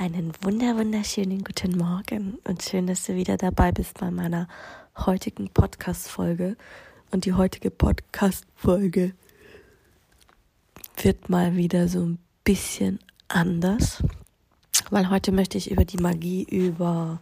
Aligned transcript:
Einen 0.00 0.32
wunder 0.40 0.78
wunderschönen 0.78 1.44
guten 1.44 1.76
Morgen 1.76 2.38
und 2.44 2.62
schön, 2.62 2.86
dass 2.86 3.04
du 3.04 3.16
wieder 3.16 3.36
dabei 3.36 3.70
bist 3.70 4.00
bei 4.00 4.10
meiner 4.10 4.48
heutigen 4.96 5.50
Podcast-Folge. 5.50 6.56
Und 7.10 7.26
die 7.26 7.34
heutige 7.34 7.70
Podcast-Folge 7.70 9.12
wird 11.02 11.28
mal 11.28 11.54
wieder 11.54 11.86
so 11.86 12.00
ein 12.00 12.18
bisschen 12.44 12.98
anders, 13.28 14.02
weil 14.88 15.10
heute 15.10 15.32
möchte 15.32 15.58
ich 15.58 15.70
über 15.70 15.84
die 15.84 15.98
Magie 15.98 16.44
über 16.44 17.20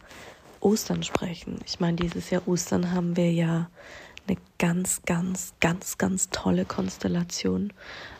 Ostern 0.61 1.03
sprechen. 1.03 1.59
Ich 1.67 1.81
meine, 1.81 1.97
dieses 1.97 2.31
Jahr 2.31 2.47
Ostern 2.47 2.93
haben 2.93 3.17
wir 3.17 3.33
ja 3.33 3.69
eine 4.29 4.37
ganz, 4.61 5.03
ganz, 5.05 5.53
ganz, 5.59 5.99
ganz 5.99 6.31
tolle 6.31 6.65
Konstellation. 6.65 7.73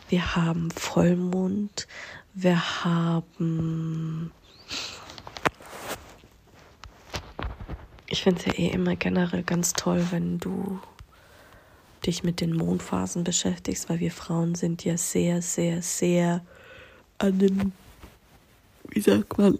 Wir 0.09 0.35
haben 0.35 0.69
Vollmond, 0.71 1.87
wir 2.33 2.83
haben 2.83 4.33
ich 8.09 8.23
finde 8.23 8.39
es 8.39 8.45
ja 8.47 8.53
eh 8.53 8.69
immer 8.69 8.95
generell 8.95 9.43
ganz 9.43 9.73
toll, 9.73 10.05
wenn 10.11 10.39
du 10.39 10.79
dich 12.05 12.23
mit 12.23 12.41
den 12.41 12.55
Mondphasen 12.55 13.23
beschäftigst, 13.23 13.89
weil 13.89 13.99
wir 13.99 14.11
Frauen 14.11 14.55
sind 14.55 14.83
ja 14.83 14.97
sehr, 14.97 15.41
sehr, 15.41 15.81
sehr 15.81 16.41
an 17.17 17.39
den, 17.39 17.71
wie 18.89 19.01
sagt 19.01 19.37
man, 19.37 19.59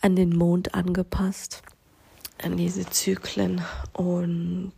an 0.00 0.16
den 0.16 0.36
Mond 0.36 0.74
angepasst, 0.74 1.62
an 2.42 2.56
diese 2.56 2.86
Zyklen. 2.86 3.62
Und 3.92 4.72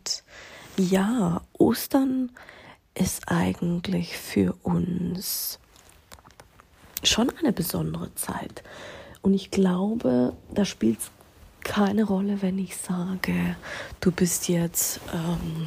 ja, 0.76 1.42
Ostern 1.58 2.30
ist 2.94 3.28
eigentlich 3.28 4.16
für 4.16 4.54
uns 4.62 5.58
schon 7.06 7.30
eine 7.38 7.52
besondere 7.52 8.14
Zeit. 8.14 8.62
Und 9.22 9.34
ich 9.34 9.50
glaube, 9.50 10.34
da 10.52 10.64
spielt 10.64 10.98
es 11.00 11.10
keine 11.62 12.04
Rolle, 12.04 12.42
wenn 12.42 12.58
ich 12.58 12.76
sage, 12.76 13.56
du 14.00 14.12
bist 14.12 14.48
jetzt 14.48 15.00
ähm, 15.12 15.66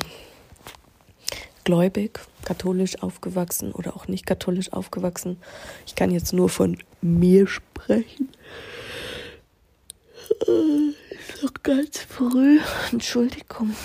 gläubig, 1.64 2.20
katholisch 2.46 3.02
aufgewachsen 3.02 3.72
oder 3.72 3.96
auch 3.96 4.08
nicht 4.08 4.26
katholisch 4.26 4.72
aufgewachsen. 4.72 5.38
Ich 5.86 5.96
kann 5.96 6.12
jetzt 6.12 6.34
nur 6.34 6.50
von 6.50 6.78
mir 7.02 7.48
sprechen. 7.48 8.30
Noch 11.42 11.54
ganz 11.64 12.00
früh. 12.00 12.60
Entschuldigung. 12.92 13.76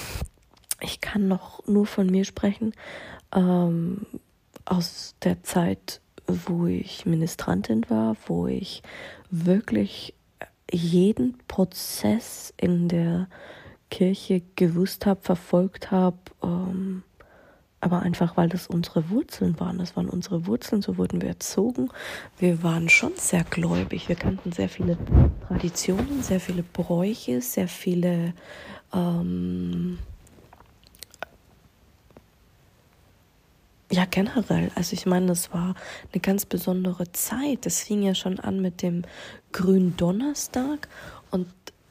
Ich 0.80 1.00
kann 1.00 1.28
noch 1.28 1.66
nur 1.66 1.86
von 1.86 2.06
mir 2.06 2.24
sprechen. 2.24 2.72
Ähm, 3.34 4.06
aus 4.64 5.14
der 5.22 5.42
Zeit, 5.42 6.01
wo 6.26 6.66
ich 6.66 7.06
Ministrantin 7.06 7.84
war, 7.88 8.16
wo 8.26 8.46
ich 8.46 8.82
wirklich 9.30 10.14
jeden 10.70 11.38
Prozess 11.48 12.52
in 12.56 12.88
der 12.88 13.28
Kirche 13.90 14.42
gewusst 14.56 15.04
habe, 15.04 15.20
verfolgt 15.20 15.90
habe, 15.90 16.16
ähm, 16.42 17.02
aber 17.80 18.00
einfach 18.00 18.36
weil 18.36 18.48
das 18.48 18.68
unsere 18.68 19.10
Wurzeln 19.10 19.58
waren. 19.60 19.78
Das 19.78 19.96
waren 19.96 20.08
unsere 20.08 20.46
Wurzeln, 20.46 20.82
so 20.82 20.96
wurden 20.96 21.20
wir 21.20 21.28
erzogen. 21.28 21.90
Wir 22.38 22.62
waren 22.62 22.88
schon 22.88 23.12
sehr 23.16 23.44
gläubig. 23.44 24.08
Wir 24.08 24.16
kannten 24.16 24.52
sehr 24.52 24.68
viele 24.68 24.96
Traditionen, 25.48 26.22
sehr 26.22 26.40
viele 26.40 26.62
Bräuche, 26.62 27.40
sehr 27.40 27.68
viele 27.68 28.34
ähm, 28.94 29.98
ja, 33.92 34.06
generell. 34.06 34.70
Also 34.74 34.94
ich 34.94 35.04
meine, 35.04 35.26
das 35.26 35.52
war 35.52 35.74
eine 36.12 36.20
ganz 36.22 36.46
besondere 36.46 37.12
Zeit. 37.12 37.66
Das 37.66 37.82
fing 37.82 38.02
ja 38.02 38.14
schon 38.14 38.40
an 38.40 38.60
mit 38.60 38.80
dem 38.80 39.02
Gründonnerstag 39.52 40.88
und 41.30 41.46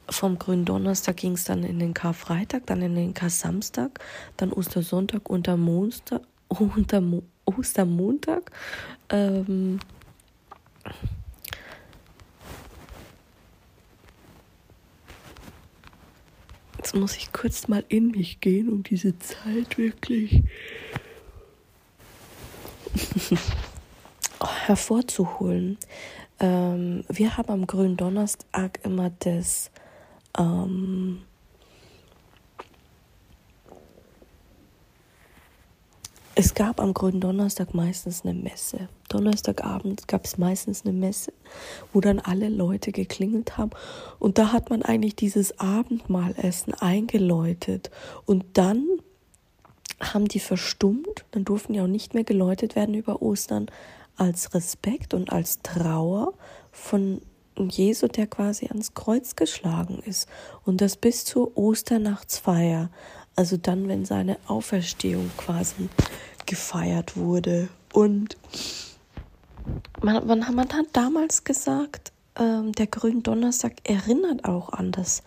vom 0.08 0.36
Gründonnerstag 0.36 1.16
ging 1.16 1.34
es 1.34 1.44
dann 1.44 1.62
in 1.62 1.78
den 1.78 1.94
Karfreitag, 1.94 2.66
dann 2.66 2.82
in 2.82 2.96
den 2.96 3.14
Kar-Samstag, 3.14 4.00
dann 4.36 4.52
Ostersonntag, 4.52 5.30
unter 5.30 5.56
Monster, 5.56 6.22
unter 6.48 7.00
Mo 7.00 7.22
Ostermontag. 7.44 8.50
Ähm, 9.08 9.78
Jetzt 16.78 16.96
muss 16.96 17.16
ich 17.16 17.32
kurz 17.32 17.68
mal 17.68 17.84
in 17.88 18.08
mich 18.08 18.40
gehen, 18.40 18.68
um 18.68 18.82
diese 18.82 19.16
Zeit 19.18 19.78
wirklich 19.78 20.42
hervorzuholen. 24.66 25.78
Ähm, 26.40 27.04
wir 27.08 27.36
haben 27.36 27.50
am 27.50 27.66
grünen 27.66 27.96
Donnerstag 27.96 28.80
immer 28.84 29.10
das 29.20 29.70
ähm, 30.38 31.22
Es 36.34 36.54
gab 36.54 36.80
am 36.80 36.94
grünen 36.94 37.20
Donnerstag 37.20 37.74
meistens 37.74 38.24
eine 38.24 38.32
Messe. 38.32 38.88
Donnerstagabend 39.10 40.08
gab 40.08 40.24
es 40.24 40.38
meistens 40.38 40.82
eine 40.84 40.94
Messe, 40.94 41.34
wo 41.92 42.00
dann 42.00 42.20
alle 42.20 42.48
Leute 42.48 42.90
geklingelt 42.90 43.58
haben. 43.58 43.70
Und 44.18 44.38
da 44.38 44.50
hat 44.50 44.70
man 44.70 44.82
eigentlich 44.82 45.14
dieses 45.14 45.58
Abendmahlessen 45.58 46.72
eingeläutet. 46.72 47.90
Und 48.24 48.44
dann 48.54 48.86
haben 50.02 50.28
die 50.28 50.40
verstummt, 50.40 51.24
dann 51.30 51.44
durften 51.44 51.72
die 51.72 51.80
auch 51.80 51.86
nicht 51.86 52.14
mehr 52.14 52.24
geläutet 52.24 52.76
werden 52.76 52.94
über 52.94 53.22
Ostern 53.22 53.66
als 54.16 54.54
Respekt 54.54 55.14
und 55.14 55.32
als 55.32 55.60
Trauer 55.62 56.34
von 56.70 57.22
Jesu, 57.56 58.08
der 58.08 58.26
quasi 58.26 58.66
ans 58.66 58.94
Kreuz 58.94 59.36
geschlagen 59.36 60.02
ist. 60.04 60.28
Und 60.64 60.80
das 60.80 60.96
bis 60.96 61.24
zur 61.24 61.56
Osternachtsfeier, 61.56 62.90
also 63.36 63.56
dann, 63.56 63.88
wenn 63.88 64.04
seine 64.04 64.38
Auferstehung 64.46 65.30
quasi 65.36 65.88
gefeiert 66.46 67.16
wurde. 67.16 67.68
Und 67.92 68.36
man, 70.02 70.26
man, 70.26 70.54
man 70.54 70.68
hat 70.68 70.86
damals 70.92 71.44
gesagt, 71.44 72.12
ähm, 72.36 72.72
der 72.72 72.86
Gründonnerstag 72.86 73.74
erinnert 73.84 74.44
auch 74.44 74.70
an 74.70 74.92
das 74.92 75.22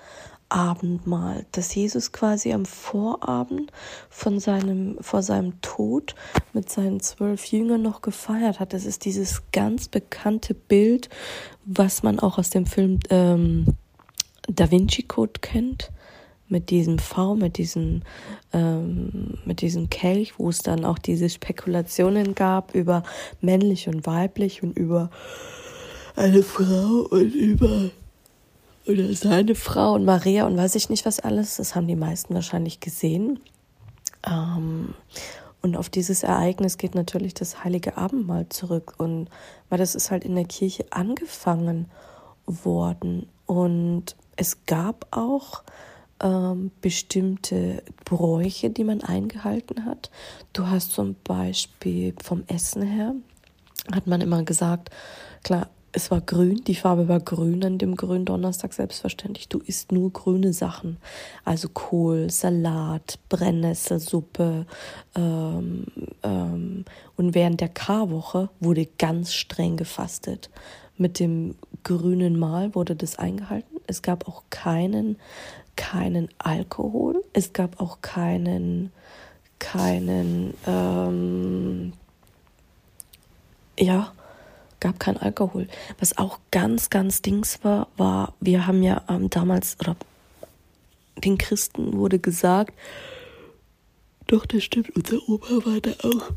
Abendmahl, 0.55 1.45
das 1.51 1.75
Jesus 1.75 2.13
quasi 2.13 2.53
am 2.53 2.65
Vorabend 2.65 3.73
von 4.09 4.39
seinem, 4.39 4.97
vor 5.01 5.21
seinem 5.21 5.59
Tod 5.59 6.15
mit 6.53 6.69
seinen 6.69 7.01
zwölf 7.01 7.43
Jüngern 7.47 7.81
noch 7.81 8.01
gefeiert 8.01 8.61
hat. 8.61 8.71
Das 8.71 8.85
ist 8.85 9.03
dieses 9.03 9.43
ganz 9.51 9.89
bekannte 9.89 10.53
Bild, 10.53 11.09
was 11.65 12.03
man 12.03 12.21
auch 12.21 12.37
aus 12.37 12.51
dem 12.51 12.65
Film 12.65 12.99
ähm, 13.09 13.75
Da 14.47 14.71
Vinci 14.71 15.03
Code 15.03 15.41
kennt, 15.41 15.91
mit 16.47 16.69
diesem 16.69 16.99
V, 16.99 17.35
mit 17.35 17.57
diesem, 17.57 18.03
ähm, 18.53 19.39
mit 19.43 19.59
diesem 19.59 19.89
Kelch, 19.89 20.39
wo 20.39 20.47
es 20.47 20.59
dann 20.59 20.85
auch 20.85 20.99
diese 20.99 21.27
Spekulationen 21.27 22.33
gab 22.33 22.73
über 22.73 23.03
männlich 23.41 23.89
und 23.89 24.05
weiblich 24.05 24.63
und 24.63 24.77
über 24.77 25.09
eine 26.15 26.43
Frau 26.43 27.07
und 27.09 27.35
über 27.35 27.89
oder 28.87 29.13
seine 29.13 29.55
Frau 29.55 29.93
und 29.93 30.05
Maria 30.05 30.45
und 30.45 30.57
weiß 30.57 30.75
ich 30.75 30.89
nicht 30.89 31.05
was 31.05 31.19
alles. 31.19 31.57
Das 31.57 31.75
haben 31.75 31.87
die 31.87 31.95
meisten 31.95 32.33
wahrscheinlich 32.33 32.79
gesehen. 32.79 33.39
Ähm, 34.27 34.93
und 35.61 35.77
auf 35.77 35.89
dieses 35.89 36.23
Ereignis 36.23 36.77
geht 36.77 36.93
natürlich 36.93 37.33
das 37.33 37.63
Heilige 37.63 37.97
Abendmahl 37.97 38.47
zurück. 38.49 38.93
Und 38.97 39.29
weil 39.69 39.79
das 39.79 39.95
ist 39.95 40.11
halt 40.11 40.23
in 40.23 40.35
der 40.35 40.45
Kirche 40.45 40.85
angefangen 40.91 41.89
worden. 42.45 43.27
Und 43.45 44.15
es 44.35 44.65
gab 44.65 45.07
auch 45.11 45.63
ähm, 46.21 46.71
bestimmte 46.81 47.83
Bräuche, 48.05 48.69
die 48.69 48.83
man 48.83 49.01
eingehalten 49.01 49.85
hat. 49.85 50.11
Du 50.53 50.67
hast 50.67 50.91
zum 50.91 51.15
Beispiel 51.23 52.13
vom 52.23 52.43
Essen 52.47 52.83
her, 52.83 53.15
hat 53.93 54.07
man 54.07 54.21
immer 54.21 54.43
gesagt, 54.43 54.91
klar, 55.43 55.69
es 55.95 56.11
war 56.11 56.19
grün, 56.19 56.61
die 56.67 56.75
Farbe 56.75 57.07
war 57.07 57.21
grün 57.21 57.63
an 57.63 57.77
dem 57.77 57.95
grünen 57.95 58.25
Donnerstag 58.25 58.73
selbstverständlich. 58.73 59.47
Du 59.47 59.59
isst 59.59 59.93
nur 59.93 60.11
grüne 60.11 60.51
Sachen, 60.51 60.97
also 61.45 61.69
Kohl, 61.69 62.29
Salat, 62.29 63.17
Brennnesselsuppe. 63.29 64.65
Ähm, 65.15 65.85
ähm, 66.21 66.83
und 67.15 67.33
während 67.33 67.61
der 67.61 67.69
Karwoche 67.69 68.49
wurde 68.59 68.85
ganz 68.97 69.33
streng 69.33 69.77
gefastet 69.77 70.49
mit 70.97 71.19
dem 71.19 71.55
grünen 71.83 72.37
Mal 72.37 72.75
wurde 72.75 72.95
das 72.95 73.17
eingehalten. 73.17 73.79
Es 73.87 74.01
gab 74.01 74.27
auch 74.27 74.43
keinen, 74.49 75.17
keinen 75.77 76.27
Alkohol. 76.37 77.23
Es 77.31 77.53
gab 77.53 77.79
auch 77.79 78.01
keinen, 78.01 78.91
keinen, 79.59 80.53
ähm, 80.67 81.93
ja, 83.79 84.11
gab 84.85 84.99
keinen 84.99 85.17
Alkohol. 85.17 85.67
Was 85.99 86.15
auch 86.19 86.37
ganz, 86.51 86.91
ganz 86.91 87.23
Dings 87.23 87.63
war, 87.63 87.87
war, 87.97 88.33
wir 88.39 88.67
haben 88.67 88.83
ja 88.83 89.01
ähm, 89.09 89.31
damals, 89.31 89.77
oder 89.79 89.95
den 91.23 91.39
Christen 91.39 91.97
wurde 91.97 92.19
gesagt, 92.19 92.71
doch, 94.27 94.45
das 94.45 94.63
stimmt, 94.63 94.95
unser 94.95 95.17
Opa 95.27 95.65
war 95.65 95.81
da 95.81 95.89
auch 96.03 96.31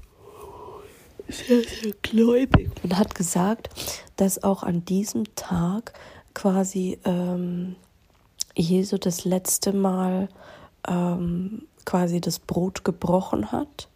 sehr, 1.29 1.63
sehr 1.63 1.93
gläubig 2.01 2.71
und 2.83 2.97
hat 2.97 3.15
gesagt, 3.15 3.69
dass 4.17 4.43
auch 4.43 4.63
an 4.63 4.83
diesem 4.87 5.25
Tag 5.35 5.93
quasi 6.33 6.99
ähm, 7.05 7.77
Jesu 8.57 8.97
das 8.97 9.27
letzte 9.27 9.75
Mal 9.75 10.31
ähm, 10.87 11.67
quasi 11.85 12.23
das 12.23 12.39
Brot 12.39 12.83
gebrochen 12.83 13.53
hat, 13.53 13.88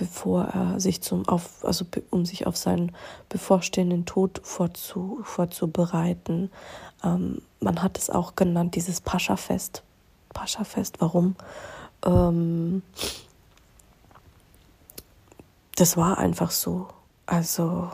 bevor 0.00 0.44
er 0.44 0.80
sich 0.80 1.02
zum 1.02 1.28
auf 1.28 1.62
also 1.62 1.84
um 2.08 2.24
sich 2.24 2.46
auf 2.46 2.56
seinen 2.56 2.92
bevorstehenden 3.28 4.06
Tod 4.06 4.40
vorzu, 4.42 5.20
vorzubereiten. 5.24 6.50
Ähm, 7.04 7.42
man 7.60 7.82
hat 7.82 7.98
es 7.98 8.08
auch 8.08 8.34
genannt 8.34 8.76
dieses 8.76 9.02
Pascha-Fest. 9.02 9.82
Pascha-Fest. 10.32 10.96
Warum? 11.00 11.36
Ähm, 12.06 12.82
das 15.76 15.98
war 15.98 16.16
einfach 16.16 16.50
so. 16.50 16.88
Also 17.26 17.90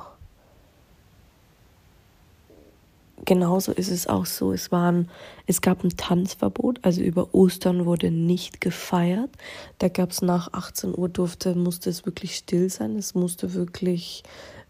genauso 3.25 3.73
ist 3.73 3.91
es 3.91 4.07
auch 4.07 4.27
so. 4.27 4.53
Es 4.53 4.71
waren, 4.71 5.09
es 5.47 5.61
gab 5.61 5.85
ein 5.85 5.97
Tanzverbot, 5.97 6.81
also 6.83 7.01
über 7.01 7.35
Ostern 7.35 7.87
wurde 7.87 8.11
nicht 8.11 8.61
gefeiert. 8.61 9.31
Da 9.79 9.89
gab 9.89 10.11
es 10.11 10.23
nach 10.23 10.53
18 10.53 10.97
Uhr 10.97 11.09
durfte, 11.09 11.55
musste 11.55 11.91
es 11.91 12.05
wirklich 12.07 12.37
still 12.37 12.71
sein. 12.71 12.97
Es 12.97 13.15
musste 13.15 13.55
wirklich 13.55 14.23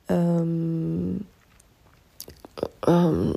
ähm, 0.08 1.26
ähm, 2.86 3.34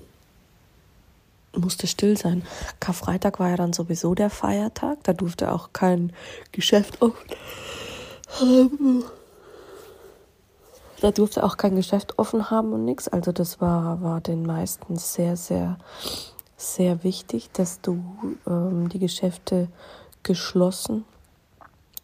musste 1.56 1.88
still 1.88 2.18
sein. 2.18 2.44
Karfreitag 2.80 3.40
war 3.40 3.50
ja 3.50 3.58
dann 3.58 3.74
sowieso 3.74 4.16
der 4.16 4.30
Feiertag, 4.30 5.04
da 5.04 5.14
durfte 5.14 5.52
auch 5.52 5.74
kein 5.74 6.14
Geschäft 6.52 7.02
offen 7.02 7.30
haben. 8.40 9.04
Da 11.02 11.12
durfte 11.12 11.44
auch 11.44 11.58
kein 11.58 11.76
Geschäft 11.76 12.20
offen 12.20 12.50
haben 12.50 12.74
und 12.74 12.86
nichts. 12.86 13.08
Also 13.08 13.32
das 13.32 13.62
war, 13.62 14.02
war 14.02 14.22
den 14.22 14.46
meisten 14.46 14.98
sehr, 14.98 15.38
sehr, 15.38 15.78
sehr 16.58 17.04
wichtig, 17.04 17.50
dass 17.54 17.80
du 17.82 18.04
ähm, 18.46 18.90
die 18.90 19.00
Geschäfte 19.00 19.70
geschlossen 20.24 21.06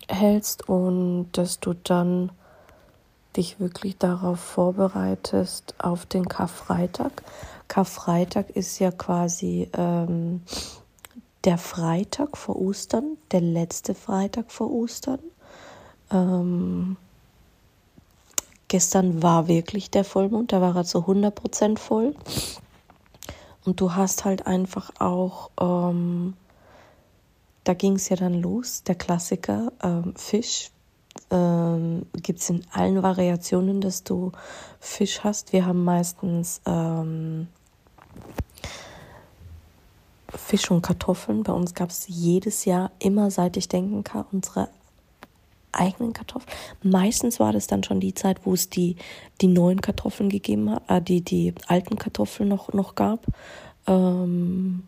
hältst 0.07 0.69
und 0.69 1.29
dass 1.33 1.59
du 1.59 1.73
dann 1.73 2.31
dich 3.35 3.59
wirklich 3.59 3.97
darauf 3.97 4.39
vorbereitest 4.39 5.75
auf 5.77 6.05
den 6.05 6.27
Karfreitag. 6.27 7.11
Karfreitag 7.67 8.49
ist 8.51 8.79
ja 8.79 8.91
quasi 8.91 9.69
ähm, 9.73 10.41
der 11.43 11.57
Freitag 11.57 12.37
vor 12.37 12.55
Ostern, 12.61 13.17
der 13.31 13.41
letzte 13.41 13.93
Freitag 13.93 14.51
vor 14.51 14.71
Ostern. 14.71 15.19
Ähm, 16.11 16.97
Gestern 18.75 19.23
war 19.23 19.47
wirklich 19.47 19.89
der 19.89 20.03
Vollmond, 20.03 20.51
da 20.51 20.59
war 20.59 20.75
er 20.75 20.83
zu 20.83 20.97
100% 20.97 21.77
voll. 21.77 22.13
Und 23.63 23.79
du 23.79 23.95
hast 23.95 24.25
halt 24.25 24.47
einfach 24.47 24.91
auch, 24.99 25.49
ähm, 25.61 26.33
da 27.63 27.73
ging 27.73 27.93
es 27.93 28.09
ja 28.09 28.17
dann 28.17 28.33
los, 28.33 28.83
der 28.83 28.95
Klassiker, 28.95 29.71
ähm, 29.81 30.13
Fisch. 30.17 30.71
Ähm, 31.31 32.05
Gibt 32.21 32.41
es 32.41 32.49
in 32.49 32.65
allen 32.73 33.01
Variationen, 33.01 33.79
dass 33.79 34.03
du 34.03 34.33
Fisch 34.81 35.23
hast. 35.23 35.53
Wir 35.53 35.65
haben 35.65 35.85
meistens 35.85 36.59
ähm, 36.65 37.47
Fisch 40.27 40.69
und 40.69 40.81
Kartoffeln. 40.81 41.43
Bei 41.43 41.53
uns 41.53 41.75
gab 41.75 41.91
es 41.91 42.09
jedes 42.09 42.65
Jahr, 42.65 42.91
immer 42.99 43.31
seit 43.31 43.55
ich 43.55 43.69
denken 43.69 44.03
kann, 44.03 44.25
unsere 44.33 44.67
eigenen 45.75 46.13
Kartoffeln. 46.13 46.55
Meistens 46.83 47.39
war 47.39 47.53
das 47.53 47.67
dann 47.67 47.83
schon 47.83 47.99
die 47.99 48.13
Zeit, 48.13 48.45
wo 48.45 48.53
es 48.53 48.69
die, 48.69 48.95
die 49.41 49.47
neuen 49.47 49.81
Kartoffeln 49.81 50.29
gegeben 50.29 50.71
hat, 50.71 50.83
äh, 50.89 51.01
die, 51.01 51.21
die 51.21 51.53
alten 51.67 51.97
Kartoffeln 51.97 52.49
noch, 52.49 52.73
noch 52.73 52.95
gab. 52.95 53.25
Ähm, 53.87 54.83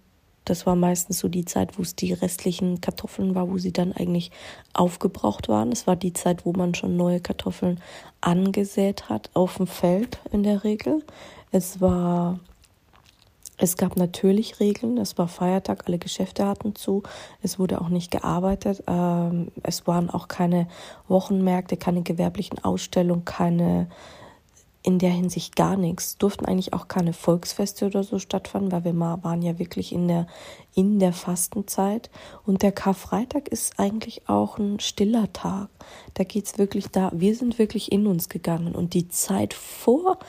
das 0.48 0.66
war 0.66 0.78
meistens 0.78 1.19
so 1.19 1.28
die 1.28 1.44
Zeit, 1.44 1.78
wo 1.78 1.81
es 1.81 1.95
die 1.95 2.13
restlichen 2.13 2.80
Kartoffeln 2.80 3.36
war, 3.36 3.50
wo 3.50 3.57
sie 3.57 3.74
dann 3.74 3.92
eigentlich 3.92 4.31
aufgebraucht 4.74 5.50
waren. 5.50 5.74
Es 5.74 5.88
war 5.88 5.98
die 5.98 6.13
Zeit, 6.13 6.45
wo 6.45 6.54
man 6.54 6.74
schon 6.74 6.95
neue 6.95 7.19
Kartoffeln 7.19 7.81
angesät 8.22 9.10
hat, 9.10 9.30
auf 9.33 9.57
dem 9.57 9.68
Feld 9.68 10.19
in 10.31 10.44
der 10.44 10.63
Regel. 10.63 11.04
Es 11.51 11.81
war 11.81 12.40
es 13.57 13.75
gab 13.75 13.98
natürlich 13.98 14.59
Regeln, 14.59 14.98
es 14.98 15.18
war 15.18 15.27
Feiertag, 15.27 15.83
alle 15.88 15.98
Geschäfte 15.98 16.45
hatten 16.45 16.75
zu, 16.75 17.04
es 17.42 17.57
wurde 17.57 17.81
auch 17.81 17.89
nicht 17.89 18.12
gearbeitet, 18.12 18.83
ähm, 18.88 19.51
es 19.63 19.88
waren 19.88 20.09
auch 20.09 20.27
keine 20.27 20.68
Wochenmärkte, 21.07 21.75
keine 21.75 22.04
gewerblichen 22.04 22.63
Ausstellungen, 22.63 23.25
keine 23.25 23.88
in 24.88 25.00
der 25.00 25.09
Hinsicht 25.09 25.57
gar 25.57 25.75
nichts. 25.75 26.18
Durften 26.18 26.45
eigentlich 26.45 26.71
auch 26.71 26.88
keine 26.88 27.12
Volksfeste 27.12 27.88
oder 27.88 28.04
so 28.04 28.19
stattfinden, 28.19 28.71
weil 28.71 28.86
wir 28.86 28.94
mal 28.94 29.21
waren 29.21 29.42
ja 29.42 29.59
wirklich 29.59 29.92
in 29.92 30.07
der, 30.07 30.27
in 30.75 31.00
der 31.00 31.12
Fastenzeit. 31.12 32.09
Und 32.45 32.63
der 32.63 32.71
Karfreitag 32.71 33.50
ist 33.50 33.81
eigentlich 33.81 34.30
auch 34.30 34.57
ein 34.57 34.80
stiller 34.80 35.33
Tag. 35.33 35.68
Da 36.13 36.24
geht's 36.24 36.57
wirklich 36.57 36.88
da, 36.88 37.12
wir 37.13 37.36
sind 37.36 37.59
wirklich 37.59 37.92
in 37.92 38.07
uns 38.07 38.30
gegangen. 38.30 38.75
Und 38.75 38.94
die 38.94 39.09
Zeit 39.09 39.54
vor 39.54 40.19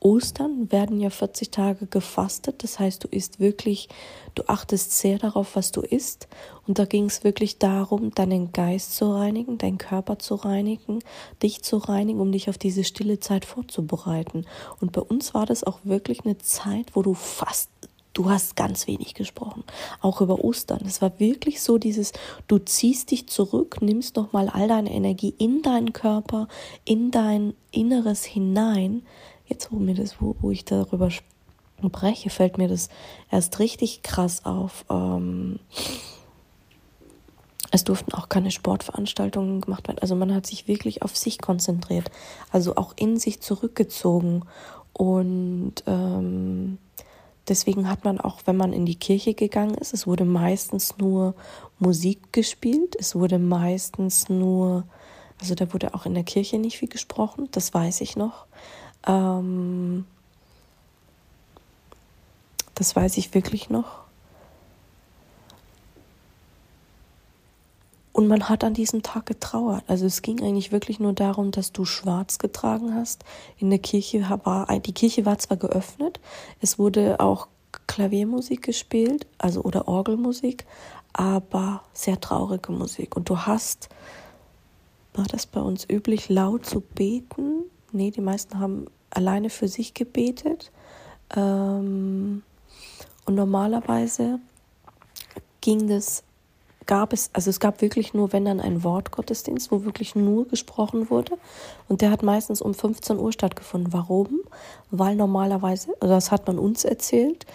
Ostern 0.00 0.70
werden 0.70 1.00
ja 1.00 1.10
40 1.10 1.50
Tage 1.50 1.86
gefastet. 1.86 2.62
Das 2.62 2.78
heißt, 2.78 3.02
du 3.02 3.08
isst 3.08 3.40
wirklich, 3.40 3.88
du 4.34 4.44
achtest 4.46 4.96
sehr 4.96 5.18
darauf, 5.18 5.56
was 5.56 5.72
du 5.72 5.80
isst. 5.80 6.28
Und 6.66 6.78
da 6.78 6.84
ging 6.84 7.06
es 7.06 7.24
wirklich 7.24 7.58
darum, 7.58 8.12
deinen 8.14 8.52
Geist 8.52 8.94
zu 8.94 9.12
reinigen, 9.12 9.58
deinen 9.58 9.78
Körper 9.78 10.18
zu 10.18 10.36
reinigen, 10.36 11.00
dich 11.42 11.62
zu 11.62 11.78
reinigen, 11.78 12.20
um 12.20 12.30
dich 12.30 12.48
auf 12.48 12.58
diese 12.58 12.84
stille 12.84 13.18
Zeit 13.18 13.44
vorzubereiten. 13.44 14.46
Und 14.80 14.92
bei 14.92 15.00
uns 15.00 15.34
war 15.34 15.46
das 15.46 15.64
auch 15.64 15.80
wirklich 15.82 16.24
eine 16.24 16.38
Zeit, 16.38 16.94
wo 16.94 17.02
du 17.02 17.14
fast 17.14 17.70
du 18.14 18.28
hast 18.28 18.56
ganz 18.56 18.88
wenig 18.88 19.14
gesprochen, 19.14 19.62
auch 20.00 20.20
über 20.20 20.42
Ostern. 20.42 20.80
Es 20.84 21.00
war 21.00 21.20
wirklich 21.20 21.62
so 21.62 21.78
dieses, 21.78 22.12
du 22.48 22.58
ziehst 22.58 23.12
dich 23.12 23.28
zurück, 23.28 23.80
nimmst 23.80 24.16
nochmal 24.16 24.48
all 24.48 24.66
deine 24.66 24.90
Energie 24.90 25.34
in 25.38 25.62
deinen 25.62 25.92
Körper, 25.92 26.48
in 26.84 27.12
dein 27.12 27.54
Inneres 27.70 28.24
hinein, 28.24 29.02
jetzt 29.48 29.72
wo 29.72 29.76
mir 29.76 29.94
das, 29.94 30.20
wo, 30.20 30.36
wo 30.40 30.50
ich 30.50 30.64
darüber 30.64 31.10
spreche, 31.10 32.30
fällt 32.30 32.58
mir 32.58 32.68
das 32.68 32.88
erst 33.30 33.58
richtig 33.58 34.02
krass 34.02 34.44
auf. 34.44 34.84
Ähm, 34.90 35.58
es 37.70 37.84
durften 37.84 38.14
auch 38.14 38.28
keine 38.28 38.50
Sportveranstaltungen 38.50 39.60
gemacht 39.60 39.88
werden. 39.88 39.98
Also 39.98 40.14
man 40.14 40.34
hat 40.34 40.46
sich 40.46 40.68
wirklich 40.68 41.02
auf 41.02 41.16
sich 41.16 41.38
konzentriert, 41.38 42.10
also 42.50 42.76
auch 42.76 42.94
in 42.96 43.18
sich 43.18 43.40
zurückgezogen. 43.40 44.44
Und 44.92 45.74
ähm, 45.86 46.78
deswegen 47.46 47.88
hat 47.88 48.04
man 48.04 48.20
auch, 48.20 48.40
wenn 48.46 48.56
man 48.56 48.72
in 48.72 48.86
die 48.86 48.98
Kirche 48.98 49.34
gegangen 49.34 49.74
ist, 49.74 49.92
es 49.92 50.06
wurde 50.06 50.24
meistens 50.24 50.96
nur 50.98 51.34
Musik 51.78 52.32
gespielt, 52.32 52.96
es 52.98 53.14
wurde 53.14 53.38
meistens 53.38 54.28
nur, 54.28 54.84
also 55.40 55.54
da 55.54 55.72
wurde 55.72 55.94
auch 55.94 56.06
in 56.06 56.14
der 56.14 56.24
Kirche 56.24 56.58
nicht 56.58 56.78
viel 56.78 56.88
gesprochen, 56.88 57.48
das 57.52 57.74
weiß 57.74 58.00
ich 58.00 58.16
noch. 58.16 58.46
Ähm, 59.08 60.04
das 62.74 62.94
weiß 62.94 63.16
ich 63.16 63.34
wirklich 63.34 63.70
noch. 63.70 64.06
Und 68.12 68.26
man 68.26 68.48
hat 68.48 68.64
an 68.64 68.74
diesem 68.74 69.02
Tag 69.02 69.26
getrauert. 69.26 69.84
Also 69.86 70.04
es 70.04 70.22
ging 70.22 70.42
eigentlich 70.42 70.72
wirklich 70.72 70.98
nur 70.98 71.12
darum, 71.12 71.52
dass 71.52 71.72
du 71.72 71.84
schwarz 71.84 72.38
getragen 72.38 72.94
hast. 72.94 73.24
In 73.58 73.70
der 73.70 73.78
Kirche 73.78 74.28
war, 74.44 74.66
die 74.80 74.92
Kirche 74.92 75.24
war 75.24 75.38
zwar 75.38 75.56
geöffnet, 75.56 76.20
es 76.60 76.78
wurde 76.78 77.20
auch 77.20 77.46
Klaviermusik 77.86 78.62
gespielt, 78.62 79.26
also 79.38 79.62
oder 79.62 79.86
Orgelmusik, 79.86 80.66
aber 81.12 81.82
sehr 81.92 82.20
traurige 82.20 82.72
Musik. 82.72 83.16
Und 83.16 83.28
du 83.28 83.38
hast, 83.38 83.88
war 85.14 85.26
das 85.26 85.46
bei 85.46 85.60
uns 85.60 85.88
üblich, 85.88 86.28
laut 86.28 86.66
zu 86.66 86.80
beten 86.80 87.64
nee, 87.92 88.10
die 88.10 88.20
meisten 88.20 88.58
haben 88.58 88.86
alleine 89.10 89.50
für 89.50 89.68
sich 89.68 89.94
gebetet. 89.94 90.70
Ähm, 91.36 92.42
und 93.24 93.34
normalerweise 93.34 94.40
ging 95.60 95.88
das 95.88 96.24
gab 96.88 97.12
es, 97.12 97.30
also 97.34 97.50
es 97.50 97.60
gab 97.60 97.80
wirklich 97.82 98.14
nur, 98.14 98.32
wenn 98.32 98.46
dann 98.46 98.60
ein 98.60 98.82
Wortgottesdienst, 98.82 99.70
wo 99.70 99.84
wirklich 99.84 100.16
nur 100.16 100.48
gesprochen 100.48 101.10
wurde. 101.10 101.38
Und 101.86 102.00
der 102.00 102.10
hat 102.10 102.24
meistens 102.24 102.60
um 102.60 102.74
15 102.74 103.16
Uhr 103.18 103.30
stattgefunden. 103.30 103.92
Warum? 103.92 104.40
Weil 104.90 105.14
normalerweise, 105.14 105.92
also 106.00 106.14
das 106.14 106.32
hat 106.32 106.48
man 106.48 106.58
uns 106.58 106.84
erzählt, 106.84 107.46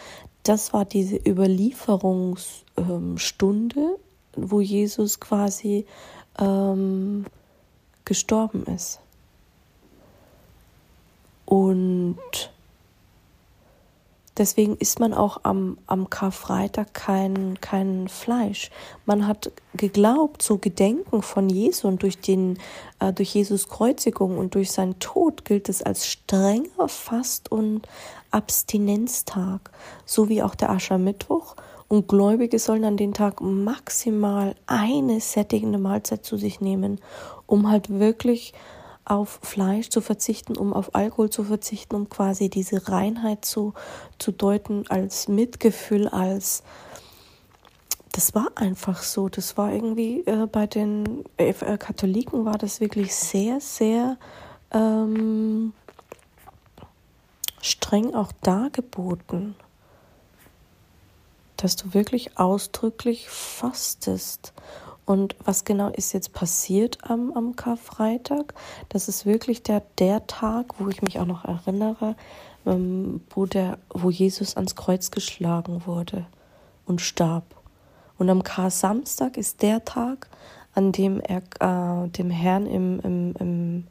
das 0.44 0.72
war 0.72 0.86
diese 0.86 1.18
Überlieferungsstunde, 1.18 3.80
ähm, 3.80 3.98
wo 4.36 4.62
Jesus 4.62 5.20
quasi 5.20 5.86
ähm, 6.40 7.26
gestorben 8.06 8.66
ist. 8.68 9.02
Und 11.54 12.18
Deswegen 14.38 14.78
isst 14.78 15.00
man 15.00 15.14
auch 15.14 15.42
am, 15.44 15.78
am 15.86 16.10
Karfreitag 16.10 16.96
kein, 16.96 17.62
kein 17.62 18.08
Fleisch. 18.08 18.72
Man 19.06 19.28
hat 19.28 19.52
geglaubt, 19.76 20.42
zu 20.42 20.58
gedenken 20.58 21.22
von 21.22 21.50
Jesu 21.50 21.88
und 21.88 22.02
durch, 22.02 22.18
den, 22.18 22.58
äh, 23.00 23.14
durch 23.14 23.36
Jesus 23.36 23.70
Kreuzigung 23.70 24.40
und 24.40 24.56
durch 24.56 24.72
seinen 24.72 24.98
Tod 24.98 25.46
gilt 25.46 25.70
es 25.70 25.84
als 25.84 26.08
strenger 26.08 26.88
Fast- 26.88 27.52
und 27.52 27.88
Abstinenztag, 28.32 29.70
so 30.04 30.30
wie 30.30 30.42
auch 30.42 30.56
der 30.56 30.72
Aschermittwoch. 30.72 31.56
Und 31.88 32.08
Gläubige 32.08 32.58
sollen 32.58 32.86
an 32.86 32.98
den 32.98 33.14
Tag 33.14 33.40
maximal 33.40 34.56
eine 34.66 35.20
sättigende 35.20 35.78
Mahlzeit 35.78 36.26
zu 36.26 36.38
sich 36.38 36.60
nehmen, 36.60 37.00
um 37.46 37.70
halt 37.70 37.92
wirklich 38.00 38.56
auf 39.06 39.40
Fleisch 39.42 39.90
zu 39.90 40.02
verzichten, 40.02 40.58
um 40.58 40.74
auf 40.74 40.96
Alkohol 40.96 41.30
zu 41.30 41.44
verzichten, 41.44 41.96
um 41.96 42.10
quasi 42.10 42.50
diese 42.50 42.88
Reinheit 42.88 43.46
zu, 43.46 43.74
zu 44.18 44.32
deuten 44.32 44.88
als 44.88 45.28
Mitgefühl, 45.28 46.08
als 46.08 46.64
das 48.14 48.36
war 48.36 48.50
einfach 48.56 49.02
so. 49.02 49.28
Das 49.28 49.58
war 49.58 49.74
irgendwie 49.74 50.22
äh, 50.22 50.46
bei 50.46 50.68
den 50.68 51.26
äh, 51.38 51.54
Katholiken 51.54 52.46
war 52.46 52.58
das 52.58 52.80
wirklich 52.80 53.14
sehr, 53.16 53.60
sehr 53.60 54.18
ähm, 54.72 55.74
streng 57.62 58.14
auch 58.14 58.32
dargeboten, 58.44 59.56
dass 61.58 61.76
du 61.76 61.94
wirklich 61.94 62.38
ausdrücklich 62.38 63.30
fastest. 63.30 64.54
Und 65.06 65.36
was 65.44 65.66
genau 65.66 65.90
ist 65.90 66.14
jetzt 66.14 66.34
passiert 66.34 66.98
am, 67.10 67.34
am 67.34 67.56
Karfreitag? 67.56 68.54
Das 68.90 69.10
ist 69.10 69.26
wirklich 69.26 69.64
der, 69.64 69.82
der 70.00 70.28
Tag, 70.28 70.80
wo 70.80 70.88
ich 70.88 71.02
mich 71.02 71.20
auch 71.20 71.26
noch 71.26 71.44
erinnere, 71.44 72.16
ähm, 72.66 73.22
wo, 73.30 73.46
der, 73.46 73.80
wo 73.90 74.10
Jesus 74.10 74.56
ans 74.56 74.76
Kreuz 74.76 75.12
geschlagen 75.12 75.84
wurde 75.86 76.26
und 76.86 77.02
starb. 77.02 77.44
Und 78.18 78.30
am 78.30 78.44
Kar-Samstag 78.44 79.38
ist 79.38 79.62
der 79.62 79.84
Tag, 79.84 80.30
an 80.74 80.92
dem 80.92 81.20
er 81.20 81.42
äh, 81.60 82.08
dem 82.10 82.30
Herrn 82.30 82.66
im, 82.66 83.00
im, 83.02 83.36
im 83.40 83.88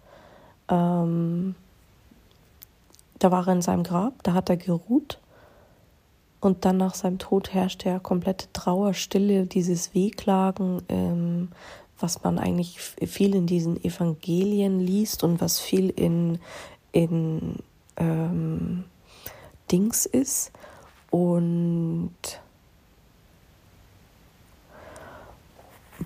ähm, 0.68 1.54
da 3.18 3.30
war 3.30 3.46
er 3.46 3.52
in 3.52 3.62
seinem 3.62 3.84
Grab, 3.84 4.14
da 4.22 4.34
hat 4.34 4.48
er 4.48 4.56
geruht 4.56 5.18
und 6.42 6.64
dann 6.64 6.76
nach 6.76 6.94
seinem 6.94 7.18
Tod 7.18 7.54
herrschte 7.54 7.88
ja 7.88 8.00
komplette 8.00 8.52
Trauerstille, 8.52 9.46
dieses 9.46 9.94
Wehklagen, 9.94 10.82
ähm, 10.88 11.50
was 12.00 12.24
man 12.24 12.40
eigentlich 12.40 12.80
viel 12.80 13.36
in 13.36 13.46
diesen 13.46 13.82
Evangelien 13.84 14.80
liest 14.80 15.22
und 15.22 15.40
was 15.40 15.60
viel 15.60 15.88
in, 15.88 16.40
in 16.90 17.58
ähm, 17.96 18.82
Dings 19.70 20.04
ist. 20.04 20.50
Und 21.10 22.10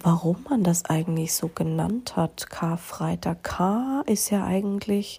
warum 0.02 0.44
man 0.50 0.64
das 0.64 0.84
eigentlich 0.84 1.32
so 1.32 1.48
genannt 1.48 2.14
hat, 2.14 2.50
Karfreitag. 2.50 3.42
K 3.42 4.02
ist 4.04 4.28
ja 4.28 4.44
eigentlich 4.44 5.18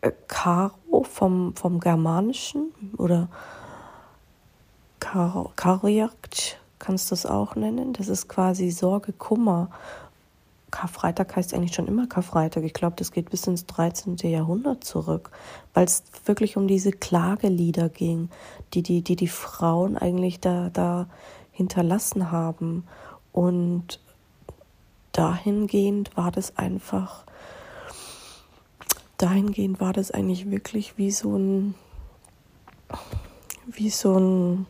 äh, 0.00 0.10
Karo 0.26 1.04
vom, 1.04 1.54
vom 1.54 1.78
Germanischen 1.78 2.72
oder 2.96 3.28
Kar 5.00 5.52
kannst 6.78 7.10
du 7.10 7.14
es 7.14 7.26
auch 7.26 7.56
nennen. 7.56 7.92
Das 7.92 8.08
ist 8.08 8.28
quasi 8.28 8.70
Sorge, 8.70 9.12
Kummer. 9.12 9.70
Karfreitag 10.70 11.34
heißt 11.34 11.54
eigentlich 11.54 11.74
schon 11.74 11.86
immer 11.86 12.06
Karfreitag. 12.06 12.62
Ich 12.64 12.74
glaube, 12.74 12.96
das 12.96 13.12
geht 13.12 13.30
bis 13.30 13.46
ins 13.46 13.66
13. 13.66 14.16
Jahrhundert 14.16 14.84
zurück, 14.84 15.30
weil 15.72 15.84
es 15.84 16.02
wirklich 16.26 16.56
um 16.56 16.68
diese 16.68 16.92
Klagelieder 16.92 17.88
ging, 17.88 18.28
die 18.74 18.82
die, 18.82 19.02
die, 19.02 19.16
die 19.16 19.28
Frauen 19.28 19.96
eigentlich 19.96 20.40
da, 20.40 20.70
da 20.70 21.06
hinterlassen 21.52 22.30
haben. 22.30 22.84
Und 23.32 24.00
dahingehend 25.12 26.16
war 26.16 26.30
das 26.30 26.56
einfach, 26.58 27.24
dahingehend 29.16 29.80
war 29.80 29.92
das 29.92 30.10
eigentlich 30.10 30.50
wirklich 30.50 30.98
wie 30.98 31.10
so 31.10 31.36
ein, 31.36 31.74
wie 33.66 33.90
so 33.90 34.18
ein, 34.18 34.66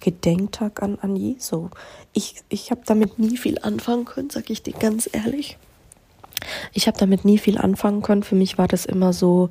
Gedenktag 0.00 0.82
an, 0.82 0.98
an 1.00 1.16
Jesu. 1.16 1.68
Ich, 2.12 2.36
ich 2.48 2.70
habe 2.70 2.82
damit 2.86 3.18
nie 3.18 3.36
viel 3.36 3.58
anfangen 3.60 4.04
können, 4.04 4.30
sage 4.30 4.52
ich 4.52 4.62
dir 4.62 4.72
ganz 4.72 5.08
ehrlich. 5.12 5.58
Ich 6.72 6.86
habe 6.86 6.98
damit 6.98 7.24
nie 7.24 7.38
viel 7.38 7.58
anfangen 7.58 8.02
können. 8.02 8.22
Für 8.22 8.34
mich 8.34 8.58
war 8.58 8.66
das 8.66 8.86
immer 8.86 9.12
so, 9.12 9.50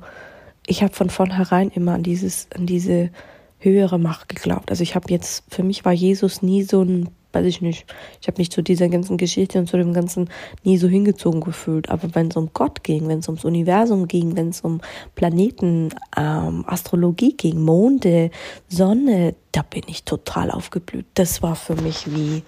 ich 0.66 0.82
habe 0.82 0.94
von 0.94 1.10
vornherein 1.10 1.70
immer 1.70 1.94
an 1.94 2.02
dieses, 2.02 2.48
an 2.54 2.66
diese 2.66 3.10
höhere 3.58 3.98
Macht 3.98 4.28
geglaubt. 4.28 4.70
Also 4.70 4.82
ich 4.82 4.94
habe 4.94 5.10
jetzt, 5.10 5.44
für 5.48 5.62
mich 5.62 5.84
war 5.84 5.92
Jesus 5.92 6.42
nie 6.42 6.62
so 6.62 6.82
ein 6.82 7.08
weiß 7.32 7.46
ich 7.46 7.60
nicht. 7.60 7.86
Ich 8.20 8.28
habe 8.28 8.38
mich 8.38 8.50
zu 8.50 8.62
dieser 8.62 8.88
ganzen 8.88 9.16
Geschichte 9.16 9.58
und 9.58 9.68
zu 9.68 9.76
dem 9.76 9.92
Ganzen 9.92 10.28
nie 10.64 10.78
so 10.78 10.88
hingezogen 10.88 11.40
gefühlt. 11.40 11.88
Aber 11.88 12.14
wenn 12.14 12.28
es 12.28 12.36
um 12.36 12.50
Gott 12.52 12.82
ging, 12.82 13.08
wenn 13.08 13.20
es 13.20 13.28
ums 13.28 13.44
Universum 13.44 14.08
ging, 14.08 14.36
wenn 14.36 14.48
es 14.48 14.60
um 14.60 14.80
Planeten, 15.14 15.90
ähm, 16.16 16.64
Astrologie 16.66 17.36
ging, 17.36 17.62
Monde, 17.62 18.30
Sonne, 18.68 19.34
da 19.52 19.62
bin 19.62 19.82
ich 19.86 20.04
total 20.04 20.50
aufgeblüht. 20.50 21.06
Das 21.14 21.42
war 21.42 21.56
für 21.56 21.76
mich 21.76 22.14
wie, 22.14 22.42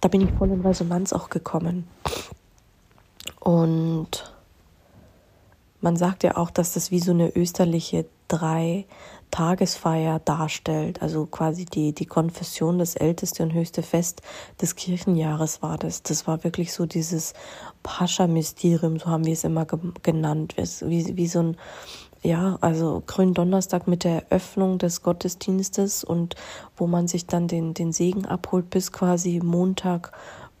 da 0.00 0.08
bin 0.08 0.22
ich 0.22 0.30
voll 0.32 0.50
in 0.50 0.60
Resonanz 0.60 1.12
auch 1.12 1.30
gekommen. 1.30 1.86
Und 3.40 4.32
man 5.80 5.96
sagt 5.96 6.24
ja 6.24 6.36
auch, 6.36 6.50
dass 6.50 6.72
das 6.72 6.90
wie 6.90 7.00
so 7.00 7.12
eine 7.12 7.36
österliche 7.36 8.06
drei 8.28 8.86
Tagesfeier 9.34 10.20
darstellt, 10.20 11.02
also 11.02 11.26
quasi 11.26 11.64
die, 11.64 11.92
die 11.92 12.06
Konfession, 12.06 12.78
das 12.78 12.94
älteste 12.94 13.42
und 13.42 13.52
höchste 13.52 13.82
Fest 13.82 14.22
des 14.62 14.76
Kirchenjahres 14.76 15.60
war 15.60 15.76
das. 15.76 16.04
Das 16.04 16.28
war 16.28 16.44
wirklich 16.44 16.72
so 16.72 16.86
dieses 16.86 17.34
Pascha-Mysterium, 17.82 19.00
so 19.00 19.06
haben 19.06 19.26
wir 19.26 19.32
es 19.32 19.42
immer 19.42 19.64
ge 19.64 19.80
genannt, 20.04 20.54
wie, 20.56 21.16
wie 21.16 21.26
so 21.26 21.40
ein, 21.40 21.56
ja, 22.22 22.58
also 22.60 23.02
Gründonnerstag 23.04 23.88
mit 23.88 24.04
der 24.04 24.30
Eröffnung 24.30 24.78
des 24.78 25.02
Gottesdienstes 25.02 26.04
und 26.04 26.36
wo 26.76 26.86
man 26.86 27.08
sich 27.08 27.26
dann 27.26 27.48
den, 27.48 27.74
den 27.74 27.92
Segen 27.92 28.26
abholt 28.26 28.70
bis 28.70 28.92
quasi 28.92 29.40
Montag, 29.42 30.12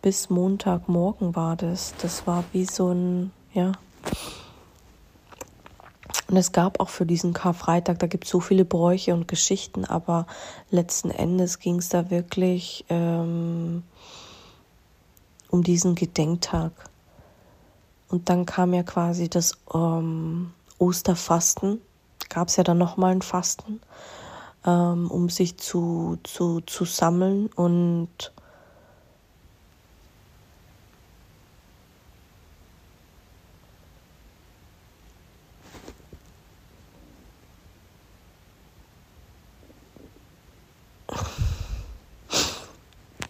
bis 0.02 0.30
Montagmorgen 0.30 1.36
war 1.36 1.54
das. 1.54 1.94
Das 2.02 2.26
war 2.26 2.42
wie 2.52 2.64
so 2.64 2.88
ein, 2.88 3.30
ja, 3.52 3.70
und 6.28 6.36
es 6.36 6.52
gab 6.52 6.80
auch 6.80 6.88
für 6.88 7.04
diesen 7.04 7.32
Karfreitag, 7.32 7.98
da 7.98 8.06
gibt 8.06 8.24
es 8.24 8.30
so 8.30 8.40
viele 8.40 8.64
Bräuche 8.64 9.12
und 9.12 9.28
Geschichten, 9.28 9.84
aber 9.84 10.26
letzten 10.70 11.10
Endes 11.10 11.58
ging 11.58 11.76
es 11.76 11.90
da 11.90 12.10
wirklich 12.10 12.84
ähm, 12.88 13.82
um 15.50 15.62
diesen 15.62 15.94
Gedenktag. 15.94 16.72
Und 18.08 18.28
dann 18.28 18.46
kam 18.46 18.72
ja 18.74 18.82
quasi 18.82 19.28
das 19.28 19.58
ähm, 19.72 20.52
Osterfasten, 20.78 21.80
gab 22.28 22.48
es 22.48 22.56
ja 22.56 22.64
dann 22.64 22.78
nochmal 22.78 23.12
ein 23.12 23.22
Fasten, 23.22 23.80
ähm, 24.64 25.10
um 25.10 25.28
sich 25.28 25.58
zu, 25.58 26.18
zu, 26.22 26.60
zu 26.62 26.84
sammeln 26.84 27.48
und 27.54 28.32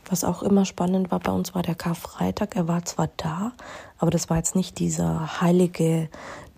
Was 0.09 0.25
auch 0.25 0.43
immer 0.43 0.65
spannend 0.65 1.11
war 1.11 1.21
bei 1.21 1.33
uns 1.33 1.55
war 1.55 1.63
der 1.63 1.75
Karfreitag. 1.75 2.57
Er 2.57 2.69
war 2.69 2.85
zwar 2.85 3.09
da, 3.17 3.53
aber 3.99 4.11
das 4.11 4.29
war 4.31 4.37
jetzt 4.37 4.55
nicht 4.55 4.79
dieser 4.79 5.41
heilige, 5.41 6.09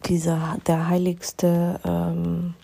dieser 0.07 0.57
der 0.67 0.89
heiligste 0.89 1.81
ähm, 1.85 2.55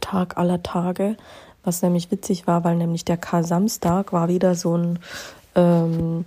Tag 0.00 0.36
aller 0.36 0.62
Tage. 0.62 1.16
Was 1.64 1.82
nämlich 1.82 2.10
witzig 2.10 2.46
war, 2.46 2.62
weil 2.62 2.76
nämlich 2.76 3.04
der 3.04 3.16
Kar-Samstag 3.16 4.12
war 4.12 4.28
wieder 4.28 4.54
so 4.54 4.76
ein 4.76 4.98
ähm, 5.56 6.24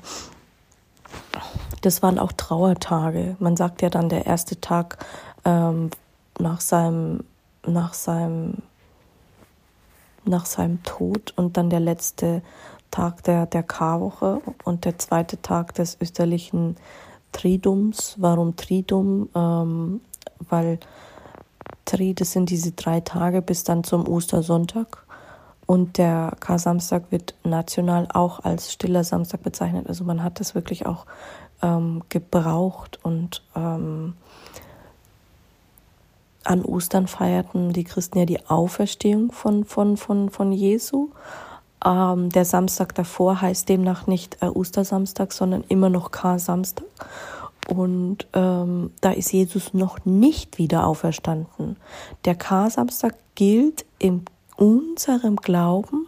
das 1.82 2.02
waren 2.02 2.20
auch 2.20 2.32
Trauertage. 2.34 3.36
Man 3.40 3.56
sagt 3.56 3.82
ja 3.82 3.90
dann 3.90 4.10
der 4.10 4.26
erste 4.26 4.60
Tag 4.60 4.98
ähm, 5.46 5.92
nach 6.38 6.62
seinem 6.62 7.24
nach 7.66 7.94
seinem 7.94 8.56
nach 10.26 10.46
seinem 10.46 10.84
Tod 10.84 11.34
und 11.36 11.58
dann 11.58 11.70
der 11.70 11.80
letzte 11.80 12.42
Tag 12.92 13.24
der, 13.24 13.46
der 13.46 13.64
Karwoche 13.64 14.42
und 14.64 14.86
der 14.86 14.98
zweite 14.98 15.42
Tag 15.42 15.74
des 15.76 15.98
österlichen 16.02 16.76
Tridums. 17.32 18.16
Warum 18.18 18.56
Tridum? 18.56 19.30
Ähm, 19.36 20.02
weil 20.50 20.80
Tri, 21.86 22.14
das 22.14 22.32
sind 22.32 22.50
diese 22.50 22.72
drei 22.72 23.02
Tage 23.02 23.42
bis 23.42 23.64
dann 23.64 23.84
zum 23.84 24.08
Ostersonntag. 24.08 25.04
Und 25.66 25.98
der 25.98 26.34
Kar-Samstag 26.40 27.12
wird 27.12 27.36
national 27.44 28.08
auch 28.12 28.44
als 28.44 28.74
stiller 28.74 29.04
Samstag 29.04 29.44
bezeichnet. 29.44 29.88
Also 29.88 30.04
man 30.04 30.24
hat 30.24 30.40
das 30.40 30.56
wirklich 30.56 30.88
auch 30.88 31.06
ähm, 31.62 32.02
gebraucht 32.10 33.00
und 33.04 33.44
ähm, 33.56 34.14
an 36.44 36.66
Ostern 36.66 37.08
feierten 37.08 37.74
die 37.74 37.84
Christen 37.84 38.18
ja 38.18 38.26
die 38.26 38.48
Auferstehung 38.48 39.32
von, 39.32 39.66
von, 39.66 39.98
von, 39.98 40.30
von 40.30 40.52
Jesu. 40.52 41.10
Ähm, 41.86 42.30
der 42.30 42.46
Samstag 42.46 42.96
davor 42.96 43.42
heißt 43.42 43.70
demnach 43.70 44.08
nicht 44.08 44.38
äh, 44.42 44.48
Ostersamstag, 44.48 45.34
sondern 45.34 45.64
immer 45.70 45.90
noch 45.90 46.12
Kar-Samstag. 46.12 46.86
Und 47.68 48.28
ähm, 48.34 48.92
da 49.02 49.12
ist 49.12 49.32
Jesus 49.32 49.74
noch 49.74 50.04
nicht 50.06 50.58
wieder 50.58 50.88
auferstanden. 50.88 51.78
Der 52.26 52.36
Kar-Samstag 52.36 53.16
gilt 53.36 53.86
in 54.00 54.26
unserem 54.56 55.36
Glauben 55.36 56.08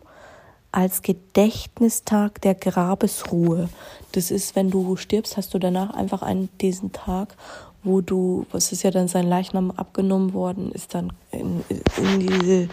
als 0.72 1.02
Gedächtnistag 1.02 2.42
der 2.42 2.56
Grabesruhe. 2.56 3.70
Das 4.14 4.32
ist, 4.32 4.56
wenn 4.56 4.72
du 4.72 4.96
stirbst, 4.96 5.38
hast 5.38 5.54
du 5.54 5.60
danach 5.60 5.94
einfach 5.94 6.22
einen, 6.22 6.50
diesen 6.60 6.92
Tag, 6.92 7.36
wo 7.84 8.02
du, 8.02 8.46
was 8.52 8.72
ist 8.72 8.84
ja 8.84 8.92
dann 8.92 9.08
sein 9.08 9.28
Leichnam 9.28 9.72
abgenommen 9.72 10.34
worden, 10.34 10.72
ist 10.72 10.94
dann 10.94 11.14
in, 11.32 11.64
in 11.98 12.20
diese, 12.20 12.70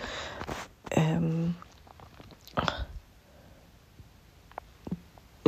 ähm, 0.90 1.54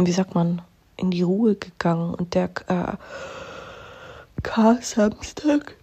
wie 0.07 0.13
sagt 0.13 0.35
man, 0.35 0.63
in 0.97 1.11
die 1.11 1.23
Ruhe 1.23 1.55
gegangen 1.57 2.15
und 2.15 2.35
der 2.35 2.51
äh, 2.69 2.97
Kar-Samstag 4.43 5.77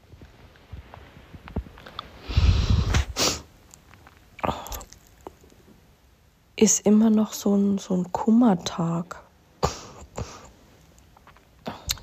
ist 6.55 6.85
immer 6.85 7.09
noch 7.09 7.33
so 7.33 7.55
ein, 7.55 7.77
so 7.77 7.95
ein 7.95 8.11
Kummertag. 8.11 9.23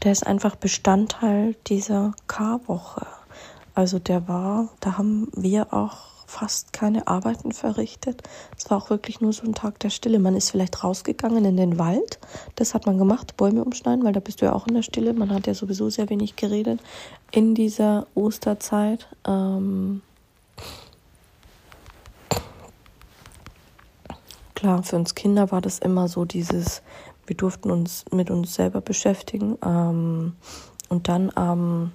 Der 0.03 0.13
ist 0.13 0.27
einfach 0.27 0.55
Bestandteil 0.55 1.57
dieser 1.67 2.15
Karwoche. 2.29 3.07
Also 3.75 3.99
der 3.99 4.29
war, 4.29 4.69
da 4.81 4.97
haben 4.97 5.29
wir 5.35 5.73
auch 5.73 6.14
fast 6.35 6.73
keine 6.73 7.07
Arbeiten 7.07 7.53
verrichtet. 7.53 8.23
Es 8.59 8.69
war 8.69 8.79
auch 8.79 8.91
wirklich 8.91 9.21
nur 9.21 9.33
so 9.33 9.45
ein 9.45 9.55
Tag 9.55 9.79
der 9.79 9.91
Stille. 9.91 10.19
Man 10.19 10.35
ist 10.35 10.51
vielleicht 10.51 10.83
rausgegangen 10.83 11.45
in 11.45 11.57
den 11.57 11.79
Wald. 11.79 12.19
Das 12.57 12.75
hat 12.75 12.87
man 12.87 12.99
gemacht, 12.99 13.37
Bäume 13.37 13.65
umschneiden, 13.65 14.05
weil 14.05 14.13
da 14.13 14.19
bist 14.19 14.41
du 14.41 14.47
ja 14.47 14.53
auch 14.53 14.67
in 14.67 14.75
der 14.75 14.83
Stille. 14.83 15.13
Man 15.13 15.31
hat 15.31 15.47
ja 15.47 15.55
sowieso 15.55 15.91
sehr 15.91 16.11
wenig 16.11 16.35
geredet 16.35 16.81
in 17.31 17.55
dieser 17.55 18.09
Osterzeit. 18.17 19.07
Ähm 19.25 20.03
klar, 24.57 24.83
für 24.83 24.97
uns 24.97 25.15
Kinder 25.15 25.53
war 25.53 25.61
das 25.61 25.79
immer 25.79 26.09
so 26.09 26.25
dieses, 26.25 26.83
wir 27.27 27.37
durften 27.37 27.71
uns 27.71 28.07
mit 28.11 28.31
uns 28.31 28.55
selber 28.55 28.81
beschäftigen. 28.81 29.57
Ähm, 29.65 30.35
und 30.89 31.09
dann 31.09 31.31
ähm, 31.37 31.93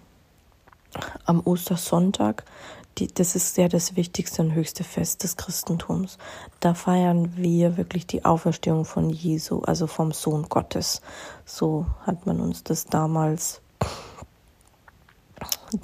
am 1.25 1.41
Ostersonntag, 1.41 2.45
die, 2.99 3.07
das 3.07 3.35
ist 3.35 3.57
ja 3.57 3.67
das 3.67 3.95
wichtigste 3.95 4.41
und 4.41 4.53
höchste 4.53 4.83
Fest 4.83 5.23
des 5.23 5.37
Christentums. 5.37 6.17
Da 6.59 6.73
feiern 6.73 7.35
wir 7.35 7.77
wirklich 7.77 8.05
die 8.07 8.25
Auferstehung 8.25 8.85
von 8.85 9.09
Jesu, 9.09 9.61
also 9.61 9.87
vom 9.87 10.11
Sohn 10.11 10.47
Gottes. 10.49 11.01
So 11.45 11.85
hat 12.05 12.25
man 12.25 12.39
uns 12.39 12.63
das 12.63 12.85
damals 12.85 13.61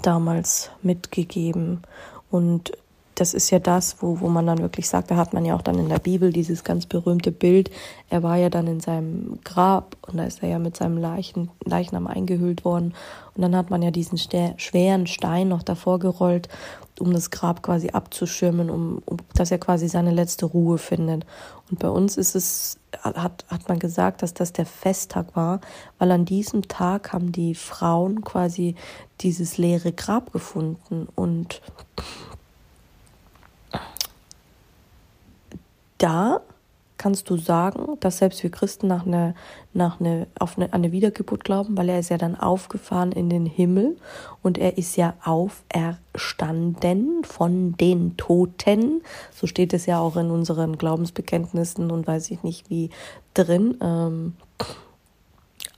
damals 0.01 0.71
mitgegeben. 0.81 1.81
Und 2.29 2.71
das 3.15 3.33
ist 3.33 3.49
ja 3.49 3.59
das, 3.59 4.01
wo, 4.01 4.19
wo 4.19 4.27
man 4.27 4.45
dann 4.45 4.59
wirklich 4.59 4.89
sagt, 4.89 5.09
da 5.09 5.15
hat 5.15 5.33
man 5.33 5.45
ja 5.45 5.55
auch 5.55 5.61
dann 5.61 5.79
in 5.79 5.87
der 5.87 5.99
Bibel 5.99 6.33
dieses 6.33 6.65
ganz 6.65 6.85
berühmte 6.85 7.31
Bild. 7.31 7.71
Er 8.09 8.23
war 8.23 8.35
ja 8.35 8.49
dann 8.49 8.67
in 8.67 8.81
seinem 8.81 9.39
Grab 9.43 9.95
und 10.05 10.17
da 10.17 10.25
ist 10.25 10.43
er 10.43 10.49
ja 10.49 10.59
mit 10.59 10.75
seinem 10.75 10.97
Leichen, 10.97 11.49
Leichnam 11.63 12.07
eingehüllt 12.07 12.65
worden. 12.65 12.93
Und 13.33 13.41
dann 13.41 13.55
hat 13.55 13.69
man 13.69 13.81
ja 13.81 13.91
diesen 13.91 14.17
schweren 14.17 15.07
Stein 15.07 15.47
noch 15.47 15.63
davor 15.63 15.99
gerollt, 15.99 16.49
um 16.99 17.13
das 17.13 17.31
Grab 17.31 17.61
quasi 17.61 17.89
abzuschirmen, 17.89 18.69
um, 18.69 19.01
um 19.05 19.17
dass 19.33 19.51
er 19.51 19.59
quasi 19.59 19.87
seine 19.87 20.11
letzte 20.11 20.45
Ruhe 20.45 20.77
findet. 20.77 21.25
Und 21.69 21.79
bei 21.79 21.89
uns 21.89 22.17
ist 22.17 22.35
es, 22.35 22.79
hat, 23.01 23.45
hat 23.47 23.67
man 23.69 23.79
gesagt, 23.79 24.23
dass 24.23 24.33
das 24.33 24.51
der 24.51 24.65
Festtag 24.65 25.35
war, 25.35 25.61
weil 25.99 26.11
an 26.11 26.25
diesem 26.25 26.67
Tag 26.67 27.13
haben 27.13 27.31
die 27.31 27.55
Frauen 27.55 28.23
quasi 28.23 28.75
dieses 29.21 29.57
leere 29.57 29.93
Grab 29.93 30.33
gefunden 30.33 31.07
und 31.15 31.61
da 35.97 36.41
kannst 36.97 37.29
du 37.29 37.37
sagen, 37.37 37.97
dass 37.99 38.19
selbst 38.19 38.41
wir 38.43 38.49
Christen 38.49 38.87
nach 38.87 39.05
einer, 39.05 39.35
nach 39.73 39.99
eine, 39.99 40.27
auf 40.39 40.57
eine, 40.57 40.71
eine 40.73 40.91
Wiedergeburt 40.91 41.43
glauben, 41.43 41.77
weil 41.77 41.89
er 41.89 41.99
ist 41.99 42.09
ja 42.09 42.17
dann 42.17 42.39
aufgefahren 42.39 43.11
in 43.11 43.29
den 43.29 43.45
Himmel 43.45 43.97
und 44.41 44.57
er 44.57 44.77
ist 44.77 44.95
ja 44.95 45.13
auferstanden 45.23 47.23
von 47.23 47.75
den 47.77 48.17
Toten. 48.17 49.01
So 49.33 49.47
steht 49.47 49.73
es 49.73 49.85
ja 49.85 49.99
auch 49.99 50.15
in 50.15 50.31
unseren 50.31 50.77
Glaubensbekenntnissen 50.77 51.91
und 51.91 52.07
weiß 52.07 52.31
ich 52.31 52.43
nicht 52.43 52.69
wie 52.69 52.89
drin. 53.33 53.77
Ähm, 53.81 54.35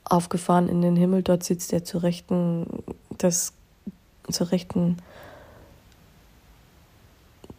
aufgefahren 0.04 0.68
in 0.68 0.80
den 0.80 0.96
Himmel, 0.96 1.22
dort 1.22 1.44
sitzt 1.44 1.72
er 1.72 1.84
zur 1.84 2.02
Rechten 2.02 2.66
des, 3.20 3.52
zur 4.30 4.52
Rechten 4.52 4.96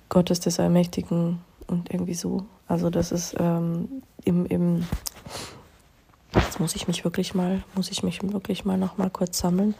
Gottes 0.10 0.39
des 0.39 0.60
Allmächtigen 0.60 1.41
und 1.69 1.93
irgendwie 1.93 2.13
so. 2.13 2.45
Also 2.67 2.89
das 2.89 3.12
ist 3.12 3.36
ähm, 3.39 4.03
im, 4.25 4.45
im 4.45 4.86
jetzt 6.34 6.60
muss 6.60 6.75
ich 6.75 6.88
mich 6.88 7.03
wirklich 7.03 7.34
mal, 7.34 7.63
muss 7.75 7.91
ich 7.91 8.03
mich 8.03 8.21
wirklich 8.21 8.65
mal 8.65 8.77
noch 8.77 8.97
kurz 9.13 9.39
sammeln, 9.39 9.75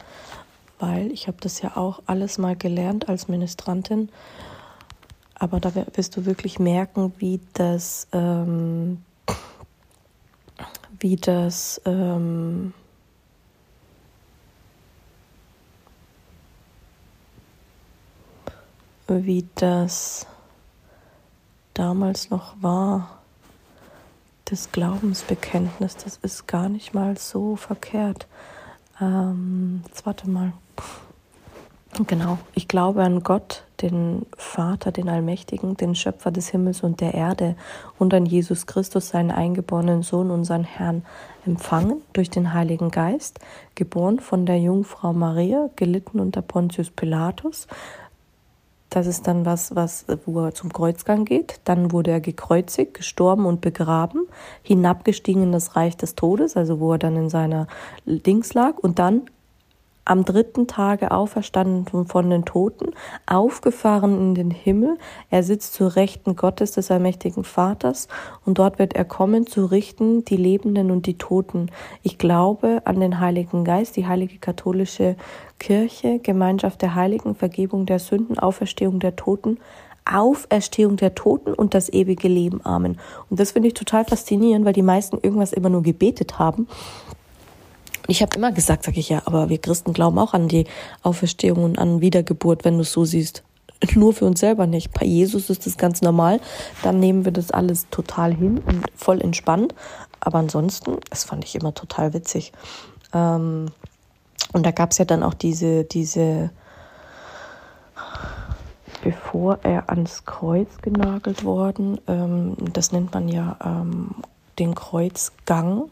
weil 0.78 1.10
ich 1.12 1.28
habe 1.28 1.38
das 1.40 1.60
ja 1.62 1.76
auch 1.76 2.02
alles 2.06 2.38
mal 2.38 2.56
gelernt 2.56 3.08
als 3.08 3.28
Ministrantin. 3.28 4.08
Aber 5.34 5.58
da 5.58 5.72
wirst 5.74 6.16
du 6.16 6.26
wirklich 6.26 6.58
merken, 6.58 7.14
wie 7.18 7.40
das, 7.54 8.08
ähm, 8.12 9.02
wie 10.98 11.16
das, 11.16 11.80
ähm, 11.86 12.74
wie 19.08 19.46
das 19.54 20.26
damals 21.74 22.30
noch 22.30 22.54
war, 22.60 23.20
das 24.46 24.72
Glaubensbekenntnis, 24.72 25.96
das 25.96 26.18
ist 26.22 26.48
gar 26.48 26.68
nicht 26.68 26.92
mal 26.92 27.16
so 27.16 27.56
verkehrt. 27.56 28.26
Ähm, 29.00 29.82
jetzt 29.86 30.04
warte 30.06 30.28
mal. 30.28 30.52
Genau, 32.06 32.38
ich 32.54 32.68
glaube 32.68 33.02
an 33.02 33.22
Gott, 33.24 33.64
den 33.82 34.26
Vater, 34.36 34.92
den 34.92 35.08
Allmächtigen, 35.08 35.76
den 35.76 35.94
Schöpfer 35.94 36.30
des 36.30 36.48
Himmels 36.48 36.82
und 36.82 37.00
der 37.00 37.14
Erde 37.14 37.56
und 37.98 38.14
an 38.14 38.26
Jesus 38.26 38.66
Christus, 38.66 39.08
seinen 39.08 39.30
eingeborenen 39.32 40.02
Sohn, 40.02 40.30
unseren 40.30 40.64
Herrn, 40.64 41.04
empfangen 41.46 42.02
durch 42.12 42.30
den 42.30 42.52
Heiligen 42.52 42.90
Geist, 42.90 43.40
geboren 43.74 44.20
von 44.20 44.46
der 44.46 44.58
Jungfrau 44.58 45.12
Maria, 45.12 45.68
gelitten 45.74 46.20
unter 46.20 46.42
Pontius 46.42 46.90
Pilatus, 46.90 47.66
das 48.90 49.06
ist 49.06 49.26
dann 49.26 49.46
was, 49.46 49.74
was, 49.74 50.04
wo 50.26 50.40
er 50.40 50.54
zum 50.54 50.72
Kreuzgang 50.72 51.24
geht. 51.24 51.60
Dann 51.64 51.92
wurde 51.92 52.10
er 52.10 52.20
gekreuzigt, 52.20 52.94
gestorben 52.94 53.46
und 53.46 53.60
begraben, 53.60 54.26
hinabgestiegen 54.62 55.44
in 55.44 55.52
das 55.52 55.76
Reich 55.76 55.96
des 55.96 56.16
Todes, 56.16 56.56
also 56.56 56.80
wo 56.80 56.92
er 56.92 56.98
dann 56.98 57.16
in 57.16 57.30
seiner 57.30 57.68
Dings 58.04 58.52
lag 58.52 58.78
und 58.78 58.98
dann 58.98 59.22
am 60.10 60.24
dritten 60.24 60.66
Tage 60.66 61.12
auferstanden 61.12 61.86
von 62.06 62.30
den 62.30 62.44
Toten, 62.44 62.90
aufgefahren 63.26 64.18
in 64.18 64.34
den 64.34 64.50
Himmel. 64.50 64.98
Er 65.30 65.44
sitzt 65.44 65.74
zur 65.74 65.94
Rechten 65.94 66.34
Gottes 66.34 66.72
des 66.72 66.90
allmächtigen 66.90 67.44
Vaters 67.44 68.08
und 68.44 68.58
dort 68.58 68.80
wird 68.80 68.94
er 68.94 69.04
kommen 69.04 69.46
zu 69.46 69.66
richten 69.66 70.24
die 70.24 70.36
Lebenden 70.36 70.90
und 70.90 71.06
die 71.06 71.16
Toten. 71.16 71.70
Ich 72.02 72.18
glaube 72.18 72.82
an 72.86 72.98
den 72.98 73.20
Heiligen 73.20 73.64
Geist, 73.64 73.96
die 73.96 74.08
heilige 74.08 74.38
katholische 74.38 75.14
Kirche, 75.60 76.18
Gemeinschaft 76.18 76.82
der 76.82 76.96
Heiligen, 76.96 77.36
Vergebung 77.36 77.86
der 77.86 78.00
Sünden, 78.00 78.36
Auferstehung 78.36 78.98
der 78.98 79.14
Toten, 79.14 79.58
Auferstehung 80.04 80.96
der 80.96 81.14
Toten 81.14 81.54
und 81.54 81.72
das 81.72 81.88
ewige 81.88 82.26
Leben. 82.26 82.60
Amen. 82.64 82.98
Und 83.28 83.38
das 83.38 83.52
finde 83.52 83.68
ich 83.68 83.74
total 83.74 84.04
faszinierend, 84.04 84.64
weil 84.64 84.72
die 84.72 84.82
meisten 84.82 85.18
irgendwas 85.22 85.52
immer 85.52 85.68
nur 85.68 85.84
gebetet 85.84 86.40
haben 86.40 86.66
ich 88.10 88.22
habe 88.22 88.36
immer 88.36 88.52
gesagt, 88.52 88.84
sage 88.84 89.00
ich 89.00 89.08
ja, 89.08 89.22
aber 89.24 89.48
wir 89.48 89.58
Christen 89.58 89.92
glauben 89.92 90.18
auch 90.18 90.34
an 90.34 90.48
die 90.48 90.66
Auferstehung 91.02 91.62
und 91.64 91.78
an 91.78 92.00
Wiedergeburt, 92.00 92.64
wenn 92.64 92.74
du 92.74 92.82
es 92.82 92.92
so 92.92 93.04
siehst. 93.04 93.44
nur 93.94 94.12
für 94.12 94.24
uns 94.26 94.40
selber 94.40 94.66
nicht. 94.66 94.92
Bei 94.92 95.06
Jesus 95.06 95.50
ist 95.50 95.66
das 95.66 95.76
ganz 95.76 96.02
normal. 96.02 96.40
Dann 96.82 97.00
nehmen 97.00 97.24
wir 97.24 97.32
das 97.32 97.50
alles 97.50 97.88
total 97.90 98.34
hin 98.34 98.58
und 98.58 98.84
voll 98.94 99.20
entspannt. 99.20 99.74
Aber 100.20 100.38
ansonsten, 100.38 100.98
das 101.08 101.24
fand 101.24 101.44
ich 101.44 101.54
immer 101.54 101.72
total 101.72 102.12
witzig. 102.12 102.52
Ähm, 103.14 103.66
und 104.52 104.66
da 104.66 104.70
gab 104.70 104.90
es 104.90 104.98
ja 104.98 105.04
dann 105.04 105.22
auch 105.22 105.34
diese, 105.34 105.84
diese, 105.84 106.50
bevor 109.02 109.60
er 109.62 109.88
ans 109.88 110.24
Kreuz 110.24 110.82
genagelt 110.82 111.44
worden, 111.44 112.00
ähm, 112.06 112.56
das 112.72 112.92
nennt 112.92 113.14
man 113.14 113.28
ja 113.28 113.56
ähm, 113.64 114.16
den 114.58 114.74
Kreuzgang. 114.74 115.90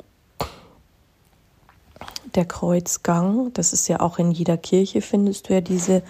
Der 2.34 2.44
Kreuzgang, 2.44 3.52
das 3.54 3.72
ist 3.72 3.88
ja 3.88 4.00
auch 4.00 4.18
in 4.18 4.30
jeder 4.30 4.56
Kirche, 4.56 5.00
findest 5.00 5.48
du 5.48 5.54
ja 5.54 5.60
diese 5.60 6.02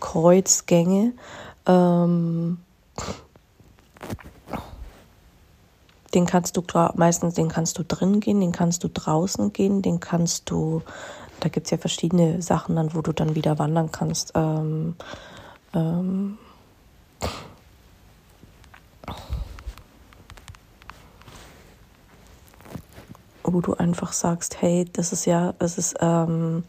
Kreuzgänge. 0.00 1.12
Ähm, 1.66 2.58
den 6.14 6.26
kannst 6.26 6.56
du 6.56 6.62
meistens, 6.94 7.34
den 7.34 7.48
kannst 7.48 7.78
du 7.78 7.82
drin 7.82 8.20
gehen, 8.20 8.40
den 8.40 8.52
kannst 8.52 8.84
du 8.84 8.88
draußen 8.88 9.52
gehen, 9.52 9.82
den 9.82 10.00
kannst 10.00 10.50
du, 10.50 10.82
da 11.40 11.48
gibt 11.48 11.66
es 11.66 11.70
ja 11.72 11.78
verschiedene 11.78 12.40
Sachen 12.40 12.76
dann, 12.76 12.94
wo 12.94 13.02
du 13.02 13.12
dann 13.12 13.34
wieder 13.34 13.58
wandern 13.58 13.90
kannst. 13.90 14.32
Ähm, 14.34 14.94
ähm, 15.74 16.38
wo 23.44 23.60
du 23.60 23.74
einfach 23.74 24.12
sagst, 24.12 24.60
hey, 24.60 24.86
das 24.92 25.12
ist 25.12 25.26
ja, 25.26 25.52
das 25.58 25.78
ist, 25.78 25.96
ähm, 26.00 26.64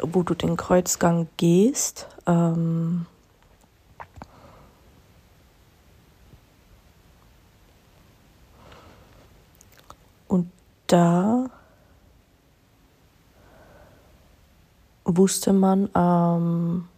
wo 0.00 0.22
du 0.22 0.34
den 0.34 0.56
Kreuzgang 0.56 1.28
gehst. 1.38 2.06
Ähm, 2.26 3.06
und 10.28 10.50
da 10.86 11.46
wusste 15.04 15.52
man, 15.52 15.88
ähm, 15.94 16.88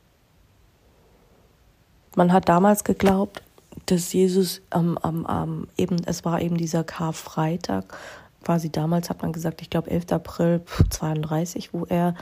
man 2.16 2.33
hat 2.33 2.49
damals 2.49 2.85
geglaubt, 2.85 3.42
dass 3.87 4.12
Jesus 4.12 4.62
am, 4.70 4.99
am, 4.99 5.27
am 5.27 5.68
eben, 5.77 6.03
es 6.07 6.25
war 6.25 6.40
eben 6.40 6.57
dieser 6.57 6.85
Karfreitag, 6.85 7.97
quasi 8.45 8.71
damals 8.71 9.09
hat 9.09 9.23
man 9.23 9.33
gesagt, 9.33 9.63
ich 9.63 9.71
glaube 9.71 9.91
11. 9.91 10.13
April 10.13 10.63
32, 10.91 11.73
wo 11.73 11.87
er 11.87 12.15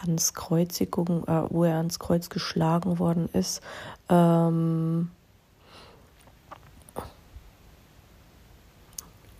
ans 0.00 0.34
Kreuzigung, 0.34 1.24
äh, 1.26 1.42
wo 1.50 1.64
er 1.64 1.76
ans 1.76 1.98
Kreuz 1.98 2.28
geschlagen 2.28 2.98
worden 2.98 3.28
ist. 3.32 3.62
Ähm 4.08 5.10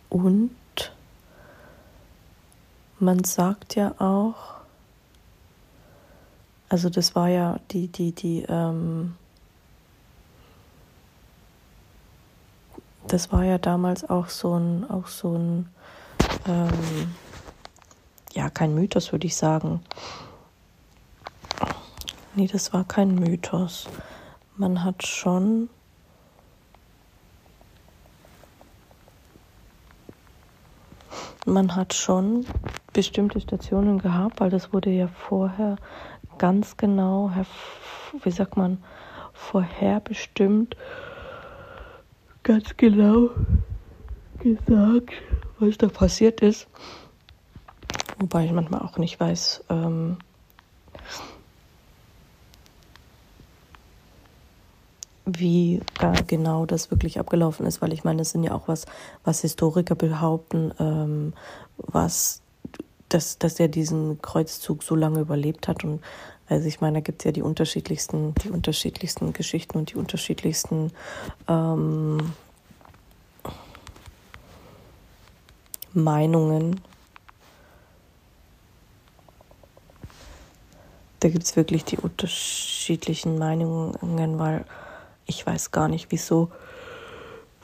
und 0.08 0.50
man 2.98 3.24
sagt 3.24 3.76
ja 3.76 3.94
auch, 3.98 4.60
also 6.70 6.88
das 6.88 7.14
war 7.14 7.28
ja 7.28 7.60
die, 7.70 7.88
die, 7.88 8.12
die, 8.12 8.46
ähm 8.48 9.14
das 13.06 13.32
war 13.32 13.44
ja 13.44 13.58
damals 13.58 14.08
auch 14.08 14.28
so 14.28 14.54
ein, 14.54 14.88
auch 14.88 15.08
so 15.08 15.36
ein 15.36 15.68
ähm, 16.46 17.14
ja, 18.32 18.50
kein 18.50 18.74
Mythos, 18.74 19.12
würde 19.12 19.26
ich 19.26 19.36
sagen. 19.36 19.82
Nee, 22.34 22.46
das 22.46 22.72
war 22.72 22.84
kein 22.84 23.14
Mythos. 23.14 23.88
Man 24.56 24.84
hat 24.84 25.06
schon 25.06 25.68
man 31.46 31.74
hat 31.74 31.94
schon 31.94 32.46
bestimmte 32.92 33.40
Stationen 33.40 33.98
gehabt, 33.98 34.40
weil 34.40 34.50
das 34.50 34.72
wurde 34.72 34.90
ja 34.90 35.08
vorher 35.08 35.76
ganz 36.38 36.76
genau, 36.76 37.30
wie 38.22 38.30
sagt 38.30 38.56
man, 38.56 38.82
vorherbestimmt, 39.32 40.76
ganz 42.42 42.76
genau 42.76 43.30
gesagt, 44.38 45.14
was 45.60 45.78
da 45.78 45.88
passiert 45.88 46.40
ist. 46.40 46.66
Wobei 48.18 48.44
ich 48.44 48.52
manchmal 48.52 48.82
auch 48.82 48.98
nicht 48.98 49.18
weiß, 49.18 49.64
ähm, 49.70 50.18
wie 55.26 55.80
genau 56.26 56.66
das 56.66 56.90
wirklich 56.90 57.18
abgelaufen 57.18 57.66
ist, 57.66 57.80
weil 57.80 57.92
ich 57.92 58.04
meine, 58.04 58.18
das 58.18 58.30
sind 58.30 58.42
ja 58.42 58.52
auch 58.52 58.68
was, 58.68 58.86
was 59.24 59.40
Historiker 59.42 59.94
behaupten, 59.94 60.72
ähm, 60.78 61.32
was, 61.76 62.42
dass, 63.08 63.38
dass 63.38 63.60
er 63.60 63.68
diesen 63.68 64.20
Kreuzzug 64.20 64.82
so 64.82 64.94
lange 64.94 65.20
überlebt 65.20 65.68
hat 65.68 65.84
und 65.84 66.00
also 66.48 66.66
ich 66.66 66.80
meine, 66.80 66.98
da 66.98 67.00
gibt 67.00 67.22
es 67.22 67.26
ja 67.26 67.32
die 67.32 67.42
unterschiedlichsten, 67.42 68.34
die 68.42 68.50
unterschiedlichsten 68.50 69.32
Geschichten 69.32 69.78
und 69.78 69.92
die 69.92 69.96
unterschiedlichsten 69.96 70.90
ähm, 71.46 72.32
Meinungen. 75.92 76.80
Da 81.20 81.28
gibt 81.28 81.44
es 81.44 81.56
wirklich 81.56 81.84
die 81.84 81.98
unterschiedlichen 81.98 83.38
Meinungen, 83.38 84.38
weil 84.38 84.64
ich 85.26 85.46
weiß 85.46 85.70
gar 85.70 85.88
nicht, 85.88 86.06
wieso, 86.10 86.50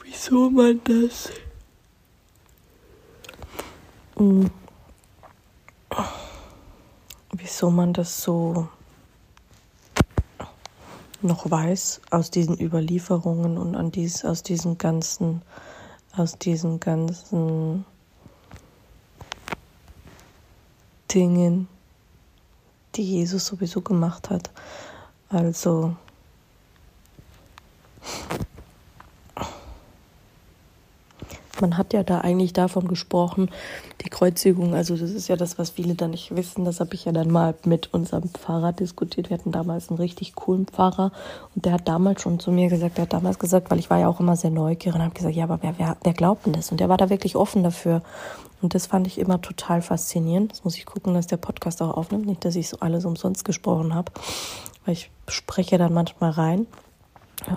wieso 0.03 0.51
man 0.51 0.81
das. 0.85 1.31
Hm, 4.17 4.51
wieso 7.33 7.71
man 7.71 7.93
das 7.93 8.23
so 8.23 8.69
noch 11.23 11.51
weiß 11.51 12.03
aus 12.11 12.31
diesen 12.31 12.61
Überlieferungen 12.61 13.59
und 13.59 13.75
an 13.75 13.91
dies, 13.91 14.25
aus 14.25 14.43
diesen 14.43 14.79
ganzen, 14.79 15.43
aus 16.17 16.39
diesen 16.39 16.81
ganzen 16.81 17.85
Dingen, 21.16 21.66
die 22.94 23.02
Jesus 23.02 23.46
sowieso 23.46 23.81
gemacht 23.81 24.29
hat. 24.29 24.50
Also 25.31 25.96
man 31.61 31.79
hat 31.79 31.94
ja 31.94 32.02
da 32.02 32.20
eigentlich 32.20 32.52
davon 32.52 32.87
gesprochen, 32.87 33.50
die 34.05 34.11
Kreuzigung, 34.11 34.74
also 34.74 34.94
das 34.94 35.11
ist 35.11 35.29
ja 35.29 35.37
das, 35.37 35.59
was 35.59 35.70
viele 35.70 35.94
da 35.94 36.07
nicht 36.07 36.37
wissen. 36.37 36.66
Das 36.66 36.81
habe 36.81 36.94
ich 36.94 37.07
ja 37.07 37.12
dann 37.12 37.31
mal 37.31 37.55
mit 37.64 37.94
unserem 37.94 38.29
Pfarrer 38.29 38.72
diskutiert. 38.72 39.31
Wir 39.31 39.38
hatten 39.38 39.52
damals 39.52 39.88
einen 39.88 39.98
richtig 39.98 40.35
coolen 40.35 40.66
Pfarrer 40.66 41.12
und 41.55 41.64
der 41.64 41.72
hat 41.72 41.88
damals 41.88 42.20
schon 42.20 42.38
zu 42.38 42.52
mir 42.52 42.68
gesagt, 42.68 42.98
der 42.98 43.02
hat 43.02 43.14
damals 43.14 43.38
gesagt, 43.38 43.70
weil 43.70 43.79
ich 43.79 43.88
war 43.88 43.98
ja 43.98 44.09
auch 44.09 44.20
immer 44.20 44.37
sehr 44.37 44.50
neugierig 44.50 44.96
und 44.96 45.02
habe 45.02 45.14
gesagt, 45.14 45.35
ja, 45.35 45.44
aber 45.44 45.61
wer, 45.62 45.79
wer, 45.79 45.96
wer 46.02 46.12
glaubt 46.12 46.44
denn 46.44 46.52
das? 46.52 46.70
Und 46.70 46.79
der 46.79 46.90
war 46.90 46.98
da 46.98 47.09
wirklich 47.09 47.37
offen 47.37 47.62
dafür. 47.62 48.02
Und 48.62 48.75
das 48.75 48.87
fand 48.87 49.07
ich 49.07 49.19
immer 49.19 49.40
total 49.40 49.83
faszinierend. 49.83 50.53
Jetzt 50.53 50.64
muss 50.64 50.77
ich 50.77 50.87
gucken, 50.87 51.14
dass 51.14 51.27
der 51.27 51.37
Podcast 51.37 51.83
auch 51.83 51.97
aufnimmt. 51.97 52.27
Nicht, 52.27 52.45
dass 52.45 52.57
ich 52.57 52.69
so 52.69 52.79
alles 52.81 53.05
umsonst 53.05 53.45
gesprochen 53.45 53.95
habe, 53.95 54.12
weil 54.85 54.95
ich 54.95 55.11
spreche 55.29 55.79
dann 55.79 55.92
manchmal 55.92 56.31
rein. 56.31 56.66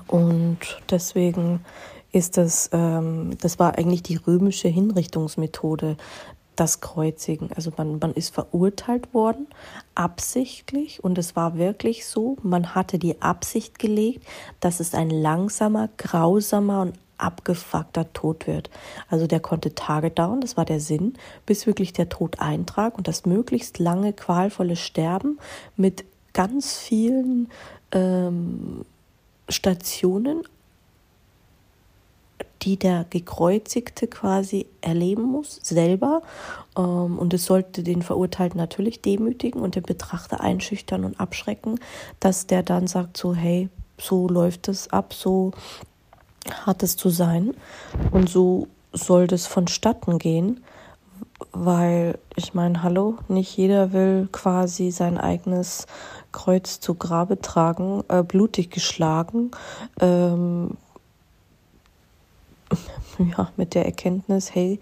Und 0.07 0.59
deswegen 0.89 1.61
ist 2.11 2.37
das, 2.37 2.69
ähm, 2.73 3.37
das 3.39 3.59
war 3.59 3.77
eigentlich 3.77 4.03
die 4.03 4.17
römische 4.17 4.67
Hinrichtungsmethode, 4.67 5.95
das 6.55 6.81
Kreuzigen. 6.81 7.51
Also 7.55 7.71
man, 7.77 7.99
man 7.99 8.13
ist 8.13 8.33
verurteilt 8.33 9.13
worden, 9.13 9.47
absichtlich, 9.95 11.03
und 11.03 11.17
es 11.17 11.35
war 11.35 11.57
wirklich 11.57 12.05
so, 12.05 12.37
man 12.43 12.75
hatte 12.75 12.99
die 12.99 13.21
Absicht 13.21 13.79
gelegt, 13.79 14.25
dass 14.59 14.79
es 14.79 14.93
ein 14.93 15.09
langsamer, 15.09 15.89
grausamer 15.97 16.81
und 16.81 16.93
abgefuckter 17.19 18.11
Tod 18.13 18.47
wird. 18.47 18.69
Also 19.09 19.27
der 19.27 19.39
konnte 19.39 19.75
Tage 19.75 20.09
dauern, 20.09 20.41
das 20.41 20.57
war 20.57 20.65
der 20.65 20.79
Sinn, 20.79 21.13
bis 21.45 21.67
wirklich 21.67 21.93
der 21.93 22.09
Tod 22.09 22.39
eintrat 22.39 22.95
und 22.97 23.07
das 23.07 23.25
möglichst 23.25 23.79
lange 23.79 24.13
qualvolle 24.13 24.75
Sterben 24.75 25.39
mit 25.75 26.05
ganz 26.33 26.77
vielen 26.77 27.49
ähm, 27.91 28.85
Stationen, 29.47 30.43
die 32.61 32.77
der 32.77 33.05
Gekreuzigte 33.09 34.07
quasi 34.07 34.65
erleben 34.81 35.23
muss, 35.23 35.59
selber. 35.63 36.21
Ähm, 36.77 37.17
und 37.17 37.33
es 37.33 37.45
sollte 37.45 37.83
den 37.83 38.01
Verurteilten 38.01 38.59
natürlich 38.59 39.01
demütigen 39.01 39.61
und 39.61 39.75
den 39.75 39.83
Betrachter 39.83 40.41
einschüchtern 40.41 41.05
und 41.05 41.19
abschrecken, 41.19 41.79
dass 42.19 42.47
der 42.47 42.63
dann 42.63 42.87
sagt 42.87 43.17
so, 43.17 43.33
hey, 43.33 43.69
so 43.97 44.27
läuft 44.27 44.67
es 44.67 44.89
ab, 44.89 45.13
so 45.13 45.51
hat 46.65 46.83
es 46.83 46.97
zu 46.97 47.09
sein 47.09 47.53
und 48.11 48.29
so 48.29 48.67
soll 48.93 49.27
das 49.27 49.45
vonstatten 49.47 50.17
gehen, 50.17 50.63
weil 51.51 52.17
ich 52.35 52.53
meine, 52.53 52.83
hallo, 52.83 53.17
nicht 53.27 53.55
jeder 53.55 53.93
will 53.93 54.27
quasi 54.31 54.91
sein 54.91 55.17
eigenes 55.17 55.85
Kreuz 56.31 56.79
zu 56.79 56.95
Grabe 56.95 57.41
tragen, 57.41 58.03
äh, 58.07 58.23
blutig 58.23 58.71
geschlagen. 58.71 59.51
Ähm, 59.99 60.77
ja, 63.37 63.51
mit 63.57 63.75
der 63.75 63.85
Erkenntnis, 63.85 64.53
hey, 64.53 64.79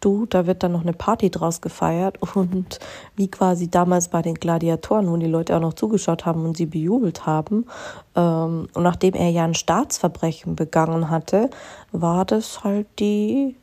du, 0.00 0.26
da 0.26 0.46
wird 0.46 0.62
dann 0.62 0.72
noch 0.72 0.82
eine 0.82 0.92
Party 0.92 1.30
draus 1.30 1.60
gefeiert 1.60 2.18
und 2.34 2.78
wie 3.16 3.30
quasi 3.30 3.70
damals 3.70 4.08
bei 4.08 4.22
den 4.22 4.34
Gladiatoren, 4.34 5.10
wo 5.10 5.16
die 5.16 5.26
Leute 5.26 5.56
auch 5.56 5.60
noch 5.60 5.74
zugeschaut 5.74 6.26
haben 6.26 6.44
und 6.44 6.56
sie 6.56 6.66
bejubelt 6.66 7.26
haben. 7.26 7.66
Ähm, 8.14 8.68
und 8.74 8.82
nachdem 8.82 9.14
er 9.14 9.30
ja 9.30 9.44
ein 9.44 9.54
Staatsverbrechen 9.54 10.56
begangen 10.56 11.10
hatte, 11.10 11.50
war 11.92 12.24
das 12.24 12.64
halt 12.64 12.86
die 12.98 13.56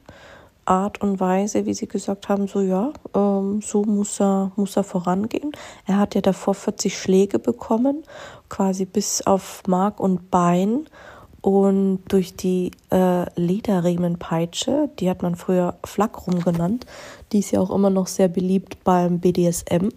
Art 0.67 1.01
und 1.01 1.19
Weise, 1.19 1.65
wie 1.65 1.73
sie 1.73 1.87
gesagt 1.87 2.27
haben, 2.27 2.47
so 2.47 2.59
ja, 2.59 2.91
ähm, 3.15 3.61
so 3.61 3.83
muss 3.83 4.19
er, 4.19 4.51
muss 4.57 4.75
er 4.75 4.83
vorangehen. 4.83 5.51
Er 5.85 5.97
hat 5.97 6.13
ja 6.13 6.21
davor 6.21 6.55
40 6.55 6.97
Schläge 6.97 7.39
bekommen, 7.39 8.03
quasi 8.49 8.85
bis 8.85 9.25
auf 9.25 9.63
Mark 9.67 9.99
und 9.99 10.29
Bein. 10.29 10.87
Und 11.47 12.01
durch 12.09 12.35
die 12.35 12.71
äh, 12.91 13.23
Lederriemenpeitsche, 13.39 14.89
die 14.99 15.09
hat 15.09 15.21
man 15.21 15.37
früher 15.37 15.75
Flakrum 15.85 16.41
genannt, 16.41 16.85
die 17.31 17.39
ist 17.39 17.51
ja 17.51 17.61
auch 17.61 17.69
immer 17.69 17.89
noch 17.89 18.07
sehr 18.07 18.27
beliebt 18.27 18.83
beim 18.83 19.19
BDSM. 19.19 19.87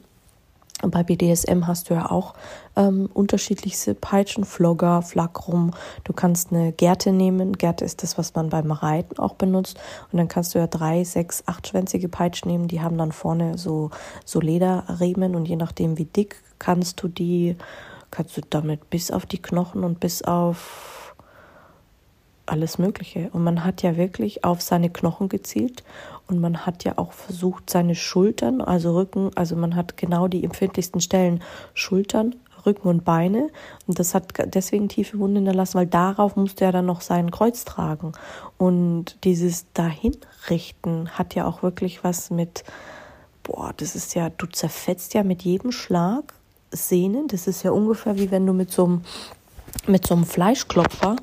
Bei 0.80 1.02
BDSM 1.02 1.66
hast 1.66 1.90
du 1.90 1.94
ja 1.94 2.08
auch 2.08 2.34
ähm, 2.76 3.10
unterschiedlichste 3.12 3.96
Peitschen, 3.96 4.44
Flogger, 4.44 5.02
Flakrum. 5.02 5.72
Du 6.04 6.12
kannst 6.12 6.52
eine 6.52 6.70
Gerte 6.70 7.10
nehmen. 7.10 7.54
Gerte 7.54 7.84
ist 7.84 8.04
das, 8.04 8.16
was 8.16 8.32
man 8.32 8.50
beim 8.50 8.70
Reiten 8.70 9.18
auch 9.18 9.34
benutzt. 9.34 9.76
Und 10.12 10.18
dann 10.18 10.28
kannst 10.28 10.54
du 10.54 10.60
ja 10.60 10.68
drei, 10.68 11.02
sechs, 11.02 11.42
achtschwänzige 11.46 12.08
Peitschen 12.08 12.48
nehmen. 12.48 12.68
Die 12.68 12.80
haben 12.80 12.96
dann 12.96 13.10
vorne 13.10 13.58
so, 13.58 13.90
so 14.24 14.38
Lederriemen 14.38 15.34
und 15.34 15.46
je 15.46 15.56
nachdem 15.56 15.98
wie 15.98 16.04
dick 16.04 16.36
kannst 16.60 17.02
du 17.02 17.08
die, 17.08 17.56
kannst 18.12 18.36
du 18.36 18.40
damit 18.48 18.88
bis 18.88 19.10
auf 19.10 19.26
die 19.26 19.42
Knochen 19.42 19.82
und 19.82 19.98
bis 19.98 20.22
auf 20.22 20.99
alles 22.50 22.78
Mögliche. 22.78 23.30
Und 23.32 23.44
man 23.44 23.64
hat 23.64 23.82
ja 23.82 23.96
wirklich 23.96 24.44
auf 24.44 24.60
seine 24.60 24.90
Knochen 24.90 25.28
gezielt 25.28 25.84
und 26.26 26.40
man 26.40 26.66
hat 26.66 26.84
ja 26.84 26.96
auch 26.96 27.12
versucht, 27.12 27.70
seine 27.70 27.94
Schultern, 27.94 28.60
also 28.60 28.94
Rücken, 28.94 29.30
also 29.34 29.56
man 29.56 29.76
hat 29.76 29.96
genau 29.96 30.28
die 30.28 30.44
empfindlichsten 30.44 31.00
Stellen, 31.00 31.42
Schultern, 31.74 32.34
Rücken 32.66 32.88
und 32.88 33.04
Beine. 33.04 33.48
Und 33.86 33.98
das 33.98 34.14
hat 34.14 34.32
deswegen 34.54 34.88
tiefe 34.88 35.18
Wunden 35.18 35.36
hinterlassen, 35.36 35.78
weil 35.78 35.86
darauf 35.86 36.36
musste 36.36 36.64
er 36.64 36.72
dann 36.72 36.86
noch 36.86 37.00
sein 37.00 37.30
Kreuz 37.30 37.64
tragen. 37.64 38.12
Und 38.58 39.16
dieses 39.24 39.66
Dahinrichten 39.72 41.10
hat 41.10 41.34
ja 41.34 41.46
auch 41.46 41.62
wirklich 41.62 42.04
was 42.04 42.30
mit, 42.30 42.64
boah, 43.42 43.72
das 43.76 43.94
ist 43.94 44.14
ja, 44.14 44.30
du 44.30 44.46
zerfetzt 44.46 45.14
ja 45.14 45.22
mit 45.22 45.42
jedem 45.42 45.72
Schlag 45.72 46.34
Sehnen. 46.70 47.26
Das 47.28 47.46
ist 47.46 47.62
ja 47.62 47.72
ungefähr 47.72 48.16
wie 48.16 48.30
wenn 48.30 48.46
du 48.46 48.52
mit 48.52 48.70
so 48.70 48.84
einem, 48.84 49.02
mit 49.86 50.06
so 50.06 50.14
einem 50.14 50.24
Fleischklopfer 50.24 51.16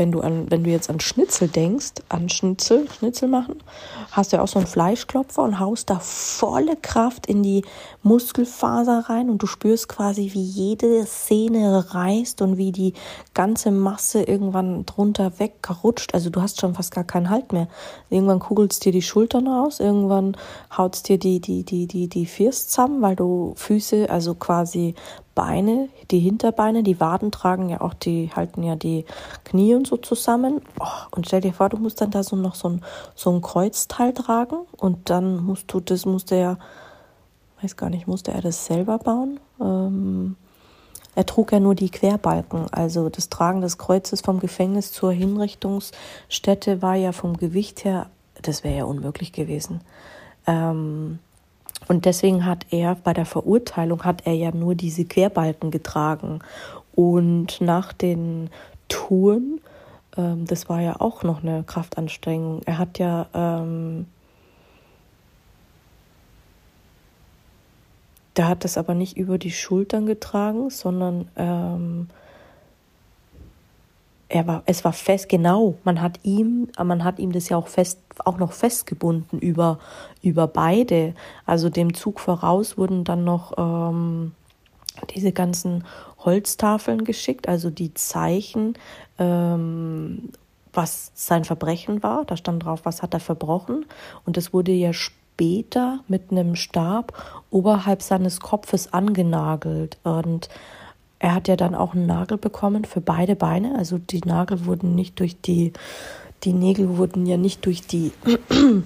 wenn 0.00 0.12
du 0.12 0.20
an, 0.22 0.50
wenn 0.50 0.64
du 0.64 0.70
jetzt 0.70 0.88
an 0.88 0.98
Schnitzel 0.98 1.46
denkst, 1.46 1.92
an 2.08 2.30
Schnitzel, 2.30 2.88
Schnitzel 2.90 3.28
machen, 3.28 3.62
hast 4.10 4.32
du 4.32 4.38
ja 4.38 4.42
auch 4.42 4.48
so 4.48 4.58
einen 4.58 4.66
Fleischklopfer 4.66 5.42
und 5.42 5.60
haust 5.60 5.90
da 5.90 6.00
volle 6.00 6.74
Kraft 6.74 7.26
in 7.26 7.42
die 7.42 7.64
Muskelfaser 8.02 9.10
rein 9.10 9.28
und 9.28 9.42
du 9.42 9.46
spürst 9.46 9.90
quasi, 9.90 10.30
wie 10.32 10.42
jede 10.42 11.04
Szene 11.04 11.94
reißt 11.94 12.40
und 12.40 12.56
wie 12.56 12.72
die 12.72 12.94
ganze 13.34 13.70
Masse 13.70 14.22
irgendwann 14.22 14.86
drunter 14.86 15.38
wegrutscht. 15.38 16.14
Also 16.14 16.30
du 16.30 16.40
hast 16.40 16.62
schon 16.62 16.74
fast 16.74 16.94
gar 16.94 17.04
keinen 17.04 17.28
Halt 17.28 17.52
mehr. 17.52 17.68
Irgendwann 18.08 18.38
kugelst 18.38 18.82
dir 18.86 18.92
die 18.92 19.02
Schultern 19.02 19.46
raus, 19.46 19.80
irgendwann 19.80 20.34
haut's 20.74 21.02
dir 21.02 21.18
die, 21.18 21.40
die, 21.40 21.62
die, 21.62 21.86
die, 21.86 22.08
die 22.08 22.24
First 22.24 22.70
zusammen, 22.70 23.02
weil 23.02 23.16
du 23.16 23.52
Füße, 23.56 24.08
also 24.08 24.34
quasi 24.34 24.94
Beine, 25.34 25.88
die 26.10 26.18
Hinterbeine, 26.18 26.82
die 26.82 27.00
Waden 27.00 27.30
tragen 27.30 27.68
ja 27.68 27.80
auch, 27.80 27.94
die 27.94 28.30
halten 28.34 28.62
ja 28.62 28.76
die 28.76 29.04
Knie 29.44 29.74
und 29.74 29.86
so 29.86 29.96
zusammen. 29.96 30.60
Oh, 30.78 30.86
und 31.12 31.26
stell 31.26 31.40
dir 31.40 31.52
vor, 31.52 31.68
du 31.68 31.76
musst 31.76 32.00
dann 32.00 32.10
da 32.10 32.22
so 32.22 32.36
noch 32.36 32.54
so 32.54 32.68
ein, 32.68 32.84
so 33.14 33.30
ein 33.30 33.40
Kreuzteil 33.40 34.12
tragen 34.12 34.58
und 34.76 35.08
dann 35.10 35.42
musst 35.44 35.72
du, 35.72 35.80
das 35.80 36.04
musste 36.04 36.34
er, 36.34 36.58
weiß 37.62 37.76
gar 37.76 37.90
nicht, 37.90 38.06
musste 38.06 38.32
er 38.32 38.40
das 38.40 38.66
selber 38.66 38.98
bauen? 38.98 39.38
Ähm, 39.60 40.36
er 41.14 41.26
trug 41.26 41.52
ja 41.52 41.60
nur 41.60 41.74
die 41.74 41.90
Querbalken, 41.90 42.66
also 42.72 43.08
das 43.08 43.28
Tragen 43.28 43.60
des 43.60 43.78
Kreuzes 43.78 44.20
vom 44.20 44.40
Gefängnis 44.40 44.92
zur 44.92 45.12
Hinrichtungsstätte 45.12 46.82
war 46.82 46.94
ja 46.94 47.12
vom 47.12 47.36
Gewicht 47.36 47.84
her, 47.84 48.06
das 48.42 48.64
wäre 48.64 48.78
ja 48.78 48.84
unmöglich 48.84 49.32
gewesen. 49.32 49.80
Ähm, 50.46 51.18
und 51.88 52.04
deswegen 52.04 52.46
hat 52.46 52.66
er 52.70 52.94
bei 52.94 53.12
der 53.12 53.26
Verurteilung 53.26 54.04
hat 54.04 54.26
er 54.26 54.34
ja 54.34 54.52
nur 54.52 54.74
diese 54.74 55.04
Querbalken 55.04 55.70
getragen. 55.70 56.40
Und 56.94 57.60
nach 57.60 57.92
den 57.92 58.50
Touren, 58.88 59.60
ähm, 60.16 60.46
das 60.46 60.68
war 60.68 60.80
ja 60.80 61.00
auch 61.00 61.22
noch 61.22 61.42
eine 61.42 61.64
Kraftanstrengung. 61.64 62.62
Er 62.64 62.78
hat 62.78 62.98
ja 62.98 63.26
ähm, 63.34 64.06
der 68.36 68.48
hat 68.48 68.64
das 68.64 68.78
aber 68.78 68.94
nicht 68.94 69.16
über 69.16 69.38
die 69.38 69.50
Schultern 69.50 70.06
getragen, 70.06 70.70
sondern 70.70 71.28
ähm, 71.36 72.08
er 74.30 74.46
war, 74.46 74.62
es 74.66 74.84
war 74.84 74.92
fest, 74.92 75.28
genau, 75.28 75.74
man 75.84 76.00
hat 76.00 76.20
ihm, 76.22 76.68
man 76.82 77.04
hat 77.04 77.18
ihm 77.18 77.32
das 77.32 77.48
ja 77.48 77.56
auch 77.56 77.66
fest, 77.66 77.98
auch 78.26 78.38
noch 78.38 78.52
festgebunden 78.52 79.38
über, 79.38 79.78
über 80.22 80.46
beide. 80.46 81.14
Also 81.46 81.68
dem 81.68 81.94
Zug 81.94 82.20
voraus 82.20 82.78
wurden 82.78 83.04
dann 83.04 83.24
noch 83.24 83.52
ähm, 83.56 84.32
diese 85.14 85.32
ganzen 85.32 85.84
Holztafeln 86.18 87.04
geschickt, 87.04 87.48
also 87.48 87.70
die 87.70 87.94
Zeichen, 87.94 88.74
ähm, 89.18 90.30
was 90.72 91.10
sein 91.14 91.44
Verbrechen 91.44 92.02
war. 92.02 92.24
Da 92.24 92.36
stand 92.36 92.64
drauf, 92.64 92.80
was 92.84 93.02
hat 93.02 93.14
er 93.14 93.20
verbrochen. 93.20 93.86
Und 94.24 94.36
es 94.36 94.52
wurde 94.52 94.72
ja 94.72 94.92
später 94.92 96.00
mit 96.06 96.30
einem 96.30 96.54
Stab 96.54 97.12
oberhalb 97.50 98.02
seines 98.02 98.40
Kopfes 98.40 98.92
angenagelt. 98.92 99.98
Und 100.04 100.48
er 101.18 101.34
hat 101.34 101.48
ja 101.48 101.56
dann 101.56 101.74
auch 101.74 101.94
einen 101.94 102.06
Nagel 102.06 102.38
bekommen 102.38 102.84
für 102.84 103.00
beide 103.00 103.36
Beine. 103.36 103.76
Also 103.76 103.98
die 103.98 104.20
Nagel 104.20 104.66
wurden 104.66 104.94
nicht 104.94 105.18
durch 105.18 105.40
die, 105.40 105.72
die 106.44 106.52
Nägel 106.52 106.96
wurden 106.96 107.26
ja 107.26 107.36
nicht 107.36 107.64
durch 107.66 107.86
die 107.86 108.12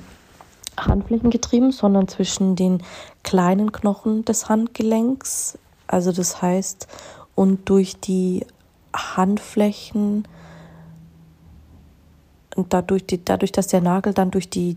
Handflächen 0.77 1.31
getrieben, 1.31 1.73
sondern 1.73 2.09
zwischen 2.09 2.57
den 2.57 2.83
kleinen 3.23 3.73
Knochen 3.73 4.25
des 4.25 4.49
Handgelenks. 4.49 5.59
Also 5.87 6.13
das 6.13 6.43
heißt, 6.43 6.89
und 7.35 7.69
durch 7.69 7.97
die 8.01 8.47
Handflächen 8.95 10.27
und 12.57 12.73
dadurch, 12.73 13.07
die, 13.07 13.25
dadurch, 13.25 13.53
dass 13.53 13.67
der 13.69 13.81
Nagel 13.81 14.15
dann 14.15 14.31
durch 14.31 14.49
die 14.49 14.77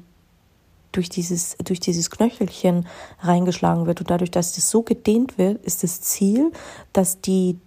durch 0.93 1.09
dieses, 1.09 1.55
durch 1.63 1.79
dieses 1.79 2.09
Knöchelchen 2.09 2.87
reingeschlagen 3.19 3.85
wird 3.85 3.99
und 3.99 4.09
dadurch, 4.09 4.31
dass 4.31 4.53
das 4.53 4.71
so 4.71 4.81
gedehnt 4.81 5.37
wird, 5.37 5.63
ist 5.63 5.83
das 5.83 6.01
Ziel, 6.01 6.51
dass 6.91 7.21
die, 7.21 7.59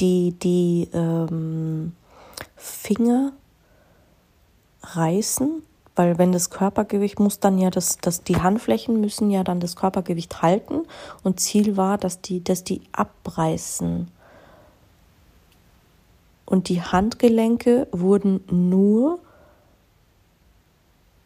die, 0.00 0.34
die 0.42 0.88
ähm, 0.92 1.92
Finger 2.56 3.32
reißen, 4.84 5.62
weil 5.96 6.18
wenn 6.18 6.32
das 6.32 6.50
Körpergewicht 6.50 7.20
muss 7.20 7.40
dann 7.40 7.58
ja 7.58 7.70
das, 7.70 7.98
das 7.98 8.24
die 8.24 8.40
Handflächen 8.40 9.00
müssen 9.00 9.30
ja 9.30 9.44
dann 9.44 9.60
das 9.60 9.76
Körpergewicht 9.76 10.42
halten 10.42 10.82
und 11.22 11.40
Ziel 11.40 11.76
war, 11.76 11.98
dass 11.98 12.20
die, 12.20 12.42
dass 12.42 12.64
die 12.64 12.82
abreißen. 12.92 14.08
Und 16.46 16.68
die 16.68 16.82
Handgelenke 16.82 17.86
wurden 17.90 18.44
nur 18.50 19.18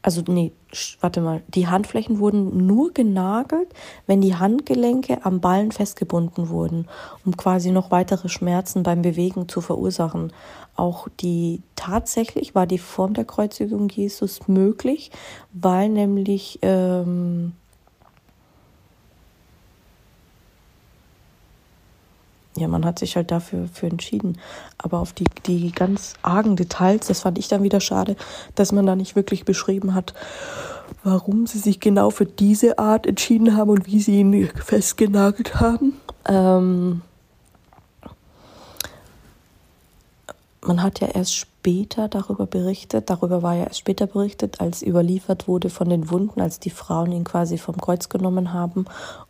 also 0.00 0.22
nee, 0.26 0.52
warte 1.00 1.20
mal, 1.20 1.42
die 1.48 1.66
Handflächen 1.66 2.18
wurden 2.18 2.66
nur 2.66 2.92
genagelt, 2.92 3.68
wenn 4.06 4.20
die 4.20 4.36
Handgelenke 4.36 5.24
am 5.24 5.40
Ballen 5.40 5.72
festgebunden 5.72 6.48
wurden, 6.48 6.86
um 7.24 7.36
quasi 7.36 7.72
noch 7.72 7.90
weitere 7.90 8.28
Schmerzen 8.28 8.82
beim 8.82 9.02
Bewegen 9.02 9.48
zu 9.48 9.60
verursachen. 9.60 10.32
Auch 10.76 11.08
die 11.20 11.62
tatsächlich 11.74 12.54
war 12.54 12.66
die 12.66 12.78
Form 12.78 13.14
der 13.14 13.24
Kreuzigung 13.24 13.88
Jesus 13.88 14.46
möglich, 14.46 15.10
weil 15.52 15.88
nämlich 15.88 16.60
ähm, 16.62 17.54
ja, 22.58 22.68
man 22.68 22.84
hat 22.84 22.98
sich 22.98 23.16
halt 23.16 23.30
dafür 23.30 23.68
für 23.72 23.86
entschieden. 23.86 24.38
Aber 24.76 24.98
auf 24.98 25.12
die, 25.12 25.24
die 25.46 25.72
ganz 25.72 26.14
argen 26.22 26.56
Details, 26.56 27.06
das 27.06 27.20
fand 27.20 27.38
ich 27.38 27.48
dann 27.48 27.62
wieder 27.62 27.80
schade, 27.80 28.16
dass 28.54 28.72
man 28.72 28.86
da 28.86 28.96
nicht 28.96 29.16
wirklich 29.16 29.44
beschrieben 29.44 29.94
hat, 29.94 30.14
warum 31.04 31.46
sie 31.46 31.58
sich 31.58 31.80
genau 31.80 32.10
für 32.10 32.26
diese 32.26 32.78
Art 32.78 33.06
entschieden 33.06 33.56
haben 33.56 33.70
und 33.70 33.86
wie 33.86 34.00
sie 34.00 34.20
ihn 34.20 34.48
festgenagelt 34.54 35.60
haben. 35.60 35.94
Ähm 36.26 37.02
man 40.68 40.82
hat 40.82 41.00
ja 41.00 41.08
erst 41.08 41.47
später 41.58 42.08
darüber 42.08 42.46
berichtet, 42.46 43.10
darüber 43.10 43.42
war 43.42 43.54
ja 43.54 43.64
erst 43.64 43.80
später 43.80 44.06
berichtet, 44.06 44.60
als 44.60 44.80
überliefert 44.80 45.48
wurde 45.48 45.70
von 45.70 45.88
den 45.88 46.08
Wunden, 46.08 46.40
als 46.40 46.60
die 46.60 46.70
Frauen 46.70 47.10
ihn 47.10 47.24
quasi 47.24 47.58
vom 47.58 47.76
Kreuz 47.78 48.08
genommen 48.08 48.52
haben. 48.52 48.84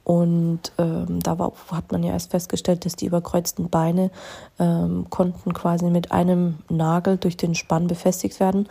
Und 0.05 0.73
ähm, 0.77 1.21
da 1.21 1.39
war, 1.39 1.53
hat 1.73 1.91
man 1.91 2.03
ja 2.03 2.13
erst 2.13 2.31
festgestellt, 2.31 2.85
dass 2.85 2.97
die 2.97 3.07
überkreuzten 3.07 3.71
Beine 3.71 4.11
ähm, 4.59 5.07
konnten 5.09 5.55
quasi 5.55 5.87
mit 5.87 6.13
einem 6.13 6.59
Nagel 6.69 7.17
durch 7.17 7.39
den 7.39 7.55
Spann 7.55 7.87
befestigt 7.87 8.39
werden 8.41 8.69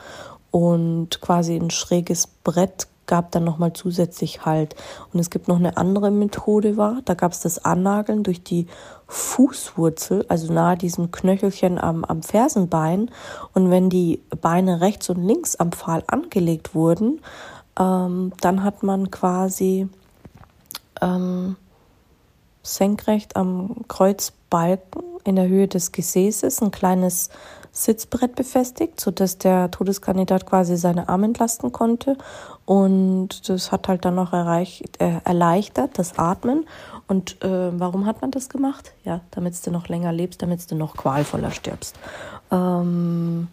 und 0.52 1.20
quasi 1.22 1.56
ein 1.56 1.72
schräges 1.72 2.28
Brett 2.28 2.88
gab 3.08 3.32
dann 3.32 3.44
nochmal 3.44 3.74
zusätzlich 3.74 4.46
Halt. 4.46 4.76
Und 5.12 5.20
es 5.20 5.30
gibt 5.30 5.48
noch 5.48 5.56
eine 5.56 5.78
andere 5.78 6.12
Methode 6.12 6.78
war, 6.78 7.02
da 7.06 7.14
gab 7.14 7.32
es 7.32 7.40
das 7.40 7.64
Annageln 7.64 8.24
durch 8.24 8.44
die 8.44 8.68
Fußwurzel, 9.08 10.26
also 10.28 10.52
nahe 10.54 10.78
diesem 10.78 11.12
Knöchelchen 11.12 11.80
am, 11.80 12.04
am 12.04 12.22
Fersenbein. 12.22 13.10
Und 13.54 13.72
wenn 13.72 13.90
die 13.90 14.22
Beine 14.42 14.82
rechts 14.82 15.10
und 15.10 15.24
links 15.24 15.56
am 15.56 15.72
Pfahl 15.72 16.04
angelegt 16.08 16.76
wurden, 16.76 17.22
ähm, 17.80 18.34
dann 18.42 18.64
hat 18.64 18.84
man 18.84 19.10
quasi 19.10 19.88
ähm, 21.02 21.56
senkrecht 22.64 23.36
am 23.36 23.86
Kreuzbalken 23.88 25.04
in 25.24 25.36
der 25.36 25.48
Höhe 25.48 25.68
des 25.68 25.92
Gesäßes 25.92 26.62
ein 26.62 26.72
kleines 26.72 27.30
Sitzbrett 27.84 28.36
befestigt, 28.36 29.00
sodass 29.00 29.38
der 29.38 29.70
Todeskandidat 29.70 30.46
quasi 30.46 30.78
seine 30.78 31.10
Arme 31.10 31.28
entlasten 31.28 31.72
konnte. 31.72 32.18
Und 32.66 33.48
das 33.48 33.72
hat 33.72 33.88
halt 33.88 34.04
dann 34.04 34.16
noch 34.16 34.34
erreicht, 34.34 35.00
äh, 35.00 35.22
erleichtert 35.24 36.00
das 36.00 36.18
Atmen. 36.18 36.66
Und 37.08 37.44
äh, 37.44 37.80
warum 37.80 38.06
hat 38.06 38.22
man 38.22 38.32
das 38.32 38.50
gemacht? 38.50 38.94
Ja, 39.04 39.22
damit 39.32 39.66
du 39.66 39.72
noch 39.72 39.88
länger 39.88 40.12
lebst, 40.12 40.42
damit 40.42 40.70
du 40.70 40.76
noch 40.76 40.98
qualvoller 40.98 41.52
stirbst. 41.52 41.96
Ähm 42.52 43.48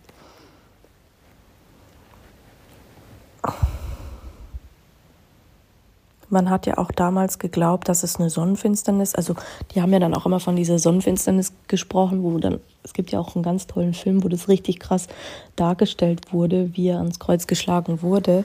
man 6.34 6.50
hat 6.50 6.66
ja 6.66 6.76
auch 6.76 6.90
damals 6.90 7.38
geglaubt, 7.38 7.88
dass 7.88 8.02
es 8.02 8.16
eine 8.16 8.28
Sonnenfinsternis, 8.28 9.14
also 9.14 9.34
die 9.74 9.80
haben 9.80 9.92
ja 9.92 10.00
dann 10.00 10.14
auch 10.14 10.26
immer 10.26 10.40
von 10.40 10.56
dieser 10.56 10.78
Sonnenfinsternis 10.78 11.54
gesprochen, 11.68 12.22
wo 12.22 12.36
dann, 12.38 12.60
es 12.82 12.92
gibt 12.92 13.12
ja 13.12 13.20
auch 13.20 13.34
einen 13.34 13.42
ganz 13.42 13.66
tollen 13.66 13.94
Film, 13.94 14.22
wo 14.22 14.28
das 14.28 14.48
richtig 14.48 14.80
krass 14.80 15.06
dargestellt 15.56 16.32
wurde, 16.32 16.76
wie 16.76 16.88
er 16.88 16.98
ans 16.98 17.18
Kreuz 17.18 17.46
geschlagen 17.46 18.02
wurde, 18.02 18.44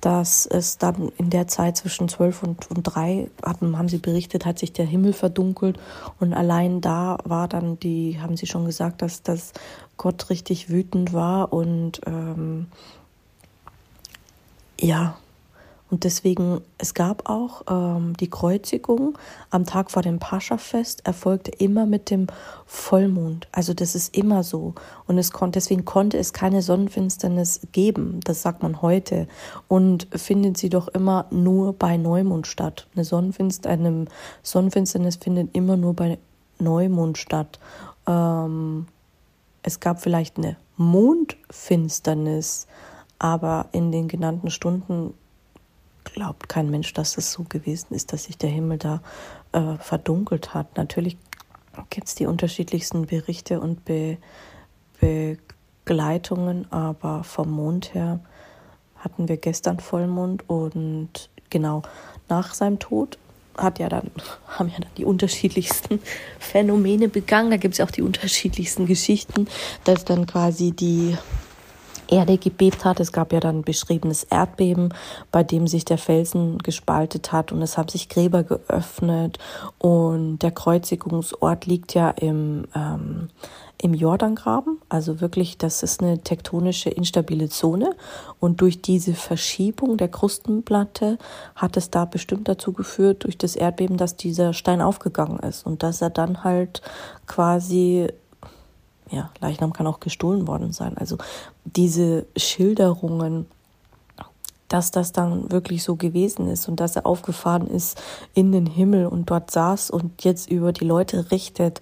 dass 0.00 0.46
es 0.46 0.78
dann 0.78 1.10
in 1.16 1.30
der 1.30 1.48
Zeit 1.48 1.76
zwischen 1.76 2.08
zwölf 2.08 2.42
und, 2.42 2.70
und 2.70 2.82
drei, 2.82 3.30
hatten, 3.42 3.78
haben 3.78 3.88
sie 3.88 3.98
berichtet, 3.98 4.44
hat 4.44 4.58
sich 4.58 4.72
der 4.72 4.86
Himmel 4.86 5.12
verdunkelt 5.12 5.78
und 6.20 6.34
allein 6.34 6.80
da 6.80 7.18
war 7.24 7.48
dann 7.48 7.78
die, 7.80 8.20
haben 8.20 8.36
sie 8.36 8.46
schon 8.46 8.66
gesagt, 8.66 9.00
dass, 9.00 9.22
dass 9.22 9.52
Gott 9.96 10.28
richtig 10.28 10.70
wütend 10.70 11.12
war 11.12 11.52
und 11.52 12.00
ähm, 12.06 12.66
ja, 14.80 15.16
und 15.90 16.04
deswegen, 16.04 16.60
es 16.76 16.92
gab 16.92 17.30
auch 17.30 17.62
ähm, 17.68 18.14
die 18.18 18.28
Kreuzigung 18.28 19.16
am 19.50 19.64
Tag 19.64 19.90
vor 19.90 20.02
dem 20.02 20.18
Paschafest 20.18 21.06
erfolgte 21.06 21.50
immer 21.50 21.86
mit 21.86 22.10
dem 22.10 22.26
Vollmond. 22.66 23.48
Also 23.52 23.72
das 23.72 23.94
ist 23.94 24.14
immer 24.14 24.42
so. 24.42 24.74
Und 25.06 25.16
es 25.16 25.32
konnte, 25.32 25.58
deswegen 25.58 25.86
konnte 25.86 26.18
es 26.18 26.34
keine 26.34 26.60
Sonnenfinsternis 26.60 27.60
geben. 27.72 28.20
Das 28.24 28.42
sagt 28.42 28.62
man 28.62 28.82
heute. 28.82 29.28
Und 29.66 30.08
findet 30.14 30.58
sie 30.58 30.68
doch 30.68 30.88
immer 30.88 31.24
nur 31.30 31.72
bei 31.72 31.96
Neumond 31.96 32.46
statt. 32.46 32.86
Eine 32.94 33.04
Sonnenfinster, 33.04 33.70
eine 33.70 34.04
Sonnenfinsternis 34.42 35.16
findet 35.16 35.56
immer 35.56 35.78
nur 35.78 35.94
bei 35.94 36.18
Neumond 36.58 37.16
statt. 37.16 37.58
Ähm, 38.06 38.88
es 39.62 39.80
gab 39.80 40.02
vielleicht 40.02 40.36
eine 40.36 40.56
Mondfinsternis, 40.76 42.66
aber 43.18 43.66
in 43.72 43.90
den 43.90 44.06
genannten 44.06 44.50
Stunden 44.50 45.14
glaubt 46.12 46.48
kein 46.48 46.70
Mensch, 46.70 46.92
dass 46.92 47.18
es 47.18 47.32
so 47.32 47.44
gewesen 47.44 47.94
ist, 47.94 48.12
dass 48.12 48.24
sich 48.24 48.38
der 48.38 48.50
Himmel 48.50 48.78
da 48.78 49.00
äh, 49.52 49.76
verdunkelt 49.78 50.54
hat. 50.54 50.76
Natürlich 50.76 51.16
gibt 51.90 52.08
es 52.08 52.14
die 52.14 52.26
unterschiedlichsten 52.26 53.06
Berichte 53.06 53.60
und 53.60 53.84
Be 53.84 54.18
Begleitungen, 55.84 56.70
aber 56.72 57.22
vom 57.22 57.52
Mond 57.52 57.94
her 57.94 58.18
hatten 58.96 59.28
wir 59.28 59.36
gestern 59.36 59.78
Vollmond 59.78 60.48
und 60.48 61.30
genau 61.50 61.82
nach 62.28 62.52
seinem 62.52 62.80
Tod 62.80 63.16
hat 63.56 63.78
ja 63.78 63.88
dann, 63.88 64.10
haben 64.48 64.68
ja 64.68 64.80
dann 64.80 64.90
die 64.96 65.04
unterschiedlichsten 65.04 66.00
Phänomene 66.38 67.08
begangen. 67.08 67.50
Da 67.50 67.56
gibt 67.56 67.74
es 67.74 67.80
auch 67.80 67.90
die 67.90 68.02
unterschiedlichsten 68.02 68.86
Geschichten, 68.86 69.48
dass 69.84 70.04
dann 70.04 70.26
quasi 70.26 70.72
die 70.72 71.16
Erde 72.08 72.38
gebebt 72.38 72.84
hat. 72.84 73.00
Es 73.00 73.12
gab 73.12 73.32
ja 73.32 73.40
dann 73.40 73.58
ein 73.58 73.64
beschriebenes 73.64 74.24
Erdbeben, 74.24 74.94
bei 75.30 75.42
dem 75.42 75.66
sich 75.66 75.84
der 75.84 75.98
Felsen 75.98 76.58
gespaltet 76.58 77.32
hat 77.32 77.52
und 77.52 77.62
es 77.62 77.78
haben 77.78 77.88
sich 77.88 78.08
Gräber 78.08 78.42
geöffnet 78.42 79.38
und 79.78 80.38
der 80.40 80.50
Kreuzigungsort 80.50 81.66
liegt 81.66 81.94
ja 81.94 82.10
im, 82.10 82.64
ähm, 82.74 83.28
im 83.80 83.94
Jordangraben. 83.94 84.78
Also 84.88 85.20
wirklich, 85.20 85.58
das 85.58 85.82
ist 85.82 86.02
eine 86.02 86.18
tektonische 86.22 86.90
instabile 86.90 87.48
Zone 87.48 87.94
und 88.40 88.60
durch 88.60 88.82
diese 88.82 89.14
Verschiebung 89.14 89.96
der 89.96 90.08
Krustenplatte 90.08 91.18
hat 91.54 91.76
es 91.76 91.90
da 91.90 92.04
bestimmt 92.04 92.48
dazu 92.48 92.72
geführt, 92.72 93.24
durch 93.24 93.38
das 93.38 93.56
Erdbeben, 93.56 93.96
dass 93.96 94.16
dieser 94.16 94.52
Stein 94.52 94.80
aufgegangen 94.80 95.38
ist 95.40 95.66
und 95.66 95.82
dass 95.82 96.02
er 96.02 96.10
dann 96.10 96.44
halt 96.44 96.82
quasi 97.26 98.08
ja, 99.10 99.30
Leichnam 99.40 99.72
kann 99.72 99.86
auch 99.86 100.00
gestohlen 100.00 100.46
worden 100.46 100.72
sein. 100.72 100.96
Also 100.96 101.18
diese 101.64 102.26
Schilderungen, 102.36 103.46
dass 104.68 104.90
das 104.90 105.12
dann 105.12 105.50
wirklich 105.50 105.82
so 105.82 105.96
gewesen 105.96 106.48
ist 106.48 106.68
und 106.68 106.78
dass 106.80 106.96
er 106.96 107.06
aufgefahren 107.06 107.66
ist 107.66 108.00
in 108.34 108.52
den 108.52 108.66
Himmel 108.66 109.06
und 109.06 109.30
dort 109.30 109.50
saß 109.50 109.90
und 109.90 110.24
jetzt 110.24 110.50
über 110.50 110.72
die 110.72 110.84
Leute 110.84 111.30
richtet, 111.30 111.80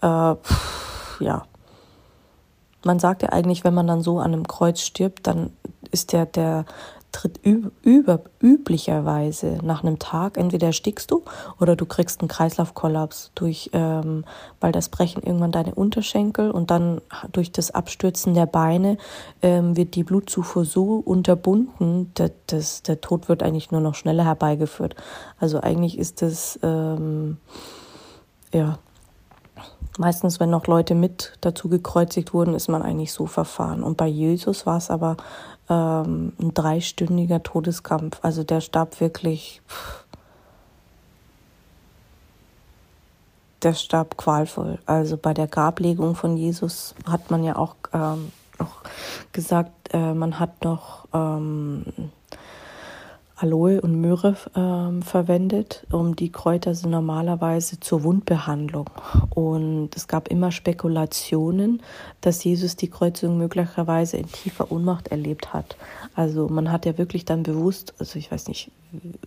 äh, 0.00 0.34
pff, 0.34 1.20
ja. 1.20 1.44
Man 2.84 3.00
sagt 3.00 3.22
ja 3.22 3.30
eigentlich, 3.30 3.64
wenn 3.64 3.74
man 3.74 3.88
dann 3.88 4.02
so 4.02 4.20
an 4.20 4.32
einem 4.32 4.46
Kreuz 4.46 4.80
stirbt, 4.80 5.26
dann 5.26 5.50
ist 5.90 6.12
der, 6.12 6.26
der 6.26 6.64
tritt 7.12 7.40
über, 7.82 8.20
üblicherweise 8.40 9.58
nach 9.62 9.82
einem 9.82 9.98
Tag, 9.98 10.36
entweder 10.36 10.68
erstickst 10.68 11.10
du 11.10 11.22
oder 11.58 11.74
du 11.74 11.86
kriegst 11.86 12.20
einen 12.20 12.28
Kreislaufkollaps 12.28 13.32
durch, 13.34 13.70
ähm, 13.72 14.24
weil 14.60 14.72
das 14.72 14.88
brechen 14.88 15.22
irgendwann 15.22 15.52
deine 15.52 15.74
Unterschenkel 15.74 16.50
und 16.50 16.70
dann 16.70 17.00
durch 17.32 17.50
das 17.50 17.70
Abstürzen 17.70 18.34
der 18.34 18.46
Beine 18.46 18.98
ähm, 19.42 19.76
wird 19.76 19.94
die 19.94 20.04
Blutzufuhr 20.04 20.64
so 20.64 20.96
unterbunden, 20.96 22.10
dass, 22.14 22.30
dass 22.46 22.82
der 22.82 23.00
Tod 23.00 23.28
wird 23.28 23.42
eigentlich 23.42 23.70
nur 23.70 23.80
noch 23.80 23.94
schneller 23.94 24.24
herbeigeführt. 24.24 24.94
Also 25.38 25.60
eigentlich 25.60 25.98
ist 25.98 26.22
das, 26.22 26.58
ähm, 26.62 27.38
ja, 28.52 28.78
Meistens, 30.00 30.38
wenn 30.38 30.50
noch 30.50 30.68
Leute 30.68 30.94
mit 30.94 31.32
dazu 31.40 31.68
gekreuzigt 31.68 32.32
wurden, 32.32 32.54
ist 32.54 32.68
man 32.68 32.82
eigentlich 32.82 33.12
so 33.12 33.26
verfahren. 33.26 33.82
Und 33.82 33.96
bei 33.96 34.06
Jesus 34.06 34.64
war 34.64 34.76
es 34.76 34.90
aber 34.90 35.16
ähm, 35.68 36.32
ein 36.40 36.54
dreistündiger 36.54 37.42
Todeskampf. 37.42 38.18
Also 38.22 38.44
der 38.44 38.60
starb 38.60 39.00
wirklich. 39.00 39.60
Der 43.62 43.74
starb 43.74 44.16
qualvoll. 44.16 44.78
Also 44.86 45.16
bei 45.16 45.34
der 45.34 45.48
Grablegung 45.48 46.14
von 46.14 46.36
Jesus 46.36 46.94
hat 47.06 47.30
man 47.30 47.42
ja 47.42 47.56
auch 47.56 47.74
ähm, 47.92 48.30
noch 48.58 48.82
gesagt, 49.32 49.92
äh, 49.92 50.14
man 50.14 50.38
hat 50.38 50.64
noch 50.64 51.06
ähm, 51.12 51.84
Aloe 53.40 53.80
und 53.80 54.00
Myrrhe 54.00 54.36
ähm, 54.56 55.02
verwendet, 55.02 55.86
um 55.92 56.16
die 56.16 56.32
Kräuter 56.32 56.74
sind 56.74 56.90
normalerweise 56.90 57.78
zur 57.78 58.02
Wundbehandlung. 58.02 58.90
Und 59.30 59.90
es 59.94 60.08
gab 60.08 60.28
immer 60.28 60.50
Spekulationen, 60.50 61.80
dass 62.20 62.42
Jesus 62.42 62.74
die 62.74 62.90
Kreuzung 62.90 63.38
möglicherweise 63.38 64.16
in 64.16 64.26
tiefer 64.26 64.72
Ohnmacht 64.72 65.08
erlebt 65.08 65.54
hat. 65.54 65.76
Also 66.14 66.48
man 66.48 66.72
hat 66.72 66.84
ja 66.84 66.98
wirklich 66.98 67.24
dann 67.24 67.44
bewusst, 67.44 67.94
also 67.98 68.18
ich 68.18 68.32
weiß 68.32 68.48
nicht, 68.48 68.72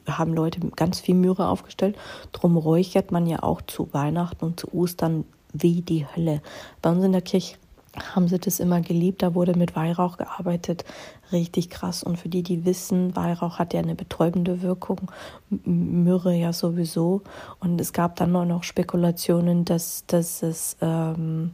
haben 0.06 0.34
Leute 0.34 0.60
ganz 0.76 1.00
viel 1.00 1.15
Myrrhe 1.15 1.47
aufgestellt. 1.47 1.95
Drum 2.34 2.58
räuchert 2.58 3.12
man 3.12 3.28
ja 3.28 3.43
auch 3.43 3.62
zu 3.62 3.93
Weihnachten 3.93 4.43
und 4.43 4.60
zu 4.60 4.74
Ostern 4.74 5.24
wie 5.54 5.82
die 5.82 6.06
Hölle. 6.06 6.41
Bei 6.82 6.91
uns 6.91 7.04
in 7.04 7.12
der 7.12 7.21
Kirche 7.21 7.56
haben 7.98 8.28
sie 8.28 8.40
das 8.40 8.60
immer 8.60 8.82
geliebt. 8.82 9.22
Da 9.22 9.36
wurde 9.36 9.58
mit 9.58 9.76
Weihrauch 9.76 10.18
gearbeitet. 10.18 10.86
Richtig 11.32 11.70
krass. 11.70 12.04
Und 12.04 12.18
für 12.18 12.30
die, 12.30 12.44
die 12.44 12.66
wissen, 12.66 13.16
Weihrauch 13.16 13.60
hat 13.60 13.74
ja 13.74 13.82
eine 13.82 13.96
betäubende 13.96 14.62
Wirkung. 14.62 15.12
Myrrhe 15.50 16.36
ja 16.36 16.54
sowieso. 16.54 17.22
Und 17.60 17.80
es 17.82 17.94
gab 17.94 18.16
dann 18.16 18.32
noch 18.32 18.64
Spekulationen, 18.64 19.66
dass, 19.66 20.06
dass 20.08 20.42
es, 20.44 20.78
ähm, 20.82 21.52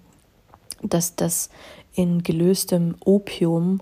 dass 0.83 1.15
das 1.15 1.49
in 1.93 2.21
gelöstem 2.21 2.95
Opium 2.99 3.81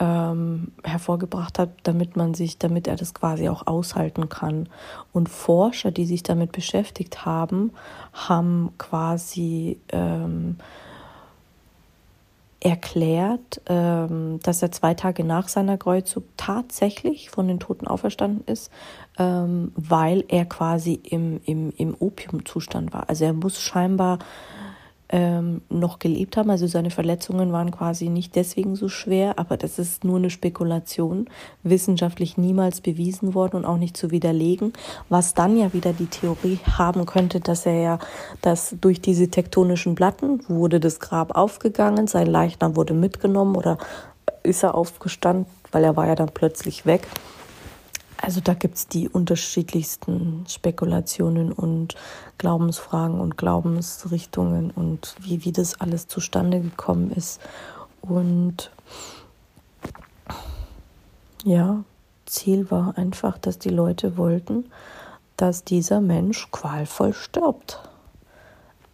ähm, 0.00 0.72
hervorgebracht 0.82 1.58
hat, 1.58 1.70
damit 1.84 2.16
man 2.16 2.34
sich, 2.34 2.58
damit 2.58 2.86
er 2.86 2.96
das 2.96 3.14
quasi 3.14 3.48
auch 3.48 3.66
aushalten 3.66 4.28
kann. 4.28 4.68
Und 5.12 5.28
Forscher, 5.28 5.90
die 5.90 6.04
sich 6.04 6.22
damit 6.22 6.52
beschäftigt 6.52 7.24
haben, 7.24 7.72
haben 8.12 8.72
quasi 8.76 9.78
ähm, 9.90 10.56
erklärt, 12.64 13.60
ähm, 13.66 14.40
dass 14.42 14.62
er 14.62 14.72
zwei 14.72 14.94
Tage 14.94 15.22
nach 15.22 15.48
seiner 15.48 15.76
Kreuzzug 15.76 16.24
tatsächlich 16.38 17.28
von 17.28 17.46
den 17.46 17.60
Toten 17.60 17.86
auferstanden 17.86 18.42
ist, 18.46 18.72
ähm, 19.18 19.70
weil 19.76 20.24
er 20.28 20.46
quasi 20.46 20.94
im, 20.94 21.40
im, 21.44 21.72
im 21.76 21.94
Opiumzustand 21.94 22.94
war. 22.94 23.10
Also 23.10 23.26
er 23.26 23.34
muss 23.34 23.60
scheinbar 23.60 24.18
ähm, 25.10 25.62
noch 25.68 25.98
gelebt 25.98 26.36
haben. 26.36 26.50
Also 26.50 26.66
seine 26.66 26.90
Verletzungen 26.90 27.52
waren 27.52 27.70
quasi 27.70 28.08
nicht 28.08 28.34
deswegen 28.36 28.74
so 28.76 28.88
schwer, 28.88 29.38
aber 29.38 29.56
das 29.56 29.78
ist 29.78 30.04
nur 30.04 30.16
eine 30.16 30.30
Spekulation, 30.30 31.28
wissenschaftlich 31.62 32.38
niemals 32.38 32.80
bewiesen 32.80 33.34
worden 33.34 33.56
und 33.56 33.64
auch 33.64 33.76
nicht 33.76 33.96
zu 33.96 34.10
widerlegen, 34.10 34.72
was 35.08 35.34
dann 35.34 35.56
ja 35.56 35.72
wieder 35.72 35.92
die 35.92 36.06
Theorie 36.06 36.58
haben 36.72 37.06
könnte, 37.06 37.40
dass 37.40 37.66
er 37.66 37.80
ja, 37.80 37.98
dass 38.42 38.76
durch 38.80 39.00
diese 39.00 39.28
tektonischen 39.28 39.94
Platten 39.94 40.40
wurde 40.48 40.80
das 40.80 41.00
Grab 41.00 41.36
aufgegangen, 41.36 42.06
sein 42.06 42.26
Leichnam 42.26 42.76
wurde 42.76 42.94
mitgenommen 42.94 43.56
oder 43.56 43.78
ist 44.42 44.62
er 44.62 44.74
aufgestanden, 44.74 45.46
weil 45.72 45.84
er 45.84 45.96
war 45.96 46.06
ja 46.06 46.14
dann 46.14 46.30
plötzlich 46.32 46.86
weg. 46.86 47.06
Also 48.24 48.40
da 48.40 48.54
gibt 48.54 48.76
es 48.76 48.88
die 48.88 49.06
unterschiedlichsten 49.06 50.46
Spekulationen 50.48 51.52
und 51.52 51.94
Glaubensfragen 52.38 53.20
und 53.20 53.36
Glaubensrichtungen 53.36 54.70
und 54.70 55.14
wie, 55.20 55.44
wie 55.44 55.52
das 55.52 55.78
alles 55.78 56.08
zustande 56.08 56.60
gekommen 56.60 57.10
ist. 57.10 57.38
Und 58.00 58.70
ja, 61.44 61.84
Ziel 62.24 62.70
war 62.70 62.96
einfach, 62.96 63.36
dass 63.36 63.58
die 63.58 63.68
Leute 63.68 64.16
wollten, 64.16 64.70
dass 65.36 65.64
dieser 65.64 66.00
Mensch 66.00 66.50
qualvoll 66.50 67.12
stirbt. 67.12 67.78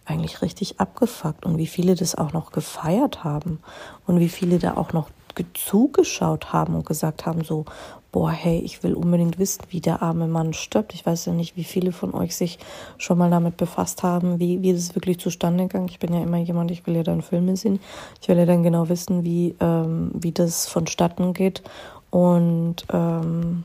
Eigentlich 0.07 0.43
richtig 0.43 0.81
abgefuckt. 0.81 1.47
Und 1.47 1.57
wie 1.57 1.69
viele 1.69 1.95
das 1.95 2.17
auch 2.17 2.33
noch 2.33 2.51
gefeiert 2.51 3.23
haben 3.23 3.61
und 4.09 4.19
wie 4.19 4.29
viele 4.29 4.59
da 4.59 4.77
auch 4.77 4.93
noch 4.93 5.09
zugeschaut 5.55 6.53
haben 6.53 6.75
und 6.75 6.85
gesagt 6.85 7.27
haben, 7.27 7.45
so, 7.45 7.65
boah, 8.13 8.31
hey, 8.31 8.59
ich 8.59 8.83
will 8.83 8.95
unbedingt 8.95 9.39
wissen, 9.39 9.63
wie 9.69 9.81
der 9.81 10.03
arme 10.03 10.27
Mann 10.27 10.53
stirbt. 10.53 10.95
Ich 10.95 11.07
weiß 11.07 11.27
ja 11.27 11.33
nicht, 11.33 11.57
wie 11.57 11.65
viele 11.65 11.93
von 11.93 12.13
euch 12.13 12.35
sich 12.35 12.59
schon 12.99 13.19
mal 13.19 13.31
damit 13.31 13.57
befasst 13.57 14.03
haben, 14.03 14.41
wie, 14.41 14.63
wie 14.63 14.73
das 14.73 14.95
wirklich 14.95 15.21
zustande 15.21 15.65
gegangen 15.65 15.89
Ich 15.89 16.01
bin 16.01 16.13
ja 16.13 16.23
immer 16.23 16.39
jemand, 16.39 16.71
ich 16.71 16.87
will 16.87 16.97
ja 16.97 17.03
dann 17.03 17.23
Filme 17.23 17.57
sehen. 17.57 17.79
Ich 18.21 18.29
will 18.29 18.39
ja 18.39 18.47
dann 18.47 18.63
genau 18.63 18.89
wissen, 18.89 19.25
wie, 19.25 19.55
ähm, 19.61 20.11
wie 20.15 20.33
das 20.33 20.67
vonstatten 20.67 21.35
geht. 21.35 21.63
Und 22.11 22.85
ähm, 22.93 23.63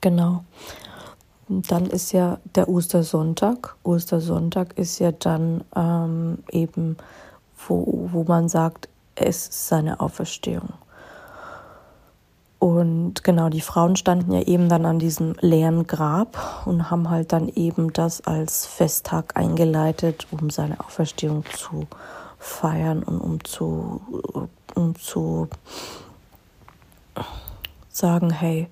genau. 0.00 0.44
dann 1.48 1.86
ist 1.86 2.12
ja 2.12 2.38
der 2.54 2.68
Ostersonntag. 2.68 3.76
Ostersonntag 3.82 4.78
ist 4.78 5.00
ja 5.00 5.10
dann 5.10 5.64
ähm, 5.74 6.38
eben, 6.52 6.96
wo, 7.66 8.08
wo 8.12 8.22
man 8.22 8.48
sagt, 8.48 8.88
es 9.16 9.48
ist 9.48 9.68
seine 9.68 9.98
Auferstehung. 9.98 10.68
Und 12.62 13.24
genau, 13.24 13.48
die 13.48 13.60
Frauen 13.60 13.96
standen 13.96 14.30
ja 14.30 14.42
eben 14.42 14.68
dann 14.68 14.86
an 14.86 15.00
diesem 15.00 15.34
leeren 15.40 15.88
Grab 15.88 16.62
und 16.64 16.92
haben 16.92 17.10
halt 17.10 17.32
dann 17.32 17.48
eben 17.48 17.92
das 17.92 18.20
als 18.20 18.66
Festtag 18.66 19.36
eingeleitet, 19.36 20.28
um 20.30 20.48
seine 20.48 20.78
Auferstehung 20.78 21.44
zu 21.56 21.88
feiern 22.38 23.02
und 23.02 23.20
um 23.20 23.44
zu, 23.44 24.00
um 24.76 24.94
zu 24.94 25.48
sagen, 27.88 28.30
hey, 28.30 28.68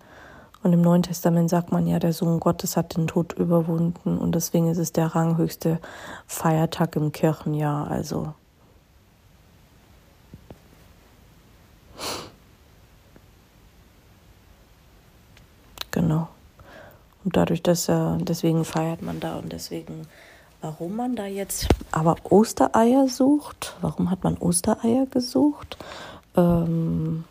und 0.62 0.72
im 0.72 0.82
Neuen 0.82 1.02
Testament 1.02 1.50
sagt 1.50 1.72
man 1.72 1.88
ja, 1.88 1.98
der 1.98 2.12
Sohn 2.12 2.38
Gottes 2.38 2.76
hat 2.76 2.96
den 2.96 3.08
Tod 3.08 3.32
überwunden 3.32 4.18
und 4.18 4.36
deswegen 4.36 4.68
ist 4.68 4.78
es 4.78 4.92
der 4.92 5.16
ranghöchste 5.16 5.80
Feiertag 6.28 6.94
im 6.94 7.10
Kirchenjahr. 7.10 7.90
Also 7.90 8.34
Genau. 16.10 16.28
Und 17.24 17.36
dadurch, 17.36 17.62
dass 17.62 17.88
er, 17.88 18.18
deswegen 18.20 18.64
feiert 18.64 19.00
man 19.00 19.20
da 19.20 19.36
und 19.36 19.52
deswegen, 19.52 20.08
warum 20.60 20.96
man 20.96 21.14
da 21.14 21.26
jetzt 21.26 21.68
aber 21.92 22.16
Ostereier 22.24 23.06
sucht, 23.06 23.76
warum 23.80 24.10
hat 24.10 24.24
man 24.24 24.36
Ostereier 24.38 25.06
gesucht? 25.06 25.76
Ähm, 26.36 27.22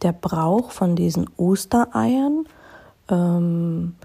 der 0.00 0.12
Brauch 0.12 0.70
von 0.70 0.96
diesen 0.96 1.28
Ostereiern 1.36 2.46
ähm, 3.10 3.96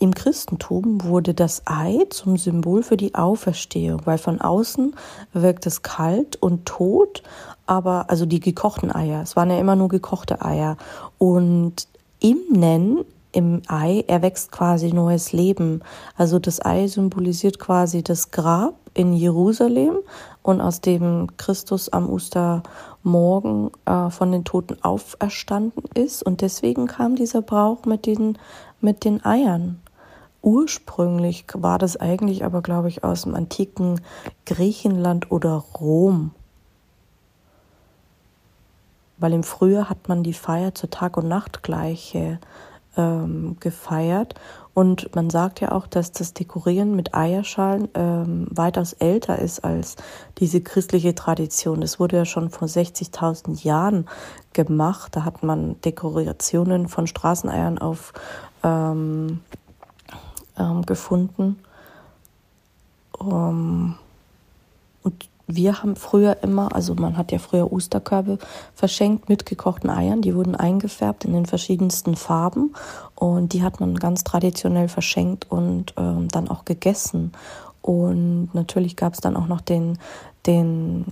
im 0.00 0.14
Christentum 0.14 1.02
wurde 1.04 1.34
das 1.34 1.62
Ei 1.66 2.04
zum 2.10 2.36
Symbol 2.36 2.82
für 2.82 2.96
die 2.96 3.14
Auferstehung, 3.14 4.02
weil 4.04 4.18
von 4.18 4.40
außen 4.40 4.94
wirkt 5.32 5.66
es 5.66 5.82
kalt 5.82 6.36
und 6.36 6.66
tot, 6.66 7.22
aber 7.66 8.10
also 8.10 8.26
die 8.26 8.40
gekochten 8.40 8.94
Eier, 8.94 9.22
es 9.22 9.36
waren 9.36 9.50
ja 9.50 9.58
immer 9.58 9.76
nur 9.76 9.88
gekochte 9.88 10.42
Eier 10.42 10.76
und 11.18 11.88
im 12.20 12.38
Nennen 12.50 13.04
im 13.34 13.62
Ei 13.66 14.04
erwächst 14.06 14.52
quasi 14.52 14.92
neues 14.92 15.32
Leben. 15.32 15.80
Also 16.16 16.38
das 16.38 16.64
Ei 16.64 16.86
symbolisiert 16.86 17.58
quasi 17.58 18.02
das 18.02 18.30
Grab 18.30 18.74
in 18.94 19.12
Jerusalem 19.12 19.96
und 20.42 20.60
aus 20.60 20.80
dem 20.80 21.28
Christus 21.36 21.88
am 21.88 22.08
Ostermorgen 22.08 23.70
äh, 23.86 24.10
von 24.10 24.30
den 24.30 24.44
Toten 24.44 24.76
auferstanden 24.82 25.82
ist. 25.94 26.22
Und 26.22 26.42
deswegen 26.42 26.86
kam 26.86 27.16
dieser 27.16 27.42
Brauch 27.42 27.84
mit 27.86 28.06
den 28.06 28.38
mit 28.84 29.04
den 29.04 29.24
Eiern. 29.24 29.80
Ursprünglich 30.42 31.46
war 31.54 31.78
das 31.78 31.96
eigentlich 31.96 32.44
aber, 32.44 32.60
glaube 32.60 32.88
ich, 32.88 33.02
aus 33.02 33.22
dem 33.22 33.34
antiken 33.34 34.00
Griechenland 34.44 35.32
oder 35.32 35.64
Rom. 35.80 36.32
Weil 39.16 39.32
im 39.32 39.42
Frühjahr 39.42 39.88
hat 39.88 40.08
man 40.08 40.22
die 40.22 40.34
Feier 40.34 40.74
zur 40.74 40.90
Tag- 40.90 41.16
und 41.16 41.28
Nachtgleiche 41.28 42.38
ähm, 42.96 43.56
gefeiert. 43.58 44.34
Und 44.74 45.14
man 45.14 45.30
sagt 45.30 45.60
ja 45.60 45.72
auch, 45.72 45.86
dass 45.86 46.12
das 46.12 46.34
Dekorieren 46.34 46.96
mit 46.96 47.14
Eierschalen 47.14 47.88
ähm, 47.94 48.46
weitaus 48.50 48.92
älter 48.92 49.38
ist 49.38 49.64
als 49.64 49.96
diese 50.38 50.60
christliche 50.60 51.14
Tradition. 51.14 51.80
Das 51.80 52.00
wurde 52.00 52.16
ja 52.16 52.24
schon 52.24 52.50
vor 52.50 52.66
60.000 52.66 53.64
Jahren 53.64 54.06
gemacht. 54.52 55.14
Da 55.14 55.24
hat 55.24 55.42
man 55.42 55.80
Dekorationen 55.82 56.88
von 56.88 57.06
Straßeneiern 57.06 57.78
auf 57.78 58.12
ähm, 58.64 59.40
ähm, 60.58 60.82
gefunden. 60.86 61.58
Um, 63.18 63.96
und 65.02 65.28
wir 65.46 65.82
haben 65.82 65.94
früher 65.94 66.42
immer, 66.42 66.74
also 66.74 66.94
man 66.94 67.16
hat 67.16 67.30
ja 67.30 67.38
früher 67.38 67.70
Osterkörbe 67.70 68.38
verschenkt 68.74 69.28
mit 69.28 69.46
gekochten 69.46 69.90
Eiern. 69.90 70.22
Die 70.22 70.34
wurden 70.34 70.56
eingefärbt 70.56 71.24
in 71.24 71.32
den 71.32 71.46
verschiedensten 71.46 72.16
Farben 72.16 72.74
und 73.14 73.52
die 73.52 73.62
hat 73.62 73.78
man 73.78 73.94
ganz 73.94 74.24
traditionell 74.24 74.88
verschenkt 74.88 75.50
und 75.50 75.94
ähm, 75.96 76.28
dann 76.28 76.48
auch 76.48 76.64
gegessen. 76.64 77.32
Und 77.82 78.50
natürlich 78.54 78.96
gab 78.96 79.12
es 79.12 79.20
dann 79.20 79.36
auch 79.36 79.46
noch 79.46 79.60
den, 79.60 79.98
den, 80.46 81.04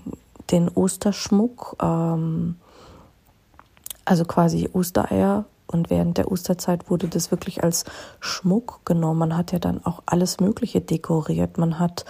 den 0.51 0.71
Osterschmuck, 0.71 1.77
ähm, 1.83 2.57
also 4.05 4.25
quasi 4.25 4.71
Ostereier 4.73 5.45
und 5.73 5.91
während 5.91 6.19
der 6.19 6.31
Osterzeit 6.31 6.91
wurde 6.91 7.09
das 7.09 7.31
wirklich 7.31 7.63
als 7.63 7.85
Schmuck 8.21 8.81
genommen. 8.85 9.21
Man 9.21 9.37
hat 9.37 9.53
ja 9.53 9.59
dann 9.59 9.85
auch 9.85 10.03
alles 10.07 10.41
Mögliche 10.41 10.81
dekoriert. 10.81 11.59
Man 11.59 11.79
hat 11.79 12.05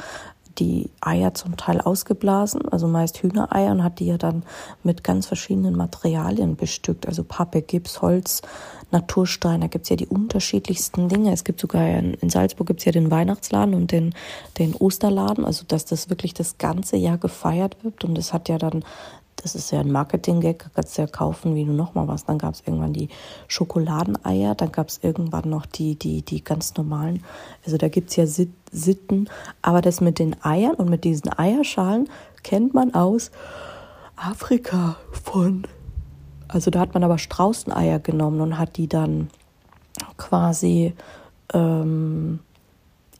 die 0.58 0.90
Eier 1.00 1.34
zum 1.34 1.56
Teil 1.56 1.80
ausgeblasen, 1.80 2.68
also 2.68 2.86
meist 2.86 3.22
Hühnereier, 3.22 3.72
und 3.72 3.82
hat 3.82 3.98
die 3.98 4.06
ja 4.06 4.18
dann 4.18 4.42
mit 4.82 5.04
ganz 5.04 5.26
verschiedenen 5.26 5.76
Materialien 5.76 6.56
bestückt. 6.56 7.06
Also 7.06 7.24
Pappe, 7.24 7.62
Gips, 7.62 8.02
Holz, 8.02 8.42
Naturstein, 8.90 9.62
da 9.62 9.66
gibt's 9.68 9.88
ja 9.88 9.96
die 9.96 10.06
unterschiedlichsten 10.06 11.08
Dinge. 11.08 11.32
Es 11.32 11.44
gibt 11.44 11.60
sogar 11.60 11.88
in, 11.88 12.16
Salzburg 12.28 12.66
gibt's 12.66 12.84
ja 12.84 12.92
den 12.92 13.10
Weihnachtsladen 13.10 13.74
und 13.74 13.90
den, 13.90 14.14
den 14.58 14.74
Osterladen, 14.74 15.44
also 15.44 15.64
dass 15.66 15.84
das 15.84 16.10
wirklich 16.10 16.34
das 16.34 16.58
ganze 16.58 16.96
Jahr 16.96 17.18
gefeiert 17.18 17.82
wird. 17.82 18.04
Und 18.04 18.18
es 18.18 18.32
hat 18.32 18.48
ja 18.48 18.58
dann 18.58 18.84
das 19.42 19.54
ist 19.54 19.70
ja 19.72 19.80
ein 19.80 19.90
Marketing-Gag, 19.90 20.66
kannst 20.74 20.96
du 20.96 21.02
ja 21.02 21.08
kaufen 21.08 21.54
wie 21.54 21.64
du 21.64 21.72
nochmal 21.72 22.06
was. 22.08 22.24
Dann 22.24 22.38
gab 22.38 22.54
es 22.54 22.62
irgendwann 22.64 22.92
die 22.92 23.08
Schokoladeneier, 23.48 24.54
dann 24.54 24.70
gab 24.70 24.88
es 24.88 25.00
irgendwann 25.02 25.50
noch 25.50 25.66
die, 25.66 25.96
die, 25.96 26.22
die 26.22 26.44
ganz 26.44 26.76
normalen. 26.76 27.24
Also 27.64 27.76
da 27.76 27.88
gibt 27.88 28.10
es 28.10 28.16
ja 28.16 28.26
Sitten. 28.26 29.28
Aber 29.60 29.80
das 29.80 30.00
mit 30.00 30.18
den 30.18 30.36
Eiern 30.44 30.74
und 30.74 30.88
mit 30.88 31.04
diesen 31.04 31.36
Eierschalen 31.36 32.08
kennt 32.42 32.72
man 32.72 32.94
aus 32.94 33.30
Afrika 34.16 34.96
von. 35.10 35.66
Also 36.48 36.70
da 36.70 36.80
hat 36.80 36.94
man 36.94 37.02
aber 37.02 37.18
Straußeneier 37.18 37.98
genommen 37.98 38.40
und 38.40 38.58
hat 38.58 38.76
die 38.76 38.88
dann 38.88 39.28
quasi 40.16 40.94
ähm, 41.52 42.40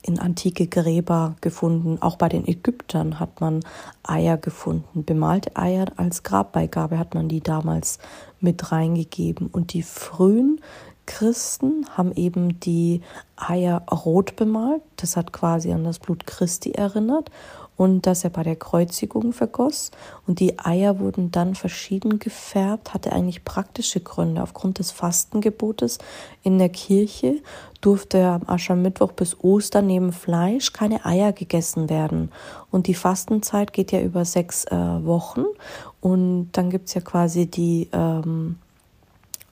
in 0.03 0.19
antike 0.19 0.67
Gräber 0.67 1.35
gefunden. 1.41 1.97
Auch 2.01 2.17
bei 2.17 2.29
den 2.29 2.47
Ägyptern 2.47 3.19
hat 3.19 3.41
man 3.41 3.61
Eier 4.03 4.37
gefunden. 4.37 5.03
Bemalte 5.03 5.55
Eier 5.55 5.87
als 5.97 6.23
Grabbeigabe 6.23 6.99
hat 6.99 7.15
man 7.15 7.29
die 7.29 7.41
damals 7.41 7.97
mit 8.39 8.71
reingegeben. 8.71 9.47
Und 9.47 9.73
die 9.73 9.81
frühen 9.81 10.61
Christen 11.05 11.85
haben 11.97 12.11
eben 12.13 12.59
die 12.59 13.01
Eier 13.35 13.81
rot 13.89 14.35
bemalt. 14.35 14.81
Das 14.97 15.17
hat 15.17 15.33
quasi 15.33 15.71
an 15.71 15.83
das 15.83 15.99
Blut 15.99 16.27
Christi 16.27 16.71
erinnert 16.71 17.31
und 17.75 18.05
das 18.05 18.23
er 18.23 18.29
bei 18.29 18.43
der 18.43 18.55
Kreuzigung 18.55 19.33
vergoss. 19.33 19.91
Und 20.27 20.39
die 20.39 20.59
Eier 20.59 20.99
wurden 20.99 21.31
dann 21.31 21.55
verschieden 21.55 22.19
gefärbt, 22.19 22.93
hatte 22.93 23.11
eigentlich 23.11 23.43
praktische 23.43 23.99
Gründe. 23.99 24.43
Aufgrund 24.43 24.79
des 24.79 24.91
Fastengebotes 24.91 25.97
in 26.43 26.59
der 26.59 26.69
Kirche 26.69 27.41
durfte 27.81 28.25
am 28.25 28.43
Aschermittwoch 28.47 29.11
bis 29.13 29.37
Ostern 29.43 29.87
neben 29.87 30.13
Fleisch 30.13 30.71
keine 30.71 31.05
Eier 31.05 31.33
gegessen 31.33 31.89
werden. 31.89 32.31
Und 32.71 32.87
die 32.87 32.93
Fastenzeit 32.93 33.73
geht 33.73 33.91
ja 33.91 34.01
über 34.01 34.23
sechs 34.23 34.65
äh, 34.65 34.75
Wochen. 34.75 35.45
Und 35.99 36.51
dann 36.53 36.69
gibt's 36.69 36.93
ja 36.93 37.01
quasi 37.01 37.47
die, 37.47 37.89
ähm, 37.91 38.57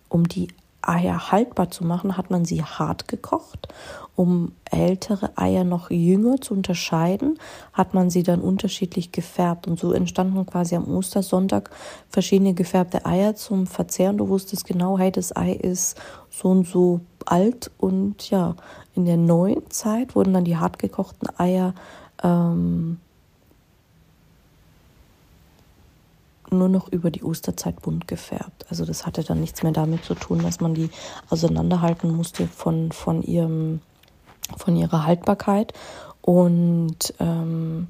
um 0.09 0.28
die 0.28 0.47
Eier 0.82 1.32
haltbar 1.32 1.69
zu 1.69 1.86
machen, 1.86 2.17
hat 2.17 2.29
man 2.29 2.45
sie 2.45 2.63
hart 2.63 3.07
gekocht. 3.07 3.67
Um 4.15 4.51
ältere 4.69 5.32
Eier 5.38 5.63
noch 5.63 5.89
jünger 5.89 6.41
zu 6.41 6.53
unterscheiden, 6.53 7.39
hat 7.73 7.93
man 7.93 8.09
sie 8.09 8.23
dann 8.23 8.41
unterschiedlich 8.41 9.11
gefärbt. 9.11 9.67
Und 9.67 9.79
so 9.79 9.93
entstanden 9.93 10.45
quasi 10.45 10.75
am 10.75 10.88
Ostersonntag 10.93 11.69
verschiedene 12.09 12.53
gefärbte 12.53 13.05
Eier 13.05 13.36
zum 13.36 13.67
Verzehren. 13.67 14.17
Du 14.17 14.29
wusstest 14.29 14.65
genau, 14.65 14.97
hey, 14.97 15.11
das 15.11 15.36
Ei 15.36 15.53
ist 15.53 15.99
so 16.29 16.49
und 16.49 16.67
so 16.67 17.01
alt. 17.25 17.71
Und 17.77 18.29
ja, 18.29 18.55
in 18.95 19.05
der 19.05 19.17
neuen 19.17 19.69
Zeit 19.69 20.15
wurden 20.15 20.34
dann 20.34 20.45
die 20.45 20.57
hart 20.57 20.77
gekochten 20.77 21.27
Eier 21.39 21.73
ähm, 22.23 22.99
nur 26.52 26.70
noch 26.70 26.91
über 26.91 27.12
die 27.12 27.24
Osterzeit 27.24 27.82
bunt 27.82 28.08
gefärbt. 28.08 28.66
Also 28.70 28.86
das 28.86 29.06
hatte 29.06 29.24
dann 29.24 29.39
nichts 29.39 29.64
mehr 29.64 29.72
damit 29.72 30.04
zu 30.04 30.16
tun, 30.16 30.39
dass 30.43 30.60
man 30.60 30.74
die 30.74 30.89
auseinanderhalten 31.30 32.14
musste 32.14 32.47
von, 32.47 32.91
von, 32.91 33.24
ihrem, 33.24 33.82
von 34.58 34.76
ihrer 34.76 35.06
Haltbarkeit. 35.06 35.74
Und 36.22 37.14
ähm, 37.20 37.88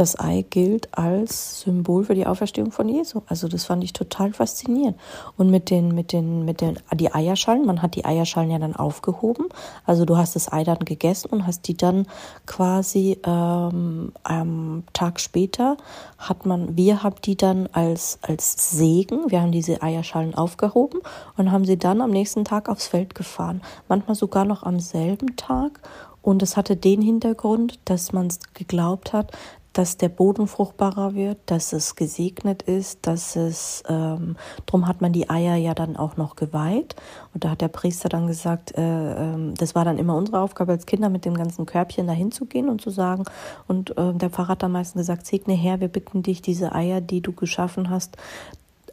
das 0.00 0.18
Ei 0.18 0.46
gilt 0.48 0.96
als 0.96 1.60
Symbol 1.60 2.04
für 2.04 2.14
die 2.14 2.26
Auferstehung 2.26 2.72
von 2.72 2.88
Jesu. 2.88 3.20
Also 3.26 3.48
das 3.48 3.66
fand 3.66 3.84
ich 3.84 3.92
total 3.92 4.32
faszinierend. 4.32 4.96
Und 5.36 5.50
mit 5.50 5.68
den, 5.68 5.94
mit 5.94 6.14
den, 6.14 6.46
mit 6.46 6.62
den, 6.62 6.78
die 6.94 7.12
Eierschalen, 7.12 7.66
man 7.66 7.82
hat 7.82 7.96
die 7.96 8.06
Eierschalen 8.06 8.50
ja 8.50 8.58
dann 8.58 8.74
aufgehoben. 8.74 9.48
Also 9.84 10.06
du 10.06 10.16
hast 10.16 10.36
das 10.36 10.50
Ei 10.50 10.64
dann 10.64 10.78
gegessen 10.78 11.28
und 11.30 11.46
hast 11.46 11.68
die 11.68 11.76
dann 11.76 12.06
quasi 12.46 13.18
ähm, 13.26 14.12
am 14.22 14.84
Tag 14.94 15.20
später 15.20 15.76
hat 16.16 16.46
man, 16.46 16.78
wir 16.78 17.02
haben 17.02 17.16
die 17.22 17.36
dann 17.36 17.68
als, 17.72 18.18
als 18.22 18.70
Segen, 18.70 19.30
wir 19.30 19.42
haben 19.42 19.52
diese 19.52 19.82
Eierschalen 19.82 20.34
aufgehoben 20.34 21.00
und 21.36 21.52
haben 21.52 21.66
sie 21.66 21.78
dann 21.78 22.00
am 22.00 22.10
nächsten 22.10 22.46
Tag 22.46 22.70
aufs 22.70 22.86
Feld 22.86 23.14
gefahren. 23.14 23.60
Manchmal 23.88 24.14
sogar 24.14 24.46
noch 24.46 24.62
am 24.62 24.80
selben 24.80 25.36
Tag. 25.36 25.80
Und 26.22 26.42
es 26.42 26.56
hatte 26.56 26.76
den 26.76 27.00
Hintergrund, 27.00 27.78
dass 27.86 28.12
man 28.12 28.28
geglaubt 28.52 29.12
hat, 29.12 29.32
dass 29.80 29.96
der 29.96 30.10
Boden 30.10 30.46
fruchtbarer 30.46 31.14
wird, 31.14 31.38
dass 31.46 31.72
es 31.72 31.96
gesegnet 31.96 32.60
ist, 32.60 33.06
dass 33.06 33.34
es, 33.34 33.82
ähm, 33.88 34.36
drum 34.66 34.86
hat 34.86 35.00
man 35.00 35.14
die 35.14 35.30
Eier 35.30 35.56
ja 35.56 35.72
dann 35.72 35.96
auch 35.96 36.18
noch 36.18 36.36
geweiht. 36.36 36.96
Und 37.32 37.44
da 37.44 37.52
hat 37.52 37.62
der 37.62 37.68
Priester 37.68 38.10
dann 38.10 38.26
gesagt, 38.26 38.76
äh, 38.76 38.82
äh, 38.82 39.54
das 39.54 39.74
war 39.74 39.86
dann 39.86 39.96
immer 39.96 40.16
unsere 40.16 40.40
Aufgabe 40.40 40.72
als 40.72 40.84
Kinder 40.84 41.08
mit 41.08 41.24
dem 41.24 41.32
ganzen 41.32 41.64
Körbchen 41.64 42.06
dahin 42.06 42.30
zu 42.30 42.44
gehen 42.44 42.68
und 42.68 42.82
zu 42.82 42.90
sagen. 42.90 43.24
Und 43.68 43.96
äh, 43.96 44.12
der 44.12 44.28
Pfarrer 44.28 44.48
hat 44.48 44.62
dann 44.62 44.72
meistens 44.72 45.00
gesagt, 45.00 45.24
segne 45.24 45.54
Herr, 45.54 45.80
wir 45.80 45.88
bitten 45.88 46.22
dich, 46.22 46.42
diese 46.42 46.74
Eier, 46.74 47.00
die 47.00 47.22
du 47.22 47.32
geschaffen 47.32 47.88
hast, 47.88 48.18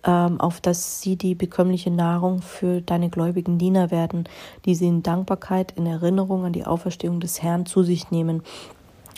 ähm, 0.06 0.40
auf 0.40 0.62
dass 0.62 1.02
sie 1.02 1.18
die 1.18 1.36
bekömmliche 1.36 1.92
Nahrung 1.92 2.42
für 2.42 2.82
deine 2.82 3.10
gläubigen 3.10 3.58
Diener 3.58 3.92
werden, 3.92 4.24
die 4.64 4.74
sie 4.74 4.88
in 4.88 5.04
Dankbarkeit, 5.04 5.74
in 5.74 5.86
Erinnerung 5.86 6.46
an 6.46 6.54
die 6.54 6.66
Auferstehung 6.66 7.20
des 7.20 7.44
Herrn 7.44 7.66
zu 7.66 7.84
sich 7.84 8.10
nehmen. 8.10 8.42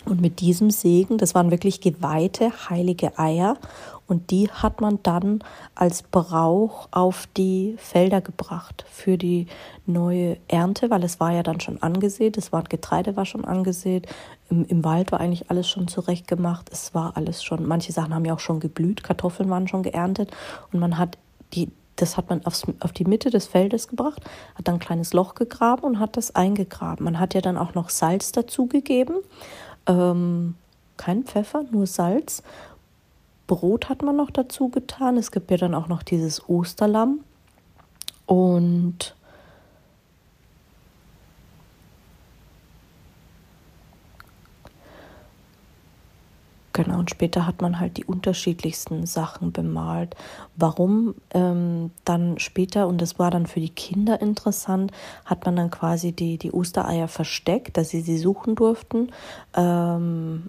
Und 0.06 0.20
mit 0.20 0.40
diesem 0.40 0.70
Segen, 0.70 1.18
das 1.18 1.34
waren 1.34 1.50
wirklich 1.50 1.80
geweihte, 1.80 2.50
heilige 2.70 3.18
Eier, 3.18 3.56
und 4.10 4.32
die 4.32 4.50
hat 4.50 4.80
man 4.80 4.98
dann 5.04 5.38
als 5.76 6.02
Brauch 6.02 6.88
auf 6.90 7.28
die 7.36 7.76
Felder 7.78 8.20
gebracht 8.20 8.84
für 8.90 9.16
die 9.16 9.46
neue 9.86 10.36
Ernte, 10.48 10.90
weil 10.90 11.04
es 11.04 11.20
war 11.20 11.32
ja 11.32 11.44
dann 11.44 11.60
schon 11.60 11.80
angesät, 11.80 12.36
das 12.36 12.50
war 12.50 12.64
Getreide 12.64 13.14
war 13.14 13.24
schon 13.24 13.44
angesät, 13.44 14.08
im, 14.50 14.64
im 14.66 14.82
Wald 14.82 15.12
war 15.12 15.20
eigentlich 15.20 15.48
alles 15.48 15.68
schon 15.68 15.86
zurechtgemacht, 15.86 16.70
es 16.72 16.92
war 16.92 17.16
alles 17.16 17.44
schon, 17.44 17.64
manche 17.68 17.92
Sachen 17.92 18.12
haben 18.12 18.24
ja 18.24 18.34
auch 18.34 18.40
schon 18.40 18.58
geblüht, 18.58 19.04
Kartoffeln 19.04 19.48
waren 19.48 19.68
schon 19.68 19.84
geerntet. 19.84 20.32
Und 20.72 20.80
man 20.80 20.98
hat 20.98 21.16
die, 21.52 21.70
das 21.94 22.16
hat 22.16 22.30
man 22.30 22.44
aufs, 22.44 22.64
auf 22.80 22.90
die 22.90 23.04
Mitte 23.04 23.30
des 23.30 23.46
Feldes 23.46 23.86
gebracht, 23.86 24.22
hat 24.56 24.66
dann 24.66 24.74
ein 24.74 24.80
kleines 24.80 25.12
Loch 25.12 25.36
gegraben 25.36 25.84
und 25.84 26.00
hat 26.00 26.16
das 26.16 26.34
eingegraben. 26.34 27.04
Man 27.04 27.20
hat 27.20 27.34
ja 27.34 27.42
dann 27.42 27.56
auch 27.56 27.74
noch 27.74 27.90
Salz 27.90 28.32
dazugegeben 28.32 29.18
ähm, 29.90 30.54
kein 30.96 31.24
Pfeffer, 31.24 31.64
nur 31.70 31.86
Salz. 31.86 32.42
Brot 33.46 33.88
hat 33.88 34.02
man 34.02 34.16
noch 34.16 34.30
dazu 34.30 34.68
getan. 34.68 35.16
Es 35.16 35.32
gibt 35.32 35.50
ja 35.50 35.56
dann 35.56 35.74
auch 35.74 35.88
noch 35.88 36.02
dieses 36.02 36.48
Osterlamm. 36.48 37.20
Und 38.26 39.16
Genau, 46.82 46.98
und 46.98 47.10
später 47.10 47.46
hat 47.46 47.60
man 47.60 47.78
halt 47.78 47.98
die 47.98 48.06
unterschiedlichsten 48.06 49.04
Sachen 49.04 49.52
bemalt. 49.52 50.16
Warum 50.56 51.14
ähm, 51.34 51.90
dann 52.06 52.38
später, 52.38 52.86
und 52.88 53.02
das 53.02 53.18
war 53.18 53.30
dann 53.30 53.46
für 53.46 53.60
die 53.60 53.68
Kinder 53.68 54.22
interessant, 54.22 54.90
hat 55.26 55.44
man 55.44 55.56
dann 55.56 55.70
quasi 55.70 56.12
die, 56.12 56.38
die 56.38 56.52
Ostereier 56.52 57.06
versteckt, 57.06 57.76
dass 57.76 57.90
sie 57.90 58.00
sie 58.00 58.16
suchen 58.16 58.54
durften. 58.54 59.10
Ähm 59.54 60.48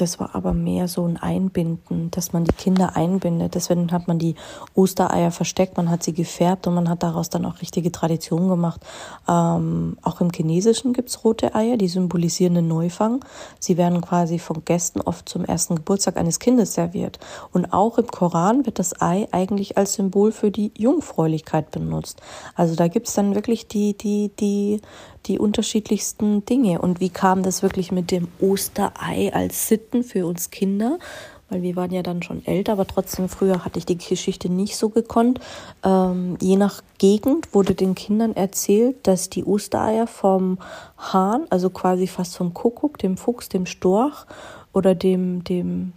Das 0.00 0.20
war 0.20 0.36
aber 0.36 0.52
mehr 0.52 0.86
so 0.86 1.04
ein 1.04 1.16
Einbinden, 1.16 2.12
dass 2.12 2.32
man 2.32 2.44
die 2.44 2.52
Kinder 2.52 2.94
einbindet. 2.94 3.56
Deswegen 3.56 3.90
hat 3.90 4.06
man 4.06 4.20
die 4.20 4.36
Ostereier 4.76 5.32
versteckt, 5.32 5.76
man 5.76 5.90
hat 5.90 6.04
sie 6.04 6.12
gefärbt 6.12 6.68
und 6.68 6.74
man 6.74 6.88
hat 6.88 7.02
daraus 7.02 7.30
dann 7.30 7.44
auch 7.44 7.60
richtige 7.60 7.90
Traditionen 7.90 8.48
gemacht. 8.48 8.80
Ähm, 9.28 9.98
auch 10.02 10.20
im 10.20 10.30
Chinesischen 10.30 10.92
gibt's 10.92 11.24
rote 11.24 11.52
Eier, 11.52 11.76
die 11.76 11.88
symbolisieren 11.88 12.54
den 12.54 12.68
Neufang. 12.68 13.24
Sie 13.58 13.76
werden 13.76 14.00
quasi 14.00 14.38
von 14.38 14.64
Gästen 14.64 15.00
oft 15.00 15.28
zum 15.28 15.44
ersten 15.44 15.74
Geburtstag 15.74 16.16
eines 16.16 16.38
Kindes 16.38 16.74
serviert. 16.74 17.18
Und 17.52 17.72
auch 17.72 17.98
im 17.98 18.06
Koran 18.06 18.66
wird 18.66 18.78
das 18.78 19.02
Ei 19.02 19.26
eigentlich 19.32 19.76
als 19.78 19.94
Symbol 19.94 20.30
für 20.30 20.52
die 20.52 20.70
Jungfräulichkeit 20.78 21.72
benutzt. 21.72 22.22
Also 22.54 22.76
da 22.76 22.86
gibt's 22.86 23.14
dann 23.14 23.34
wirklich 23.34 23.66
die, 23.66 23.98
die, 23.98 24.30
die, 24.38 24.80
die 25.28 25.38
unterschiedlichsten 25.38 26.44
Dinge. 26.44 26.80
Und 26.80 27.00
wie 27.00 27.10
kam 27.10 27.42
das 27.42 27.62
wirklich 27.62 27.92
mit 27.92 28.10
dem 28.10 28.28
Osterei 28.40 29.32
als 29.32 29.68
Sitten 29.68 30.02
für 30.02 30.26
uns 30.26 30.50
Kinder? 30.50 30.98
Weil 31.50 31.62
wir 31.62 31.76
waren 31.76 31.92
ja 31.92 32.02
dann 32.02 32.22
schon 32.22 32.44
älter, 32.44 32.72
aber 32.72 32.86
trotzdem 32.86 33.28
früher 33.28 33.64
hatte 33.64 33.78
ich 33.78 33.86
die 33.86 33.96
Geschichte 33.96 34.50
nicht 34.50 34.76
so 34.76 34.90
gekonnt. 34.90 35.40
Ähm, 35.82 36.36
je 36.40 36.56
nach 36.56 36.82
Gegend 36.98 37.54
wurde 37.54 37.74
den 37.74 37.94
Kindern 37.94 38.36
erzählt, 38.36 39.06
dass 39.06 39.30
die 39.30 39.44
Ostereier 39.44 40.06
vom 40.06 40.58
Hahn, 40.98 41.46
also 41.48 41.70
quasi 41.70 42.06
fast 42.06 42.36
vom 42.36 42.52
Kuckuck, 42.52 42.98
dem 42.98 43.16
Fuchs, 43.16 43.48
dem 43.48 43.64
Storch 43.64 44.26
oder 44.74 44.94
dem, 44.94 45.42
dem, 45.44 45.94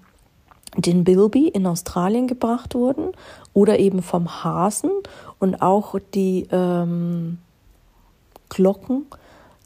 den 0.77 1.03
Bilby 1.03 1.49
in 1.49 1.67
Australien 1.67 2.27
gebracht 2.27 2.73
wurden 2.73 3.11
oder 3.53 3.77
eben 3.77 4.01
vom 4.01 4.43
Hasen 4.43 4.91
und 5.39 5.61
auch 5.61 5.95
die 6.13 6.47
ähm, 6.49 7.39
Glocken 8.47 9.05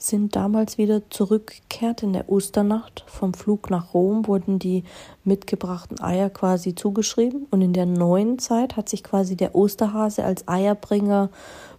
sind 0.08 0.36
damals 0.36 0.78
wieder 0.78 1.10
zurückgekehrt. 1.10 2.04
In 2.04 2.14
der 2.14 2.30
Osternacht 2.30 3.04
vom 3.08 3.34
Flug 3.34 3.70
nach 3.70 3.94
Rom 3.94 4.28
wurden 4.28 4.60
die 4.60 4.84
mitgebrachten 5.24 6.00
Eier 6.02 6.30
quasi 6.30 6.76
zugeschrieben. 6.76 7.48
Und 7.52 7.62
in 7.62 7.74
der 7.74 7.86
neuen 7.86 8.40
Zeit 8.40 8.78
hat 8.78 8.90
sich 8.90 9.04
quasi 9.04 9.36
der 9.36 9.56
Osterhase 9.56 10.24
als 10.24 10.48
Eierbringer 10.48 11.30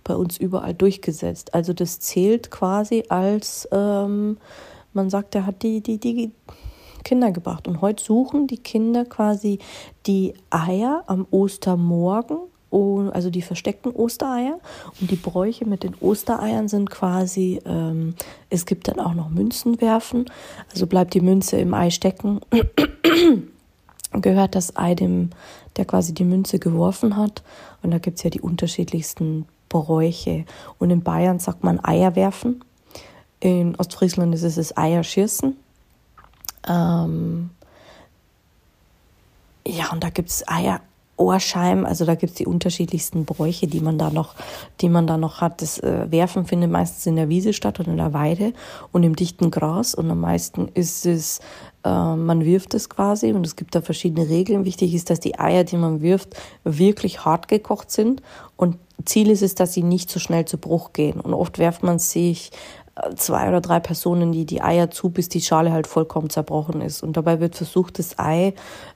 bei 0.04 0.14
uns 0.14 0.38
überall 0.38 0.74
durchgesetzt. 0.74 1.54
Also 1.54 1.72
das 1.72 2.00
zählt 2.00 2.50
quasi 2.50 3.04
als, 3.08 3.68
ähm, 3.72 4.38
man 4.92 5.10
sagt, 5.10 5.34
er 5.34 5.46
hat 5.46 5.62
die, 5.62 5.80
die, 5.80 5.98
die 5.98 6.32
Kinder 7.04 7.30
gebracht. 7.30 7.68
Und 7.68 7.80
heute 7.80 8.02
suchen 8.02 8.46
die 8.46 8.58
Kinder 8.58 9.04
quasi 9.04 9.58
die 10.06 10.34
Eier 10.50 11.04
am 11.06 11.26
Ostermorgen 11.30 12.38
also 12.70 13.30
die 13.30 13.42
versteckten 13.42 13.92
Ostereier. 13.92 14.58
Und 15.00 15.10
die 15.10 15.16
Bräuche 15.16 15.64
mit 15.64 15.82
den 15.82 15.94
Ostereiern 16.00 16.68
sind 16.68 16.90
quasi, 16.90 17.60
ähm, 17.64 18.14
es 18.50 18.66
gibt 18.66 18.88
dann 18.88 19.00
auch 19.00 19.14
noch 19.14 19.30
Münzen 19.30 19.80
werfen. 19.80 20.26
Also 20.72 20.86
bleibt 20.86 21.14
die 21.14 21.20
Münze 21.20 21.58
im 21.58 21.74
Ei 21.74 21.90
stecken, 21.90 22.40
gehört 24.12 24.54
das 24.54 24.76
Ei 24.76 24.94
dem, 24.94 25.30
der 25.76 25.84
quasi 25.84 26.12
die 26.12 26.24
Münze 26.24 26.58
geworfen 26.58 27.16
hat. 27.16 27.42
Und 27.82 27.90
da 27.92 27.98
gibt 27.98 28.18
es 28.18 28.24
ja 28.24 28.30
die 28.30 28.40
unterschiedlichsten 28.40 29.46
Bräuche. 29.68 30.44
Und 30.78 30.90
in 30.90 31.02
Bayern 31.02 31.38
sagt 31.38 31.64
man 31.64 31.82
Eier 31.82 32.16
werfen. 32.16 32.64
In 33.40 33.76
Ostfriesland 33.76 34.34
ist 34.34 34.42
es 34.42 34.56
das 34.56 34.76
Eierschießen. 34.76 35.56
Ähm, 36.68 37.50
ja, 39.66 39.92
und 39.92 40.02
da 40.02 40.10
gibt 40.10 40.30
es 40.30 40.46
Eier 40.48 40.80
Ohrscheim, 41.16 41.86
also 41.86 42.04
da 42.04 42.14
gibt 42.14 42.32
es 42.32 42.36
die 42.36 42.46
unterschiedlichsten 42.46 43.24
Bräuche, 43.24 43.66
die 43.66 43.80
man 43.80 43.98
da 43.98 44.10
noch, 44.10 44.34
die 44.80 44.88
man 44.88 45.06
da 45.06 45.16
noch 45.16 45.40
hat. 45.40 45.62
Das 45.62 45.78
äh, 45.78 46.10
Werfen 46.10 46.44
findet 46.44 46.70
meistens 46.70 47.06
in 47.06 47.16
der 47.16 47.28
Wiese 47.28 47.52
statt 47.52 47.80
und 47.80 47.86
in 47.88 47.96
der 47.96 48.12
Weide 48.12 48.52
und 48.92 49.02
im 49.02 49.16
dichten 49.16 49.50
Gras. 49.50 49.94
Und 49.94 50.10
am 50.10 50.20
meisten 50.20 50.68
ist 50.74 51.06
es, 51.06 51.40
äh, 51.84 51.88
man 51.88 52.44
wirft 52.44 52.74
es 52.74 52.90
quasi 52.90 53.32
und 53.32 53.46
es 53.46 53.56
gibt 53.56 53.74
da 53.74 53.80
verschiedene 53.80 54.28
Regeln. 54.28 54.64
Wichtig 54.66 54.94
ist, 54.94 55.08
dass 55.08 55.20
die 55.20 55.38
Eier, 55.38 55.64
die 55.64 55.78
man 55.78 56.02
wirft, 56.02 56.36
wirklich 56.64 57.24
hart 57.24 57.48
gekocht 57.48 57.90
sind. 57.90 58.22
Und 58.56 58.76
Ziel 59.04 59.30
ist 59.30 59.42
es, 59.42 59.54
dass 59.54 59.72
sie 59.72 59.82
nicht 59.82 60.10
so 60.10 60.20
schnell 60.20 60.44
zu 60.44 60.58
Bruch 60.58 60.92
gehen. 60.92 61.20
Und 61.20 61.32
oft 61.32 61.58
werft 61.58 61.82
man 61.82 61.98
sich 61.98 62.50
zwei 63.16 63.48
oder 63.48 63.60
drei 63.60 63.80
Personen, 63.80 64.32
die 64.32 64.46
die 64.46 64.62
Eier 64.62 64.90
zu, 64.90 65.10
bis 65.10 65.28
die 65.28 65.40
Schale 65.40 65.72
halt 65.72 65.86
vollkommen 65.86 66.30
zerbrochen 66.30 66.80
ist. 66.80 67.02
Und 67.02 67.16
dabei 67.16 67.40
wird 67.40 67.56
versucht, 67.56 67.98
das 67.98 68.18
Ei 68.18 68.54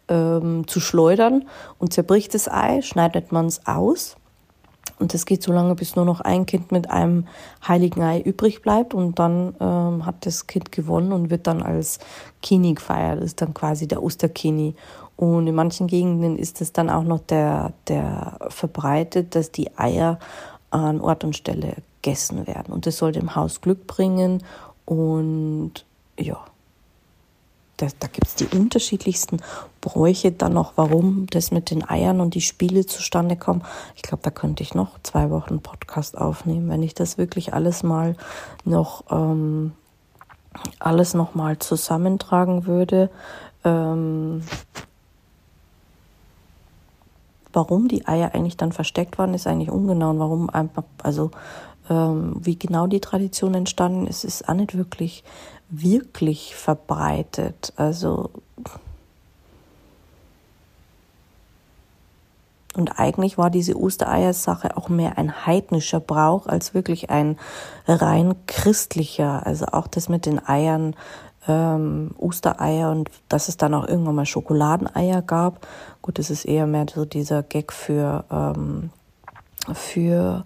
ähm, 0.09 0.67
zu 0.67 0.81
schleudern 0.81 1.45
und 1.79 1.93
zerbricht 1.93 2.35
das 2.35 2.49
Ei, 2.49 2.81
schneidet 2.83 3.33
man 3.33 3.47
es 3.47 3.67
aus. 3.67 4.17
Und 4.99 5.15
das 5.15 5.25
geht 5.25 5.43
so 5.43 5.53
lange, 5.53 5.75
bis 5.75 5.97
nur 5.97 6.05
noch 6.05 6.21
ein 6.21 6.45
Kind 6.45 6.73
mit 6.73 6.91
einem 6.91 7.27
heiligen 7.67 8.03
Ei 8.03 8.21
übrig 8.21 8.63
bleibt. 8.63 8.95
Und 8.95 9.19
dann 9.19 9.55
ähm, 9.61 10.05
hat 10.05 10.27
das 10.27 10.47
Kind 10.47 10.73
gewonnen 10.73 11.13
und 11.13 11.31
wird 11.31 11.47
dann 11.47 11.63
als 11.63 11.99
Kini 12.43 12.75
gefeiert. 12.75 13.19
Das 13.19 13.27
ist 13.27 13.43
dann 13.43 13.55
quasi 13.55 13.87
der 13.87 14.03
Osterkini. 14.03 14.75
Und 15.17 15.47
in 15.47 15.55
manchen 15.55 15.87
Gegenden 15.87 16.39
ist 16.39 16.61
es 16.61 16.73
dann 16.73 16.89
auch 16.89 17.05
noch 17.05 17.21
der, 17.21 17.73
der 17.89 18.39
verbreitet, 18.49 19.35
dass 19.35 19.53
die 19.53 19.77
Eier 19.77 20.19
an 20.71 21.01
Ort 21.01 21.25
und 21.25 21.37
Stelle 21.37 21.77
gegessen 22.03 22.47
werden. 22.47 22.73
Und 22.73 22.87
das 22.87 22.97
soll 22.97 23.13
dem 23.13 23.35
Haus 23.35 23.61
Glück 23.61 23.87
bringen. 23.87 24.43
Und 24.85 25.85
ja, 26.19 26.39
da, 27.77 27.87
da 27.99 28.09
gibt 28.09 28.27
es 28.27 28.35
die 28.35 28.47
unterschiedlichsten 28.47 29.41
Bräuche 29.81 30.33
dann 30.33 30.53
noch, 30.53 30.73
warum 30.77 31.27
das 31.31 31.51
mit 31.51 31.71
den 31.71 31.89
Eiern 31.89 32.21
und 32.21 32.35
die 32.35 32.41
Spiele 32.41 32.85
zustande 32.87 33.37
kommen. 33.37 33.63
Ich 33.97 34.03
glaube, 34.03 34.23
da 34.23 34.31
könnte 34.31 34.63
ich 34.63 34.75
noch 34.75 34.99
zwei 35.03 35.31
Wochen 35.31 35.61
Podcast 35.61 36.17
aufnehmen, 36.17 36.69
wenn 36.69 36.83
ich 36.83 36.95
das 36.95 37.19
wirklich 37.19 37.55
alles 37.55 37.83
mal 37.83 38.17
noch 38.65 39.05
ähm, 39.11 39.73
alles 40.79 41.15
noch 41.15 41.35
mal 41.35 41.59
zusammentragen 41.59 42.67
würde. 42.67 43.11
Ähm, 43.65 44.43
warum 47.53 47.89
die 47.89 48.07
Eier 48.07 48.35
eigentlich 48.35 48.57
dann 48.57 48.73
versteckt 48.73 49.19
waren, 49.19 49.35
ist 49.35 49.47
eigentlich 49.47 49.71
ungenau. 49.71 50.11
Und 50.11 50.19
warum 50.19 50.51
einfach, 50.51 50.85
also 51.03 51.31
ähm, 51.91 52.37
wie 52.41 52.59
genau 52.59 52.87
die 52.87 53.01
Tradition 53.01 53.55
entstanden 53.55 54.07
ist, 54.07 54.25
ist 54.25 54.49
auch 54.49 54.55
nicht 54.55 54.77
wirklich, 54.77 55.25
wirklich 55.69 56.55
verbreitet. 56.55 57.75
Also 57.77 58.31
Und 62.77 63.01
eigentlich 63.01 63.37
war 63.37 63.51
diese 63.51 63.77
Ostereiersache 63.77 64.77
auch 64.77 64.89
mehr 64.89 65.19
ein 65.19 65.45
heidnischer 65.45 65.99
Brauch 65.99 66.47
als 66.47 66.73
wirklich 66.73 67.11
ein 67.11 67.37
rein 67.89 68.35
christlicher. 68.47 69.45
Also 69.45 69.67
auch 69.67 69.89
das 69.89 70.09
mit 70.09 70.25
den 70.25 70.47
Eiern, 70.47 70.95
ähm, 71.49 72.13
Ostereier 72.17 72.93
und 72.93 73.11
dass 73.29 73.49
es 73.49 73.57
dann 73.57 73.75
auch 73.75 73.89
irgendwann 73.89 74.15
mal 74.15 74.27
Schokoladeneier 74.27 75.21
gab. 75.21 75.67
Gut, 76.01 76.19
das 76.19 76.31
ist 76.31 76.45
eher 76.45 76.67
mehr 76.67 76.87
so 76.93 77.05
dieser 77.05 77.43
Gag 77.43 77.73
für, 77.73 78.25
ähm, 78.31 78.91
für 79.73 80.45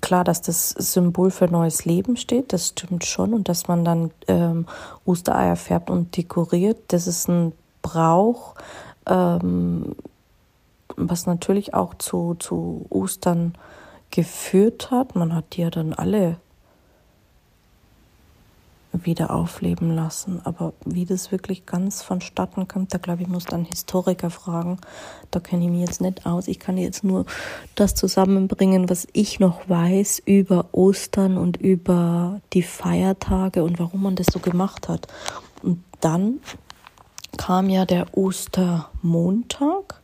klar, 0.00 0.24
dass 0.24 0.42
das 0.42 0.70
Symbol 0.70 1.30
für 1.30 1.46
neues 1.46 1.84
Leben 1.84 2.16
steht, 2.16 2.52
das 2.52 2.68
stimmt 2.68 3.04
schon. 3.04 3.34
Und 3.34 3.48
dass 3.48 3.68
man 3.68 3.84
dann 3.84 4.10
ähm, 4.28 4.66
Ostereier 5.04 5.56
färbt 5.56 5.90
und 5.90 6.16
dekoriert, 6.16 6.78
das 6.88 7.06
ist 7.06 7.28
ein 7.28 7.52
Brauch, 7.82 8.54
ähm, 9.06 9.96
was 10.96 11.26
natürlich 11.26 11.74
auch 11.74 11.94
zu, 11.94 12.34
zu 12.38 12.86
Ostern 12.90 13.54
geführt 14.10 14.90
hat. 14.90 15.14
Man 15.16 15.34
hat 15.34 15.56
die 15.56 15.62
ja 15.62 15.70
dann 15.70 15.92
alle 15.94 16.36
wieder 18.92 19.30
aufleben 19.30 19.94
lassen. 19.94 20.40
Aber 20.44 20.72
wie 20.84 21.04
das 21.04 21.30
wirklich 21.32 21.66
ganz 21.66 22.02
vonstatten 22.02 22.66
kommt, 22.66 22.92
da 22.92 22.98
glaube 22.98 23.22
ich, 23.22 23.28
muss 23.28 23.44
dann 23.44 23.64
Historiker 23.64 24.30
fragen. 24.30 24.78
Da 25.30 25.40
kenne 25.40 25.64
ich 25.64 25.70
mich 25.70 25.80
jetzt 25.80 26.00
nicht 26.00 26.26
aus. 26.26 26.48
Ich 26.48 26.58
kann 26.58 26.76
jetzt 26.76 27.04
nur 27.04 27.26
das 27.74 27.94
zusammenbringen, 27.94 28.90
was 28.90 29.06
ich 29.12 29.40
noch 29.40 29.68
weiß 29.68 30.22
über 30.24 30.66
Ostern 30.72 31.38
und 31.38 31.56
über 31.56 32.40
die 32.52 32.62
Feiertage 32.62 33.62
und 33.62 33.78
warum 33.78 34.02
man 34.02 34.16
das 34.16 34.26
so 34.32 34.38
gemacht 34.38 34.88
hat. 34.88 35.06
Und 35.62 35.82
dann 36.00 36.40
kam 37.36 37.68
ja 37.68 37.84
der 37.84 38.16
Ostermontag. 38.16 39.99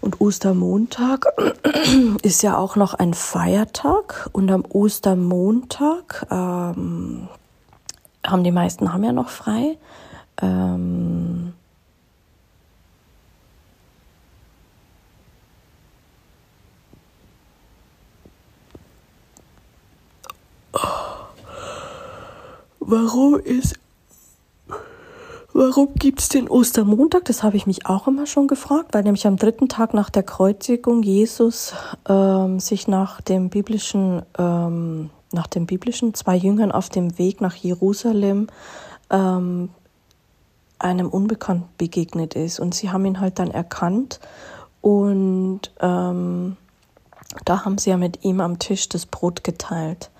Und 0.00 0.20
Ostermontag 0.20 1.26
ist 2.22 2.42
ja 2.42 2.56
auch 2.56 2.76
noch 2.76 2.94
ein 2.94 3.14
Feiertag. 3.14 4.28
Und 4.32 4.50
am 4.50 4.64
Ostermontag 4.68 6.26
ähm, 6.30 7.28
haben 8.26 8.44
die 8.44 8.52
meisten 8.52 8.92
haben 8.92 9.04
ja 9.04 9.12
noch 9.12 9.28
frei. 9.28 9.76
Ähm, 10.40 11.52
Warum 22.90 23.38
ist 23.38 23.78
Warum 25.60 25.88
gibt 25.94 26.20
es 26.20 26.28
den 26.28 26.48
Ostermontag? 26.48 27.24
Das 27.24 27.42
habe 27.42 27.56
ich 27.56 27.66
mich 27.66 27.84
auch 27.84 28.06
immer 28.06 28.26
schon 28.26 28.46
gefragt, 28.46 28.94
weil 28.94 29.02
nämlich 29.02 29.26
am 29.26 29.36
dritten 29.36 29.68
Tag 29.68 29.92
nach 29.92 30.08
der 30.08 30.22
Kreuzigung 30.22 31.02
Jesus 31.02 31.74
ähm, 32.08 32.60
sich 32.60 32.86
nach 32.86 33.20
dem 33.20 33.50
biblischen, 33.50 34.22
ähm, 34.38 35.10
nach 35.32 35.48
dem 35.48 35.66
biblischen 35.66 36.14
zwei 36.14 36.36
Jüngern 36.36 36.70
auf 36.70 36.90
dem 36.90 37.18
Weg 37.18 37.40
nach 37.40 37.56
Jerusalem 37.56 38.46
ähm, 39.10 39.70
einem 40.78 41.08
Unbekannten 41.08 41.68
begegnet 41.76 42.34
ist. 42.34 42.60
Und 42.60 42.72
sie 42.76 42.90
haben 42.90 43.04
ihn 43.04 43.18
halt 43.18 43.40
dann 43.40 43.50
erkannt 43.50 44.20
und 44.80 45.72
ähm, 45.80 46.56
da 47.44 47.64
haben 47.64 47.78
sie 47.78 47.90
ja 47.90 47.96
mit 47.96 48.24
ihm 48.24 48.40
am 48.40 48.60
Tisch 48.60 48.88
das 48.88 49.06
Brot 49.06 49.42
geteilt. 49.42 50.12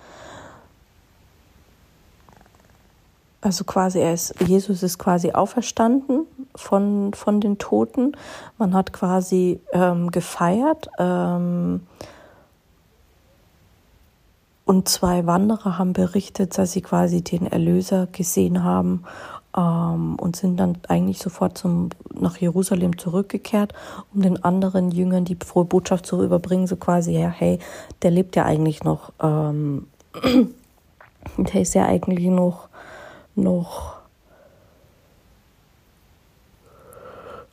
Also 3.41 3.63
quasi 3.63 3.99
er 3.99 4.13
ist, 4.13 4.35
Jesus 4.41 4.83
ist 4.83 4.97
quasi 4.97 5.31
auferstanden 5.31 6.25
von, 6.55 7.13
von 7.13 7.39
den 7.39 7.57
Toten. 7.57 8.13
Man 8.57 8.73
hat 8.73 8.91
quasi 8.91 9.61
ähm, 9.71 10.11
gefeiert. 10.11 10.89
Ähm, 10.99 11.81
und 14.65 14.87
zwei 14.87 15.25
Wanderer 15.25 15.79
haben 15.79 15.93
berichtet, 15.93 16.57
dass 16.57 16.73
sie 16.73 16.81
quasi 16.81 17.23
den 17.23 17.47
Erlöser 17.47 18.07
gesehen 18.11 18.63
haben 18.63 19.03
ähm, 19.57 20.15
und 20.17 20.35
sind 20.35 20.57
dann 20.57 20.77
eigentlich 20.87 21.19
sofort 21.19 21.57
zum, 21.57 21.89
nach 22.13 22.37
Jerusalem 22.37 22.97
zurückgekehrt, 22.97 23.73
um 24.13 24.21
den 24.21 24.43
anderen 24.43 24.91
Jüngern 24.91 25.25
die 25.25 25.37
frohe 25.43 25.65
Botschaft 25.65 26.05
zu 26.05 26.23
überbringen, 26.23 26.67
so 26.67 26.75
quasi, 26.75 27.13
ja, 27.13 27.29
hey, 27.29 27.57
der 28.01 28.11
lebt 28.11 28.35
ja 28.35 28.45
eigentlich 28.45 28.83
noch, 28.83 29.11
ähm, 29.21 29.87
der 31.37 31.61
ist 31.61 31.73
ja 31.73 31.85
eigentlich 31.85 32.27
noch 32.27 32.69
noch, 33.41 33.99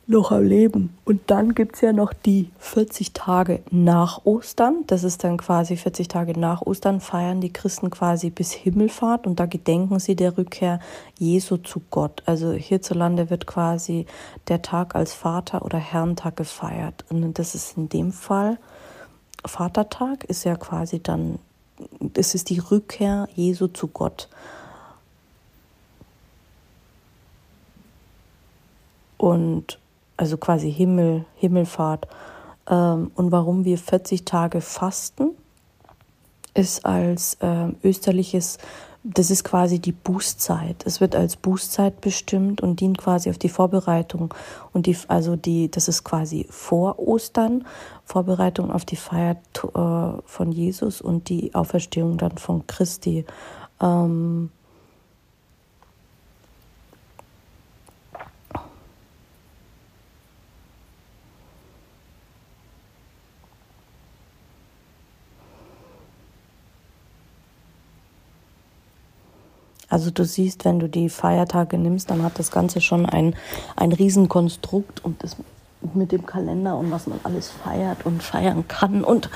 noch 0.07 0.31
am 0.31 0.43
Leben. 0.43 0.97
Und 1.03 1.21
dann 1.27 1.53
gibt 1.53 1.75
es 1.75 1.81
ja 1.81 1.91
noch 1.91 2.13
die 2.13 2.49
40 2.59 3.13
Tage 3.13 3.61
nach 3.71 4.25
Ostern. 4.25 4.85
Das 4.87 5.03
ist 5.03 5.23
dann 5.23 5.37
quasi 5.37 5.75
40 5.75 6.07
Tage 6.07 6.39
nach 6.39 6.61
Ostern, 6.61 7.01
feiern 7.01 7.41
die 7.41 7.51
Christen 7.51 7.89
quasi 7.89 8.29
bis 8.29 8.53
Himmelfahrt 8.53 9.27
und 9.27 9.39
da 9.39 9.45
gedenken 9.45 9.99
sie 9.99 10.15
der 10.15 10.37
Rückkehr 10.37 10.79
Jesu 11.19 11.57
zu 11.57 11.81
Gott. 11.89 12.23
Also 12.25 12.53
hierzulande 12.53 13.29
wird 13.29 13.47
quasi 13.47 14.05
der 14.47 14.61
Tag 14.61 14.95
als 14.95 15.13
Vater- 15.13 15.65
oder 15.65 15.77
Herrentag 15.77 16.37
gefeiert. 16.37 17.03
Und 17.09 17.37
das 17.37 17.53
ist 17.53 17.77
in 17.77 17.89
dem 17.89 18.13
Fall 18.13 18.57
Vatertag, 19.45 20.23
ist 20.25 20.43
ja 20.43 20.55
quasi 20.55 21.01
dann, 21.01 21.39
es 22.15 22.35
ist 22.35 22.49
die 22.49 22.59
Rückkehr 22.59 23.27
Jesu 23.35 23.67
zu 23.67 23.87
Gott. 23.87 24.29
Und 29.17 29.79
also 30.17 30.37
quasi 30.37 30.71
Himmel, 30.71 31.25
Himmelfahrt. 31.35 32.07
Ähm, 32.69 33.11
und 33.15 33.31
warum 33.31 33.65
wir 33.65 33.77
40 33.77 34.25
Tage 34.25 34.61
fasten, 34.61 35.31
ist 36.53 36.85
als 36.85 37.35
äh, 37.35 37.67
österliches, 37.83 38.57
das 39.03 39.29
ist 39.31 39.43
quasi 39.43 39.79
die 39.79 39.91
Bußzeit. 39.91 40.83
Es 40.85 40.99
wird 40.99 41.15
als 41.15 41.35
Bußzeit 41.35 42.01
bestimmt 42.01 42.61
und 42.61 42.79
dient 42.79 42.97
quasi 42.97 43.29
auf 43.29 43.37
die 43.37 43.47
Vorbereitung. 43.47 44.33
Und 44.73 44.87
die, 44.87 44.97
also 45.07 45.35
die, 45.35 45.69
das 45.69 45.87
ist 45.87 46.03
quasi 46.03 46.47
vor 46.49 46.99
Ostern, 46.99 47.65
Vorbereitung 48.05 48.71
auf 48.71 48.85
die 48.85 48.95
Feier 48.95 49.37
äh, 49.55 50.21
von 50.25 50.51
Jesus 50.51 50.99
und 50.99 51.29
die 51.29 51.53
Auferstehung 51.53 52.17
dann 52.17 52.37
von 52.37 52.65
Christi. 52.65 53.25
Ähm, 53.79 54.49
Also 69.97 70.11
du 70.11 70.25
siehst, 70.25 70.63
wenn 70.63 70.77
du 70.77 70.87
die 70.87 71.09
Feiertage 71.09 71.75
nimmst, 71.75 72.11
dann 72.11 72.21
hat 72.21 72.37
das 72.37 72.51
Ganze 72.51 72.81
schon 72.81 73.07
ein, 73.07 73.35
ein 73.75 73.91
Riesenkonstrukt 73.91 75.03
und 75.03 75.23
das 75.23 75.37
mit 75.95 76.11
dem 76.11 76.23
Kalender 76.23 76.77
und 76.77 76.91
was 76.91 77.07
man 77.07 77.19
alles 77.23 77.49
feiert 77.49 78.05
und 78.05 78.21
feiern 78.21 78.67
kann 78.67 79.03
und 79.03 79.31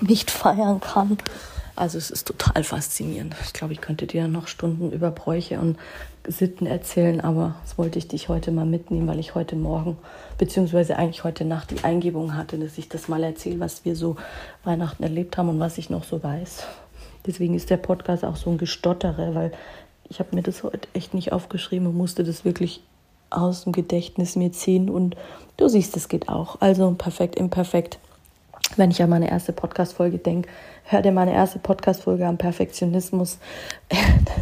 nicht 0.00 0.30
feiern 0.30 0.78
kann. 0.78 1.18
Also 1.74 1.98
es 1.98 2.12
ist 2.12 2.28
total 2.28 2.62
faszinierend. 2.62 3.34
Ich 3.44 3.54
glaube, 3.54 3.72
ich 3.72 3.80
könnte 3.80 4.06
dir 4.06 4.28
noch 4.28 4.46
Stunden 4.46 4.92
über 4.92 5.10
Bräuche 5.10 5.58
und 5.58 5.78
Sitten 6.28 6.66
erzählen, 6.66 7.20
aber 7.20 7.56
das 7.64 7.76
wollte 7.76 7.98
ich 7.98 8.06
dich 8.06 8.28
heute 8.28 8.52
mal 8.52 8.66
mitnehmen, 8.66 9.08
weil 9.08 9.18
ich 9.18 9.34
heute 9.34 9.56
Morgen, 9.56 9.98
beziehungsweise 10.38 10.96
eigentlich 10.96 11.24
heute 11.24 11.44
Nacht 11.44 11.72
die 11.72 11.82
Eingebung 11.82 12.36
hatte, 12.36 12.56
dass 12.56 12.78
ich 12.78 12.88
das 12.88 13.08
mal 13.08 13.24
erzähle, 13.24 13.58
was 13.58 13.84
wir 13.84 13.96
so 13.96 14.14
Weihnachten 14.62 15.02
erlebt 15.02 15.36
haben 15.36 15.48
und 15.48 15.58
was 15.58 15.76
ich 15.76 15.90
noch 15.90 16.04
so 16.04 16.22
weiß. 16.22 16.62
Deswegen 17.26 17.54
ist 17.54 17.70
der 17.70 17.78
Podcast 17.78 18.22
auch 18.22 18.36
so 18.36 18.50
ein 18.50 18.58
Gestottere, 18.58 19.34
weil 19.34 19.52
ich 20.08 20.18
habe 20.18 20.34
mir 20.34 20.42
das 20.42 20.62
heute 20.62 20.88
echt 20.92 21.14
nicht 21.14 21.32
aufgeschrieben 21.32 21.86
und 21.86 21.96
musste 21.96 22.24
das 22.24 22.44
wirklich 22.44 22.82
aus 23.30 23.64
dem 23.64 23.72
Gedächtnis 23.72 24.36
mir 24.36 24.52
ziehen 24.52 24.88
und 24.88 25.16
du 25.56 25.68
siehst, 25.68 25.96
es 25.96 26.08
geht 26.08 26.28
auch. 26.28 26.60
Also 26.60 26.90
perfekt, 26.92 27.36
imperfekt. 27.36 27.98
Wenn 28.76 28.90
ich 28.90 29.02
an 29.02 29.10
meine 29.10 29.30
erste 29.30 29.52
Podcast-Folge 29.52 30.18
denke, 30.18 30.48
hör 30.84 31.02
dir 31.02 31.12
meine 31.12 31.32
erste 31.32 31.58
Podcast-Folge 31.58 32.26
am 32.26 32.38
Perfektionismus. 32.38 33.38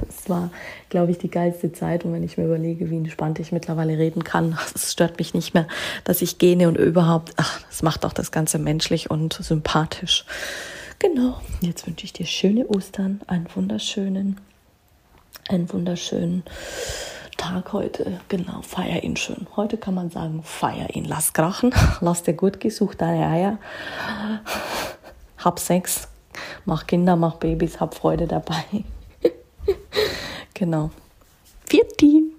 Das 0.07 0.29
war, 0.29 0.51
glaube 0.89 1.11
ich, 1.11 1.19
die 1.19 1.31
geilste 1.31 1.73
Zeit. 1.73 2.05
Und 2.05 2.13
wenn 2.13 2.23
ich 2.23 2.39
mir 2.39 2.45
überlege, 2.45 2.91
wie 2.91 2.97
entspannt 2.97 3.41
ich 3.41 3.51
mittlerweile 3.51 3.99
reden 3.99 4.23
kann, 4.23 4.57
es 4.75 4.93
stört 4.93 5.19
mich 5.19 5.35
nicht 5.35 5.53
mehr, 5.53 5.67
dass 6.05 6.23
ich 6.23 6.39
gene 6.39 6.69
und 6.69 6.77
überhaupt, 6.77 7.33
ach, 7.37 7.61
das 7.69 7.83
macht 7.83 8.05
auch 8.05 8.13
das 8.13 8.31
Ganze 8.31 8.59
menschlich 8.59 9.11
und 9.11 9.33
sympathisch. 9.33 10.25
Genau. 11.01 11.41
Jetzt 11.61 11.89
wünsche 11.89 12.05
ich 12.05 12.13
dir 12.13 12.27
schöne 12.27 12.69
Ostern, 12.69 13.21
einen 13.27 13.49
wunderschönen, 13.53 14.39
einen 15.49 15.73
wunderschönen 15.73 16.45
Tag 17.37 17.73
heute. 17.73 18.21
Genau, 18.29 18.63
feier 18.63 19.03
ihn 19.03 19.17
schön. 19.17 19.47
Heute 19.57 19.77
kann 19.77 19.95
man 19.95 20.11
sagen, 20.11 20.43
feier 20.43 20.95
ihn. 20.95 21.05
Lass 21.05 21.33
krachen, 21.33 21.75
lass 22.01 22.23
dir 22.23 22.35
gut 22.35 22.61
gesucht 22.61 23.01
deine 23.01 23.27
Eier. 23.27 23.59
Hab 25.39 25.59
Sex, 25.59 26.09
mach 26.65 26.87
Kinder, 26.87 27.17
mach 27.17 27.37
Babys, 27.37 27.81
hab 27.81 27.95
Freude 27.95 28.27
dabei. 28.27 28.65
genau. 30.55 30.91
Vierti. 31.67 32.32